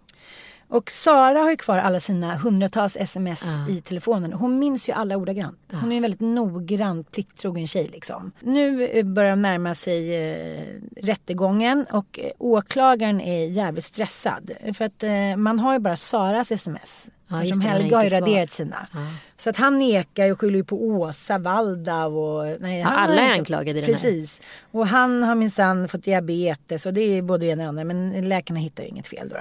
Och 0.71 0.91
Sara 0.91 1.39
har 1.39 1.51
ju 1.51 1.57
kvar 1.57 1.79
alla 1.79 2.01
sina 2.01 2.37
hundratals 2.37 2.97
sms 2.97 3.57
ah. 3.57 3.71
i 3.71 3.81
telefonen. 3.81 4.33
Hon 4.33 4.59
minns 4.59 4.89
ju 4.89 4.93
alla 4.93 5.17
ordagrant. 5.17 5.59
Hon 5.73 5.93
är 5.93 5.97
en 5.97 6.03
väldigt 6.03 6.21
noggrant 6.21 7.13
plikttrogen 7.13 7.67
tjej 7.67 7.89
liksom. 7.93 8.33
Nu 8.41 8.87
eh, 8.87 9.05
börjar 9.05 9.31
de 9.31 9.43
närma 9.43 9.75
sig 9.75 10.15
eh, 10.15 10.65
rättegången 10.97 11.87
och 11.91 12.19
eh, 12.19 12.31
åklagaren 12.39 13.21
är 13.21 13.47
jävligt 13.47 13.85
stressad. 13.85 14.51
För 14.75 14.85
att 14.85 15.03
eh, 15.03 15.37
man 15.37 15.59
har 15.59 15.73
ju 15.73 15.79
bara 15.79 15.97
Saras 15.97 16.53
sms. 16.53 17.11
Ja, 17.29 17.43
Eftersom 17.43 17.61
Helge 17.61 17.97
har 17.97 18.05
ju 18.05 18.09
raderat 18.09 18.53
sina. 18.53 18.89
Ja. 18.93 18.99
Så 19.37 19.51
att 19.51 19.57
han 19.57 19.79
nekar 19.79 20.33
och 20.33 20.41
skyller 20.41 20.63
på 20.63 20.83
Åsa 20.83 21.39
Waldau. 21.39 22.19
Och, 22.19 22.61
nej, 22.61 22.81
ja, 22.81 22.89
alla 22.89 23.23
är 23.23 23.33
anklagade 23.33 23.79
i 23.79 23.83
den 23.83 23.91
Precis. 23.91 24.43
Och 24.71 24.87
han 24.87 25.23
har 25.23 25.35
minsann 25.35 25.89
fått 25.89 26.03
diabetes 26.03 26.87
och 26.87 26.93
det 26.93 27.01
är 27.01 27.23
både 27.23 27.47
det 27.47 27.53
ena 27.53 27.69
och 27.69 27.75
det 27.75 27.81
andra. 27.81 27.95
Men 27.95 28.29
läkarna 28.29 28.61
hittar 28.61 28.83
ju 28.83 28.89
inget 28.89 29.07
fel 29.07 29.29
då. 29.29 29.37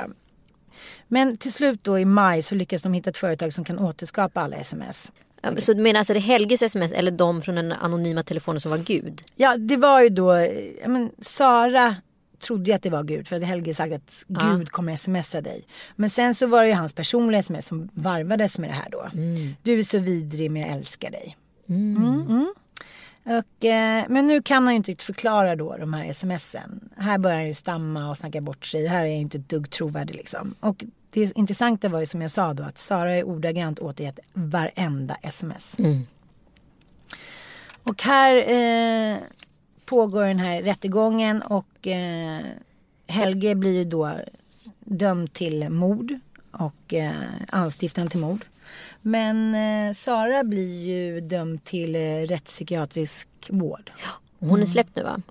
Men 1.08 1.38
till 1.38 1.54
slut 1.54 1.84
då 1.84 2.00
i 2.00 2.06
maj 2.06 2.42
så 2.42 2.56
lyckas 2.56 2.82
de 2.82 2.94
hitta 2.94 3.10
ett 3.10 3.18
företag 3.18 3.54
som 3.54 3.64
kan 3.64 3.80
återskapa 3.80 4.42
alla 4.42 4.56
sms. 4.56 5.12
Så 5.58 5.74
du 5.74 5.82
menar 5.82 6.00
alltså 6.00 6.14
det 6.14 6.20
Helges 6.20 6.62
sms 6.62 6.92
eller 6.92 7.12
de 7.12 7.42
från 7.42 7.56
den 7.56 7.72
anonyma 7.72 8.24
telefonen 8.24 8.62
som 8.62 8.72
var 8.72 8.78
Gud? 8.78 9.22
Ja 9.36 9.58
det 9.58 9.78
var 9.78 10.02
ju 10.02 10.10
då, 10.10 10.34
men, 10.88 11.12
Sara 11.22 11.96
trodde 12.40 12.70
ju 12.70 12.76
att 12.76 12.82
det 12.82 12.90
var 12.90 13.04
Gud 13.04 13.28
för 13.28 13.36
att 13.36 13.44
Helge 13.44 13.74
sagt 13.74 13.94
att 13.94 14.24
Gud 14.28 14.62
ja. 14.62 14.66
kommer 14.66 14.96
smsa 14.96 15.42
dig. 15.42 15.66
Men 15.96 16.10
sen 16.10 16.36
så 16.36 16.48
var 16.48 16.64
det 16.64 16.70
ju 16.70 16.76
hans 16.76 16.94
personliga 16.94 17.40
sms 17.40 17.68
som 17.68 17.90
varvades 17.94 18.60
med 18.60 18.70
det 18.70 18.74
här 18.74 18.90
då. 18.92 19.08
Mm. 19.14 19.56
Du 19.64 19.80
är 19.80 19.84
så 19.84 20.00
vidrig 20.00 20.52
men 20.52 20.62
jag 20.62 20.72
älskar 20.72 21.12
dig. 21.12 21.38
Mm. 21.70 21.98
Mm, 21.98 22.22
mm. 22.22 22.54
Och, 23.28 23.66
eh, 23.66 24.06
men 24.10 24.28
nu 24.28 24.42
kan 24.42 24.64
han 24.64 24.74
ju 24.74 24.78
inte 24.78 24.92
riktigt 24.92 25.06
förklara 25.06 25.56
då 25.56 25.78
de 25.78 25.94
här 25.94 26.14
smsen. 26.14 26.90
Här 26.98 27.18
börjar 27.18 27.38
han 27.38 27.48
ju 27.48 27.54
stamma 27.54 28.10
och 28.10 28.18
snacka 28.18 28.42
bort 28.42 28.66
sig. 28.66 28.88
Här 28.88 29.06
är 29.06 29.06
jag 29.06 29.18
inte 29.18 29.38
ett 29.38 29.50
dugg 29.50 29.70
trovärdig 29.70 30.16
liksom. 30.16 30.56
Och 30.60 30.86
det 31.14 31.38
intressanta 31.38 31.90
var 31.90 32.00
ju 32.00 32.06
som 32.06 32.22
jag 32.22 32.32
sa 32.32 32.54
då 32.54 32.64
att 32.64 32.78
Sara 32.78 33.12
är 33.12 33.24
ordagrant 33.24 33.80
återgett 33.80 34.20
varenda 34.34 35.16
sms. 35.22 35.80
Mm. 35.80 36.08
Och 37.84 38.04
här 38.04 38.36
eh, 38.36 39.18
pågår 39.86 40.26
den 40.26 40.40
här 40.40 40.62
rättegången 40.62 41.42
och 41.42 41.88
eh, 41.88 42.40
Helge 43.08 43.56
blir 43.56 43.78
ju 43.78 43.84
då 43.84 44.12
dömd 44.80 45.34
till 45.34 45.70
mord 45.70 46.20
och 46.52 46.94
eh, 46.94 47.14
anstiftan 47.50 48.08
till 48.08 48.20
mord. 48.20 48.46
Men 49.02 49.56
eh, 49.56 49.94
Sara 49.94 50.44
blir 50.44 50.86
ju 50.86 51.22
dömd 51.22 51.64
till 51.64 51.96
eh, 51.96 52.00
rättspsykiatrisk 52.00 53.30
vård. 53.50 53.92
hon 54.40 54.50
är 54.50 54.56
mm. 54.56 54.68
släppt 54.68 54.96
nu 54.96 55.04
va? 55.04 55.22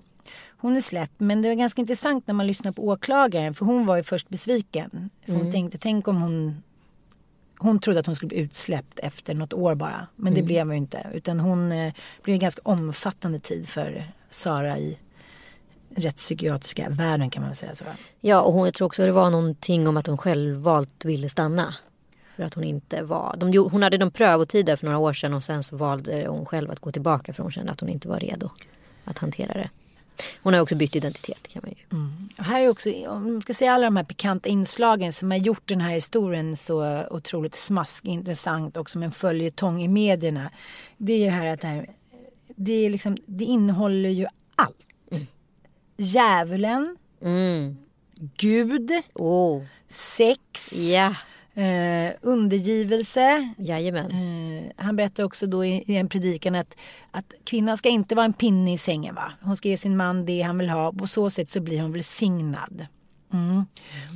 Hon 0.59 0.75
är 0.75 0.81
släppt 0.81 1.19
men 1.19 1.41
det 1.41 1.47
var 1.47 1.55
ganska 1.55 1.81
intressant 1.81 2.27
när 2.27 2.33
man 2.33 2.47
lyssnar 2.47 2.71
på 2.71 2.87
åklagaren 2.87 3.53
för 3.53 3.65
hon 3.65 3.85
var 3.85 3.97
ju 3.97 4.03
först 4.03 4.29
besviken. 4.29 5.09
För 5.25 5.31
hon 5.31 5.41
mm. 5.41 5.51
tänkte 5.51 5.77
tänk 5.77 6.07
om 6.07 6.21
hon 6.21 6.63
hon 7.59 7.79
trodde 7.79 7.99
att 7.99 8.05
hon 8.05 8.15
skulle 8.15 8.27
bli 8.27 8.37
utsläppt 8.37 8.99
efter 8.99 9.35
något 9.35 9.53
år 9.53 9.75
bara. 9.75 10.07
Men 10.15 10.33
det 10.33 10.39
mm. 10.39 10.47
blev 10.47 10.65
hon 10.65 10.71
ju 10.71 10.77
inte. 10.77 11.07
Utan 11.13 11.39
hon 11.39 11.71
eh, 11.71 11.93
blev 12.23 12.33
en 12.33 12.39
ganska 12.39 12.61
omfattande 12.63 13.39
tid 13.39 13.69
för 13.69 14.03
Sara 14.29 14.77
i 14.77 14.97
rättspsykiatriska 15.95 16.89
världen 16.89 17.29
kan 17.29 17.41
man 17.41 17.49
väl 17.49 17.55
säga 17.55 17.75
så. 17.75 17.83
Ja 18.21 18.41
och 18.41 18.53
hon, 18.53 18.65
jag 18.65 18.73
tror 18.73 18.85
också 18.85 19.05
det 19.05 19.11
var 19.11 19.29
någonting 19.29 19.87
om 19.87 19.97
att 19.97 20.07
hon 20.07 20.17
själv 20.17 20.55
valt 20.55 21.05
ville 21.05 21.29
stanna. 21.29 21.75
För 22.37 22.43
att 22.43 22.53
hon 22.53 22.63
inte 22.63 23.01
var, 23.01 23.35
de, 23.37 23.57
hon 23.71 23.83
hade 23.83 23.97
de 23.97 24.11
prövotider 24.11 24.75
för 24.75 24.85
några 24.85 24.97
år 24.97 25.13
sedan 25.13 25.33
och 25.33 25.43
sen 25.43 25.63
så 25.63 25.77
valde 25.77 26.27
hon 26.27 26.45
själv 26.45 26.71
att 26.71 26.79
gå 26.79 26.91
tillbaka 26.91 27.33
för 27.33 27.43
hon 27.43 27.51
kände 27.51 27.71
att 27.71 27.79
hon 27.79 27.89
inte 27.89 28.07
var 28.07 28.19
redo 28.19 28.49
att 29.03 29.17
hantera 29.17 29.53
det. 29.53 29.69
Hon 30.43 30.53
har 30.53 30.61
också 30.61 30.75
bytt 30.75 30.95
identitet 30.95 31.47
kan 31.47 31.61
man 31.65 31.71
ju. 31.77 31.97
Mm. 31.97 32.29
Här 32.37 32.61
är 32.61 32.69
också, 32.69 32.89
om 33.07 33.33
man 33.33 33.41
ska 33.41 33.53
säga 33.53 33.73
alla 33.73 33.85
de 33.85 33.97
här 33.97 34.03
pikanta 34.03 34.49
inslagen 34.49 35.13
som 35.13 35.31
har 35.31 35.37
gjort 35.37 35.67
den 35.67 35.81
här 35.81 35.91
historien 35.91 36.57
så 36.57 37.05
otroligt 37.09 37.55
smaskintressant 37.55 38.77
och 38.77 38.89
som 38.89 39.03
en 39.03 39.11
följetong 39.11 39.81
i 39.81 39.87
medierna. 39.87 40.51
Det 40.97 41.13
är 41.13 41.17
ju 41.17 41.29
här 41.29 41.47
att 41.47 41.61
det, 41.61 41.67
här, 41.67 41.89
det, 42.55 42.85
är 42.85 42.89
liksom, 42.89 43.17
det 43.25 43.45
innehåller 43.45 44.09
ju 44.09 44.27
allt. 44.55 44.77
Mm. 45.11 45.27
Djävulen. 45.97 46.97
Mm. 47.21 47.77
Gud. 48.37 48.91
Oh. 49.13 49.63
Sex. 49.87 50.73
Ja. 50.93 51.15
Eh, 51.57 52.13
undergivelse. 52.21 53.53
Jajamän. 53.57 54.11
Eh, 54.11 54.71
han 54.85 54.95
berättar 54.95 55.23
också 55.23 55.47
då 55.47 55.65
i, 55.65 55.83
i, 55.87 55.95
en 55.95 56.09
predikan 56.09 56.55
att, 56.55 56.75
att 57.11 57.33
kvinnan 57.43 57.77
ska 57.77 57.89
inte 57.89 58.15
vara 58.15 58.25
en 58.25 58.33
pinne 58.33 58.73
i 58.73 58.77
sängen. 58.77 59.15
Va? 59.15 59.31
Hon 59.41 59.57
ska 59.57 59.69
ge 59.69 59.77
sin 59.77 59.97
man 59.97 60.25
det 60.25 60.41
han 60.41 60.57
vill 60.57 60.69
ha. 60.69 60.93
På 60.93 61.07
så 61.07 61.29
sätt 61.29 61.49
så 61.49 61.59
blir 61.59 61.81
hon 61.81 61.91
välsignad. 61.91 62.85
Mm. 63.33 63.49
Mm. 63.49 63.65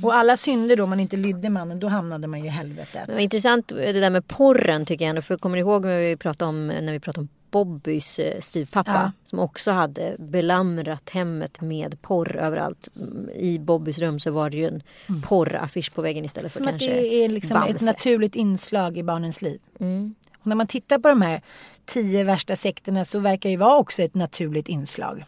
Och 0.02 0.14
alla 0.14 0.36
synder 0.36 0.76
då 0.76 0.86
man 0.86 1.00
inte 1.00 1.16
lydde 1.16 1.50
mannen, 1.50 1.80
då 1.80 1.88
hamnade 1.88 2.28
man 2.28 2.40
ju 2.40 2.46
i 2.46 2.48
helvetet. 2.48 3.06
Det 3.06 3.12
var 3.12 3.20
intressant 3.20 3.68
det 3.68 3.92
där 3.92 4.10
med 4.10 4.28
porren 4.28 4.86
tycker 4.86 5.14
jag. 5.14 5.24
För 5.24 5.36
kommer 5.36 5.56
ni 5.56 5.60
ihåg 5.60 5.84
när 5.84 5.98
vi 5.98 6.16
pratade 6.16 6.48
om, 6.48 6.66
när 6.66 6.92
vi 6.92 7.00
pratade 7.00 7.20
om 7.20 7.28
Bobbys 7.52 8.18
eh, 8.18 8.40
styvpappa 8.40 8.92
ja. 8.92 9.12
som 9.24 9.38
också 9.38 9.70
hade 9.70 10.16
belamrat 10.18 11.10
hemmet 11.10 11.60
med 11.60 12.02
porr 12.02 12.36
överallt. 12.36 12.88
I 13.34 13.58
Bobbys 13.58 13.98
rum 13.98 14.20
så 14.20 14.30
var 14.30 14.50
det 14.50 14.56
ju 14.56 14.66
en 14.66 14.82
mm. 15.08 15.22
porraffisch 15.22 15.94
på 15.94 16.02
väggen 16.02 16.24
istället 16.24 16.52
för 16.52 16.58
som 16.58 16.66
kanske 16.66 16.90
att 16.90 16.96
det 16.96 17.24
är 17.24 17.28
liksom 17.28 17.62
ett 17.62 17.82
naturligt 17.82 18.34
inslag 18.34 18.98
i 18.98 19.02
barnens 19.02 19.42
liv. 19.42 19.60
Mm. 19.80 20.14
Och 20.38 20.46
när 20.46 20.56
man 20.56 20.66
tittar 20.66 20.98
på 20.98 21.08
de 21.08 21.22
här 21.22 21.42
tio 21.84 22.24
värsta 22.24 22.56
sekterna 22.56 23.04
så 23.04 23.18
verkar 23.18 23.50
det 23.50 23.56
vara 23.56 23.76
också 23.76 24.02
ett 24.02 24.14
naturligt 24.14 24.68
inslag. 24.68 25.24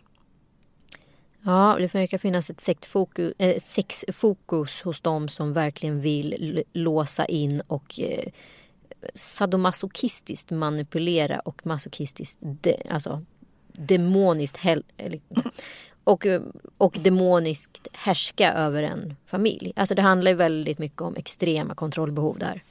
Ja, 1.45 1.77
det 1.79 1.95
verkar 1.95 2.19
finnas 2.19 2.51
ett 2.51 2.61
sektfokus, 2.61 3.35
äh, 3.39 3.59
sexfokus 3.59 4.83
hos 4.83 5.01
dem 5.01 5.29
som 5.29 5.53
verkligen 5.53 6.01
vill 6.01 6.63
låsa 6.73 7.25
in 7.25 7.61
och 7.67 8.01
äh, 8.01 8.31
sadomasochistiskt 9.15 10.51
manipulera 10.51 11.39
och 11.39 11.67
masochistiskt 11.67 12.39
de, 12.41 12.77
alltså 12.91 13.23
demoniskt 13.73 14.57
hel, 14.57 14.83
och, 16.05 16.27
och 16.79 16.97
demoniskt 17.01 17.89
härska 17.93 18.53
över 18.53 18.83
en 18.83 19.17
familj. 19.27 19.73
Alltså 19.77 19.95
det 19.95 20.03
handlar 20.03 20.31
ju 20.31 20.37
väldigt 20.37 20.79
mycket 20.79 21.01
om 21.01 21.17
extrema 21.17 21.75
kontrollbehov 21.75 22.39
där. 22.39 22.63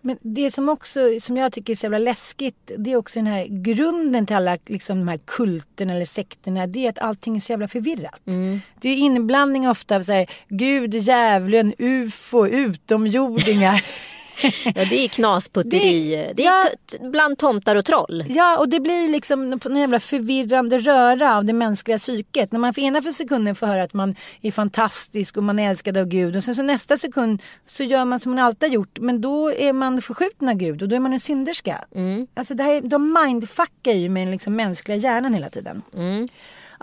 Men 0.00 0.18
det 0.20 0.50
som 0.50 0.68
också 0.68 1.00
som 1.20 1.36
jag 1.36 1.52
tycker 1.52 1.72
är 1.72 1.76
så 1.76 1.84
jävla 1.84 1.98
läskigt 1.98 2.72
det 2.78 2.92
är 2.92 2.96
också 2.96 3.18
den 3.18 3.26
här 3.26 3.46
grunden 3.46 4.26
till 4.26 4.36
alla 4.36 4.58
liksom, 4.66 4.98
de 4.98 5.08
här 5.08 5.20
kulterna 5.24 5.92
eller 5.92 6.04
sekterna. 6.04 6.66
Det 6.66 6.86
är 6.86 6.90
att 6.90 6.98
allting 6.98 7.36
är 7.36 7.40
så 7.40 7.52
jävla 7.52 7.68
förvirrat. 7.68 8.26
Mm. 8.26 8.60
Det 8.80 8.88
är 8.88 8.96
inblandning 8.96 9.68
ofta 9.68 9.96
av 9.96 10.02
så 10.02 10.12
här, 10.12 10.30
Gud, 10.48 10.94
djävulen, 10.94 11.72
ufo, 11.78 12.46
utomjordingar. 12.46 13.84
ja, 14.64 14.84
det 14.90 15.04
är 15.04 15.08
knasputteri. 15.08 16.16
Det, 16.16 16.32
det 16.34 16.46
är 16.46 16.46
ja, 16.46 17.08
bland 17.10 17.38
tomtar 17.38 17.76
och 17.76 17.84
troll. 17.84 18.24
Ja, 18.28 18.58
och 18.58 18.68
det 18.68 18.80
blir 18.80 19.08
liksom 19.08 19.60
en 19.64 19.76
jävla 19.76 20.00
förvirrande 20.00 20.78
röra 20.78 21.36
av 21.36 21.44
det 21.44 21.52
mänskliga 21.52 21.98
psyket. 21.98 22.52
När 22.52 22.58
man 22.58 22.74
för 22.74 22.82
ena 22.82 23.02
för 23.02 23.10
sekunden 23.10 23.54
får 23.54 23.66
höra 23.66 23.82
att 23.82 23.94
man 23.94 24.16
är 24.42 24.50
fantastisk 24.50 25.36
och 25.36 25.42
man 25.42 25.58
är 25.58 25.70
älskad 25.70 25.96
av 25.96 26.06
Gud 26.06 26.36
och 26.36 26.44
sen 26.44 26.54
så 26.54 26.62
nästa 26.62 26.96
sekund 26.96 27.42
så 27.66 27.82
gör 27.82 28.04
man 28.04 28.20
som 28.20 28.34
man 28.34 28.44
alltid 28.44 28.68
har 28.68 28.74
gjort 28.74 28.98
men 29.00 29.20
då 29.20 29.52
är 29.52 29.72
man 29.72 30.02
förskjuten 30.02 30.48
av 30.48 30.54
Gud 30.54 30.82
och 30.82 30.88
då 30.88 30.96
är 30.96 31.00
man 31.00 31.12
en 31.12 31.20
synderska. 31.20 31.84
Mm. 31.94 32.26
Alltså 32.34 32.54
det 32.54 32.62
här, 32.62 32.80
de 32.80 33.12
mindfuckar 33.24 33.92
ju 33.92 34.08
med 34.08 34.22
den 34.26 34.30
liksom 34.30 34.56
mänskliga 34.56 34.96
hjärnan 34.96 35.34
hela 35.34 35.48
tiden. 35.48 35.82
Mm. 35.94 36.28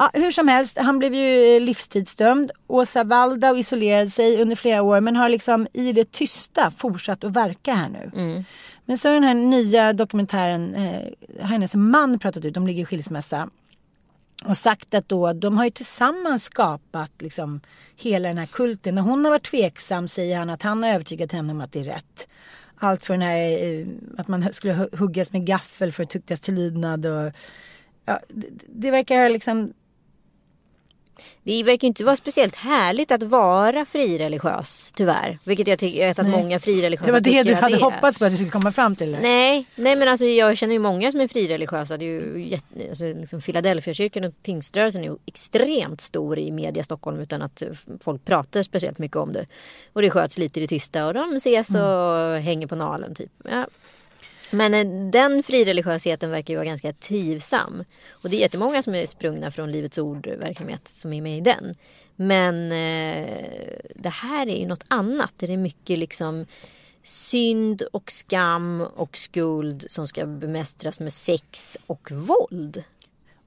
Ja, 0.02 0.10
hur 0.14 0.32
som 0.32 0.48
helst, 0.48 0.78
han 0.78 1.00
blev 1.00 1.14
ju 1.14 1.60
livstidsdömd. 1.60 2.52
Åsa 2.68 3.04
Waldau 3.04 3.58
isolerade 3.58 4.10
sig 4.10 4.42
under 4.42 4.56
flera 4.56 4.82
år 4.82 5.02
men 5.02 5.16
har 5.16 5.30
liksom 5.30 5.68
i 5.74 5.92
det 5.92 6.12
tysta 6.12 6.72
fortsatt 6.72 7.24
att 7.24 7.36
verka 7.36 7.74
här 7.74 7.90
nu. 7.90 8.12
Mm. 8.16 8.44
Men 8.86 8.98
så 8.98 9.08
är 9.08 9.14
den 9.14 9.24
här 9.24 9.34
nya 9.34 9.94
dokumentären, 9.94 10.76
eh, 10.76 11.46
hennes 11.46 11.76
man 11.76 12.20
pratat 12.20 12.46
ut, 12.46 12.54
de 12.54 12.68
ligger 12.68 12.84
i 12.84 12.86
skilsmässa. 12.86 13.50
Och 14.46 14.58
sagt 14.58 14.94
att 14.94 15.10
då, 15.10 15.34
de 15.34 15.58
har 15.58 15.66
ju 15.66 15.72
tillsammans 15.72 16.44
skapat 16.44 17.12
liksom 17.20 17.62
hela 17.98 18.28
den 18.28 18.38
här 18.38 18.46
kulten. 18.46 18.96
När 18.96 19.02
hon 19.02 19.26
har 19.26 19.32
varit 19.32 19.52
tveksam 19.52 20.08
säger 20.08 20.38
han 20.38 20.50
att 20.50 20.62
han 20.62 20.84
har 20.84 20.90
övertygat 20.90 21.32
henne 21.32 21.54
om 21.54 21.62
att 21.62 21.72
det 21.72 21.80
är 21.80 21.84
rätt. 21.84 22.28
Allt 22.78 23.06
för 23.06 23.14
den 23.14 23.22
här 23.22 23.38
eh, 23.38 23.88
att 24.18 24.28
man 24.28 24.54
skulle 24.54 24.90
huggas 24.98 25.32
med 25.32 25.46
gaffel 25.46 25.92
för 25.92 26.04
att 26.04 26.10
tuktas 26.10 26.42
till 26.42 26.54
lydnad. 26.54 27.06
Och, 27.06 27.32
ja, 28.06 28.20
det, 28.28 28.48
det 28.68 28.92
verkar 28.92 29.30
liksom 29.30 29.74
Det 31.44 31.64
verkar 31.64 31.88
inte 31.88 32.04
vara 32.04 32.16
speciellt 32.16 32.56
härligt 32.56 33.12
att 33.12 33.24
vara 33.24 33.86
frireligiös 33.86 34.92
tyvärr. 34.96 35.40
Vilket 35.44 35.68
jag 35.68 35.80
tycker 35.80 36.10
att 36.12 36.18
Nej. 36.18 36.32
många 36.32 36.60
frireligiösa 36.60 37.06
Det 37.06 37.12
var 37.12 37.20
det 37.20 37.30
tycker 37.30 37.44
du 37.44 37.54
att 37.54 37.62
hade 37.62 37.76
det 37.76 37.80
är. 37.80 37.84
hoppats 37.84 38.20
på 38.20 38.26
att 38.26 38.32
du 38.32 38.38
skulle 38.38 38.52
komma 38.52 38.72
fram 38.72 38.96
till. 38.96 39.08
eller? 39.08 39.22
Nej, 39.22 39.66
nej 39.76 39.96
men 39.96 40.08
alltså 40.08 40.26
jag 40.26 40.58
känner 40.58 40.74
ju 40.74 40.80
många 40.80 41.12
som 41.12 41.22
är 41.22 41.28
frireligiösa. 41.28 41.98
Det 41.98 42.06
är 42.06 42.08
ju 42.36 42.46
jätte, 42.50 42.90
alltså 42.90 43.06
liksom 43.06 43.42
Philadelphia-kyrkan 43.42 44.24
och 44.24 44.34
pingströrelsen 44.44 45.02
är 45.02 45.06
ju 45.06 45.18
extremt 45.26 46.02
stor 46.02 46.40
i 46.40 46.52
media 46.52 46.84
Stockholm 46.84 47.20
utan 47.20 47.42
att 47.42 47.64
folk 48.00 48.26
pratar 48.26 48.64
speciellt 48.64 49.00
mycket 49.00 49.18
om 49.18 49.34
det. 49.34 49.46
Och 49.94 50.02
det 50.02 50.10
sköts 50.10 50.38
lite 50.38 50.60
i 50.60 50.62
det 50.62 50.68
tysta 50.68 51.08
och 51.08 51.14
de 51.14 51.36
ses 51.36 51.70
och 51.76 52.42
hänger 52.42 52.68
på 52.68 52.76
nalen 52.76 53.16
typ. 53.16 53.32
Ja. 53.44 53.66
Men 54.52 54.74
eh, 54.74 55.10
den 55.12 55.44
frireligiositeten 55.44 56.32
verkar 56.32 56.54
ju 56.54 56.58
vara 56.58 56.66
ganska 56.66 56.94
trivsam. 56.94 57.84
Och 58.12 58.30
det 58.30 58.38
är 58.38 58.40
jättemånga 58.40 58.84
som 58.84 58.96
är 58.96 59.06
sprungna 59.06 59.52
från 59.52 59.72
Livets 59.72 59.98
Ord-verksamhet 59.98 60.88
som 60.88 61.14
är 61.14 61.22
med 61.22 61.38
i 61.38 61.42
den. 61.42 61.76
Men 62.16 62.72
eh, 62.72 63.78
det 63.96 64.10
här 64.10 64.48
är 64.48 64.60
ju 64.60 64.68
något 64.68 64.86
annat. 64.88 65.34
Det 65.38 65.54
är 65.54 65.58
mycket 65.58 66.00
liksom 66.00 66.46
synd 67.04 67.82
och 67.82 68.12
skam 68.12 68.82
och 68.82 69.18
skuld 69.18 69.86
som 69.90 70.08
ska 70.08 70.26
bemästras 70.26 71.00
med 71.00 71.14
sex 71.14 71.78
och 71.88 72.12
våld. 72.12 72.84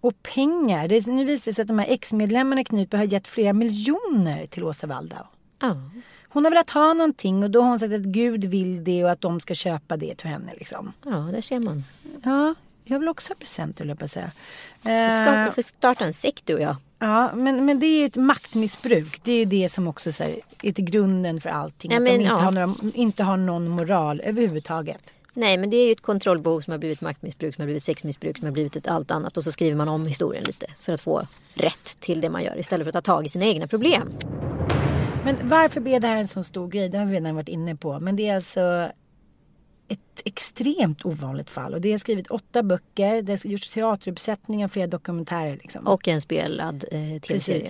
Och 0.00 0.22
pengar. 0.22 0.88
Det, 0.88 1.06
nu 1.06 1.24
visar 1.24 1.50
det 1.50 1.54
sig 1.54 1.62
att 1.62 1.68
de 1.68 1.78
här 1.78 1.86
ex-medlemmarna 1.90 2.60
i 2.60 2.64
Knutby 2.64 2.96
har 2.96 3.04
gett 3.04 3.28
flera 3.28 3.52
miljoner 3.52 4.46
till 4.46 4.64
Åsa 4.64 4.86
Waldau. 4.86 5.26
Ja. 5.60 5.76
Hon 6.34 6.44
har 6.44 6.50
velat 6.50 6.70
ha 6.70 6.94
någonting 6.94 7.42
och 7.42 7.50
då 7.50 7.62
har 7.62 7.68
hon 7.68 7.78
sagt 7.78 7.94
att 7.94 8.00
Gud 8.00 8.44
vill 8.44 8.84
det 8.84 9.04
och 9.04 9.10
att 9.10 9.20
de 9.20 9.40
ska 9.40 9.54
köpa 9.54 9.96
det 9.96 10.14
till 10.14 10.28
henne. 10.28 10.52
Liksom. 10.58 10.92
Ja, 11.04 11.10
där 11.10 11.40
ser 11.40 11.60
man. 11.60 11.84
Ja, 12.22 12.54
jag 12.84 12.98
vill 12.98 13.08
också 13.08 13.30
ha 13.32 13.36
present 13.36 13.78
höll 13.78 13.88
jag 13.88 13.98
på 13.98 14.04
att 14.04 14.10
säga. 14.10 14.32
Vi 14.82 14.90
Eh, 14.90 15.22
ska 15.22 15.52
får 15.54 15.62
starta 15.62 16.04
en 16.04 16.14
sekt 16.14 16.46
du 16.46 16.54
och 16.54 16.60
jag. 16.60 16.76
Ja, 16.98 17.34
men, 17.34 17.66
men 17.66 17.78
det 17.78 17.86
är 17.86 17.98
ju 17.98 18.06
ett 18.06 18.16
maktmissbruk. 18.16 19.20
Det 19.24 19.32
är 19.32 19.38
ju 19.38 19.44
det 19.44 19.68
som 19.68 19.88
också 19.88 20.12
så 20.12 20.24
här, 20.24 20.36
är 20.62 20.72
till 20.72 20.84
grunden 20.84 21.40
för 21.40 21.50
allting. 21.50 21.90
Ja, 21.90 21.96
att 21.96 22.02
men, 22.02 22.12
de 22.12 22.20
inte, 22.20 22.32
ja. 22.32 22.36
har 22.36 22.50
några, 22.50 22.74
inte 22.94 23.22
har 23.22 23.36
någon 23.36 23.68
moral 23.68 24.20
överhuvudtaget. 24.20 25.02
Nej 25.32 25.56
men 25.56 25.70
det 25.70 25.76
är 25.76 25.86
ju 25.86 25.92
ett 25.92 26.02
kontrollbehov 26.02 26.60
som 26.60 26.70
har 26.70 26.78
blivit 26.78 27.00
maktmissbruk, 27.00 27.54
som 27.54 27.62
har 27.62 27.66
blivit 27.66 27.82
sexmissbruk, 27.82 28.38
som 28.38 28.46
har 28.46 28.52
blivit 28.52 28.76
ett 28.76 28.88
allt 28.88 29.10
annat. 29.10 29.36
Och 29.36 29.44
så 29.44 29.52
skriver 29.52 29.76
man 29.76 29.88
om 29.88 30.06
historien 30.06 30.44
lite 30.46 30.66
för 30.80 30.92
att 30.92 31.00
få 31.00 31.26
rätt 31.54 31.96
till 32.00 32.20
det 32.20 32.30
man 32.30 32.42
gör 32.42 32.58
istället 32.58 32.84
för 32.84 32.98
att 32.98 33.04
ta 33.04 33.12
tag 33.12 33.26
i 33.26 33.28
sina 33.28 33.44
egna 33.44 33.66
problem. 33.66 34.12
Men 35.24 35.48
varför 35.48 35.80
blev 35.80 36.00
det 36.00 36.06
här 36.06 36.16
en 36.16 36.28
sån 36.28 36.44
stor 36.44 36.68
grej? 36.68 36.88
Det 36.88 36.98
har 36.98 37.06
vi 37.06 37.14
redan 37.14 37.34
varit 37.34 37.48
inne 37.48 37.76
på. 37.76 38.00
Men 38.00 38.16
det 38.16 38.28
är 38.28 38.34
alltså 38.34 38.90
ett 39.88 40.22
extremt 40.24 41.04
ovanligt 41.04 41.50
fall. 41.50 41.74
Och 41.74 41.80
det 41.80 41.90
har 41.90 41.98
skrivit 41.98 42.26
åtta 42.26 42.62
böcker, 42.62 43.22
det 43.22 43.32
har 43.32 43.50
gjorts 43.50 43.72
teateruppsättningar, 43.72 44.68
flera 44.68 44.86
dokumentärer. 44.86 45.56
Liksom. 45.56 45.86
Och 45.86 46.08
en 46.08 46.20
spelad 46.20 46.84
eh, 46.90 47.20
tv-serie. 47.20 47.68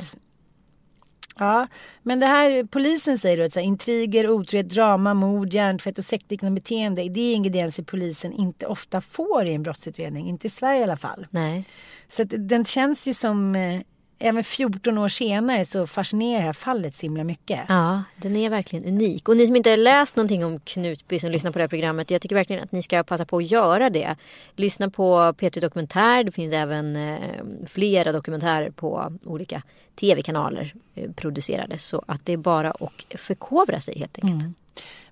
Ja, 1.38 1.66
men 2.02 2.20
det 2.20 2.26
här, 2.26 2.64
polisen 2.64 3.18
säger 3.18 3.36
då 3.36 3.44
att 3.44 3.52
så 3.52 3.60
här, 3.60 3.66
intriger, 3.66 4.30
otrohet, 4.30 4.68
drama, 4.68 5.14
mord, 5.14 5.54
hjärntvätt 5.54 5.98
och 5.98 6.04
sektliknande 6.04 6.60
beteende 6.60 7.08
det 7.08 7.20
är 7.20 7.34
ingredienser 7.34 7.82
polisen 7.82 8.32
inte 8.32 8.66
ofta 8.66 9.00
får 9.00 9.46
i 9.46 9.54
en 9.54 9.62
brottsutredning. 9.62 10.28
Inte 10.28 10.46
i 10.46 10.50
Sverige 10.50 10.80
i 10.80 10.84
alla 10.84 10.96
fall. 10.96 11.26
Nej. 11.30 11.64
Så 12.08 12.22
att 12.22 12.28
den 12.38 12.64
känns 12.64 13.08
ju 13.08 13.14
som, 13.14 13.54
eh, 13.54 13.80
även 14.18 14.44
14 14.44 14.98
år 14.98 15.08
senare 15.08 15.64
så 15.64 15.86
fascinerar 15.86 16.38
det 16.38 16.46
här 16.46 16.52
fallet 16.52 16.94
så 16.94 17.06
himla 17.06 17.24
mycket. 17.24 17.60
Ja, 17.68 18.02
den 18.16 18.36
är 18.36 18.50
verkligen 18.50 18.84
unik. 18.84 19.28
Och 19.28 19.36
ni 19.36 19.46
som 19.46 19.56
inte 19.56 19.70
har 19.70 19.76
läst 19.76 20.16
någonting 20.16 20.44
om 20.44 20.60
Knutby 20.60 21.18
som 21.18 21.30
lyssnar 21.30 21.50
på 21.50 21.58
det 21.58 21.62
här 21.62 21.68
programmet. 21.68 22.10
Jag 22.10 22.22
tycker 22.22 22.36
verkligen 22.36 22.64
att 22.64 22.72
ni 22.72 22.82
ska 22.82 23.02
passa 23.02 23.24
på 23.24 23.36
att 23.36 23.50
göra 23.50 23.90
det. 23.90 24.16
Lyssna 24.56 24.90
på 24.90 25.16
P3 25.16 25.60
Dokumentär. 25.60 26.24
Det 26.24 26.32
finns 26.32 26.52
även 26.52 26.96
eh, 26.96 27.18
flera 27.66 28.12
dokumentärer 28.12 28.70
på 28.70 29.12
olika 29.24 29.62
tv-kanaler 30.00 30.74
eh, 30.94 31.12
producerade. 31.12 31.78
Så 31.78 32.04
att 32.06 32.26
det 32.26 32.32
är 32.32 32.36
bara 32.36 32.70
att 32.70 33.20
förkovra 33.20 33.80
sig 33.80 33.98
helt 33.98 34.18
enkelt. 34.18 34.42
Mm. 34.42 34.54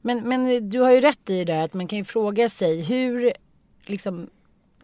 Men, 0.01 0.29
men 0.29 0.71
du 0.71 0.81
har 0.81 0.91
ju 0.91 1.01
rätt 1.01 1.31
i 1.31 1.39
det 1.39 1.53
där 1.53 1.63
att 1.63 1.75
man 1.75 1.89
kan 1.89 1.99
ju 1.99 2.05
fråga 2.05 2.49
sig 2.49 2.83
hur 2.83 3.33
liksom, 3.87 4.15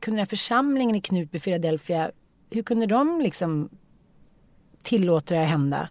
kunde 0.00 0.16
den 0.16 0.18
här 0.18 0.26
församlingen 0.26 0.96
i 0.96 1.00
Knutby, 1.00 1.40
Philadelphia, 1.40 2.10
hur 2.50 2.62
kunde 2.62 2.86
de 2.86 3.20
liksom 3.20 3.68
tillåta 4.82 5.34
det 5.34 5.40
här 5.40 5.46
hända? 5.46 5.88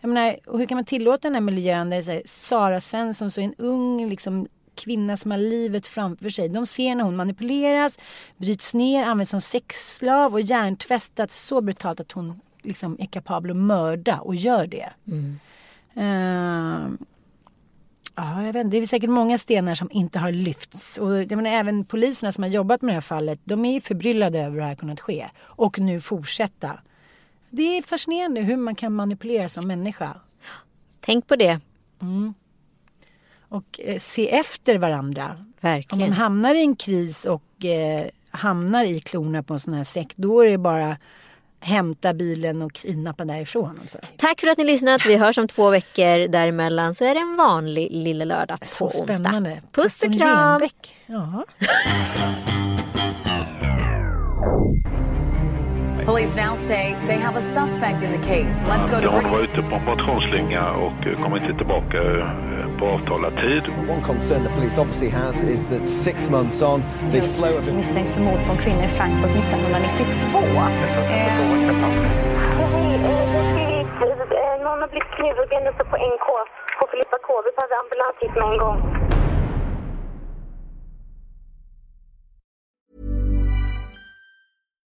Jag 0.00 0.08
menar, 0.08 0.36
och 0.46 0.58
hur 0.58 0.66
kan 0.66 0.76
man 0.76 0.84
tillåta 0.84 1.28
den 1.28 1.34
här 1.34 1.40
miljön 1.40 1.90
där 1.90 2.02
det 2.02 2.12
är 2.12 2.22
Sara 2.24 2.80
Svensson, 2.80 3.30
så 3.30 3.40
är 3.40 3.44
en 3.44 3.54
ung 3.58 4.08
liksom, 4.08 4.48
kvinna 4.74 5.16
som 5.16 5.30
har 5.30 5.38
livet 5.38 5.86
framför 5.86 6.30
sig. 6.30 6.48
De 6.48 6.66
ser 6.66 6.94
när 6.94 7.04
hon 7.04 7.16
manipuleras, 7.16 7.98
bryts 8.36 8.74
ner, 8.74 9.04
används 9.04 9.30
som 9.30 9.40
sexslav 9.40 10.32
och 10.32 10.40
hjärntvästats 10.40 11.46
så 11.46 11.60
brutalt 11.60 12.00
att 12.00 12.12
hon 12.12 12.40
liksom 12.62 12.96
är 13.00 13.06
kapabel 13.06 13.50
att 13.50 13.56
mörda 13.56 14.18
och 14.18 14.34
gör 14.34 14.66
det. 14.66 14.90
Mm. 15.06 15.38
Ehm, 15.94 16.98
Ja, 18.18 18.42
jag 18.42 18.52
vet 18.52 18.64
inte. 18.64 18.76
Det 18.76 18.82
är 18.82 18.86
säkert 18.86 19.10
många 19.10 19.38
stenar 19.38 19.74
som 19.74 19.88
inte 19.90 20.18
har 20.18 20.32
lyfts. 20.32 20.98
Och 20.98 21.22
jag 21.22 21.36
menar, 21.36 21.50
även 21.50 21.84
poliserna 21.84 22.32
som 22.32 22.44
har 22.44 22.50
jobbat 22.50 22.82
med 22.82 22.90
det 22.90 22.94
här 22.96 23.00
fallet, 23.00 23.40
de 23.44 23.64
är 23.64 23.80
förbryllade 23.80 24.38
över 24.38 24.50
hur 24.50 24.60
det 24.60 24.64
här 24.66 24.74
kunnat 24.74 25.00
ske. 25.00 25.28
Och 25.38 25.78
nu 25.78 26.00
fortsätta. 26.00 26.80
Det 27.50 27.78
är 27.78 27.82
fascinerande 27.82 28.40
hur 28.40 28.56
man 28.56 28.74
kan 28.74 28.92
manipulera 28.92 29.48
som 29.48 29.66
människa. 29.66 30.16
Tänk 31.00 31.26
på 31.26 31.36
det. 31.36 31.60
Mm. 32.02 32.34
Och 33.48 33.80
eh, 33.84 33.98
se 33.98 34.30
efter 34.30 34.78
varandra. 34.78 35.44
Verkligen. 35.60 36.02
Om 36.02 36.08
man 36.08 36.18
hamnar 36.18 36.54
i 36.54 36.60
en 36.60 36.76
kris 36.76 37.24
och 37.24 37.64
eh, 37.64 38.06
hamnar 38.30 38.84
i 38.84 39.00
klorna 39.00 39.42
på 39.42 39.54
en 39.54 39.60
sån 39.60 39.74
här 39.74 39.84
sekt, 39.84 40.16
då 40.16 40.40
är 40.40 40.50
det 40.50 40.58
bara 40.58 40.96
hämta 41.60 42.14
bilen 42.14 42.62
och 42.62 42.72
kidnappa 42.72 43.24
därifrån. 43.24 43.78
Alltså. 43.82 43.98
Tack 44.16 44.40
för 44.40 44.48
att 44.48 44.58
ni 44.58 44.64
lyssnat. 44.64 45.06
Vi 45.06 45.16
hörs 45.16 45.38
om 45.38 45.48
två 45.48 45.70
veckor. 45.70 46.28
Däremellan 46.28 46.94
så 46.94 47.04
är 47.04 47.14
det 47.14 47.20
en 47.20 47.36
vanlig 47.36 47.88
lille 47.90 48.24
lördag 48.24 48.60
på 48.60 48.66
Så 48.66 48.84
onsdag. 48.84 49.14
spännande. 49.14 49.62
Puss 49.72 50.02
och 50.02 50.20
kram. 50.20 50.60
Ja. 51.06 51.44
Police 56.06 56.36
now 56.36 56.54
say 56.54 56.94
they 57.08 57.18
have 57.18 57.34
a 57.34 57.40
suspect 57.40 58.00
in 58.02 58.12
the 58.12 58.18
case. 58.18 58.62
Let's 58.62 58.88
go 58.88 59.00
to 59.00 59.08
hon 59.10 59.30
var 59.30 59.40
ute 59.40 59.62
på 59.62 59.74
en 59.76 59.84
motionsslinga 59.84 60.70
och 60.70 60.92
kom 61.22 61.36
inte 61.36 61.54
tillbaka 61.54 61.98
eh, 61.98 62.78
på 62.78 62.86
avtalad 62.86 63.36
tid. 63.36 63.62
One 63.90 64.02
concern 64.02 64.44
the 64.44 64.50
police 64.50 64.80
obviously 64.80 65.08
has 65.08 65.42
is 65.42 65.66
that 65.66 65.88
six 65.88 66.30
months 66.30 66.62
on, 66.62 66.82
they've 67.12 67.28
slowed 67.38 67.64
Som 67.64 67.76
misstänks 67.76 68.14
för 68.14 68.20
mord 68.20 68.40
på 68.46 68.52
en 68.52 68.58
kvinna 68.58 68.84
i 68.84 68.88
Frankfurt 68.88 69.30
1992. 69.30 70.38
Hej, 71.08 71.26
eh, 74.40 74.62
någon 74.64 74.80
har 74.82 74.88
blivit 74.88 75.10
knivhuggen 75.16 75.66
uppe 75.70 75.84
på 75.90 75.96
NK 75.96 76.28
på 76.78 76.86
Filippa 76.90 77.18
K. 77.26 77.28
Vi 77.46 77.50
behöver 77.56 77.76
ambulans 77.84 78.16
hit 78.22 78.34
med 78.40 78.46
en 78.52 78.58
gång. 78.64 78.78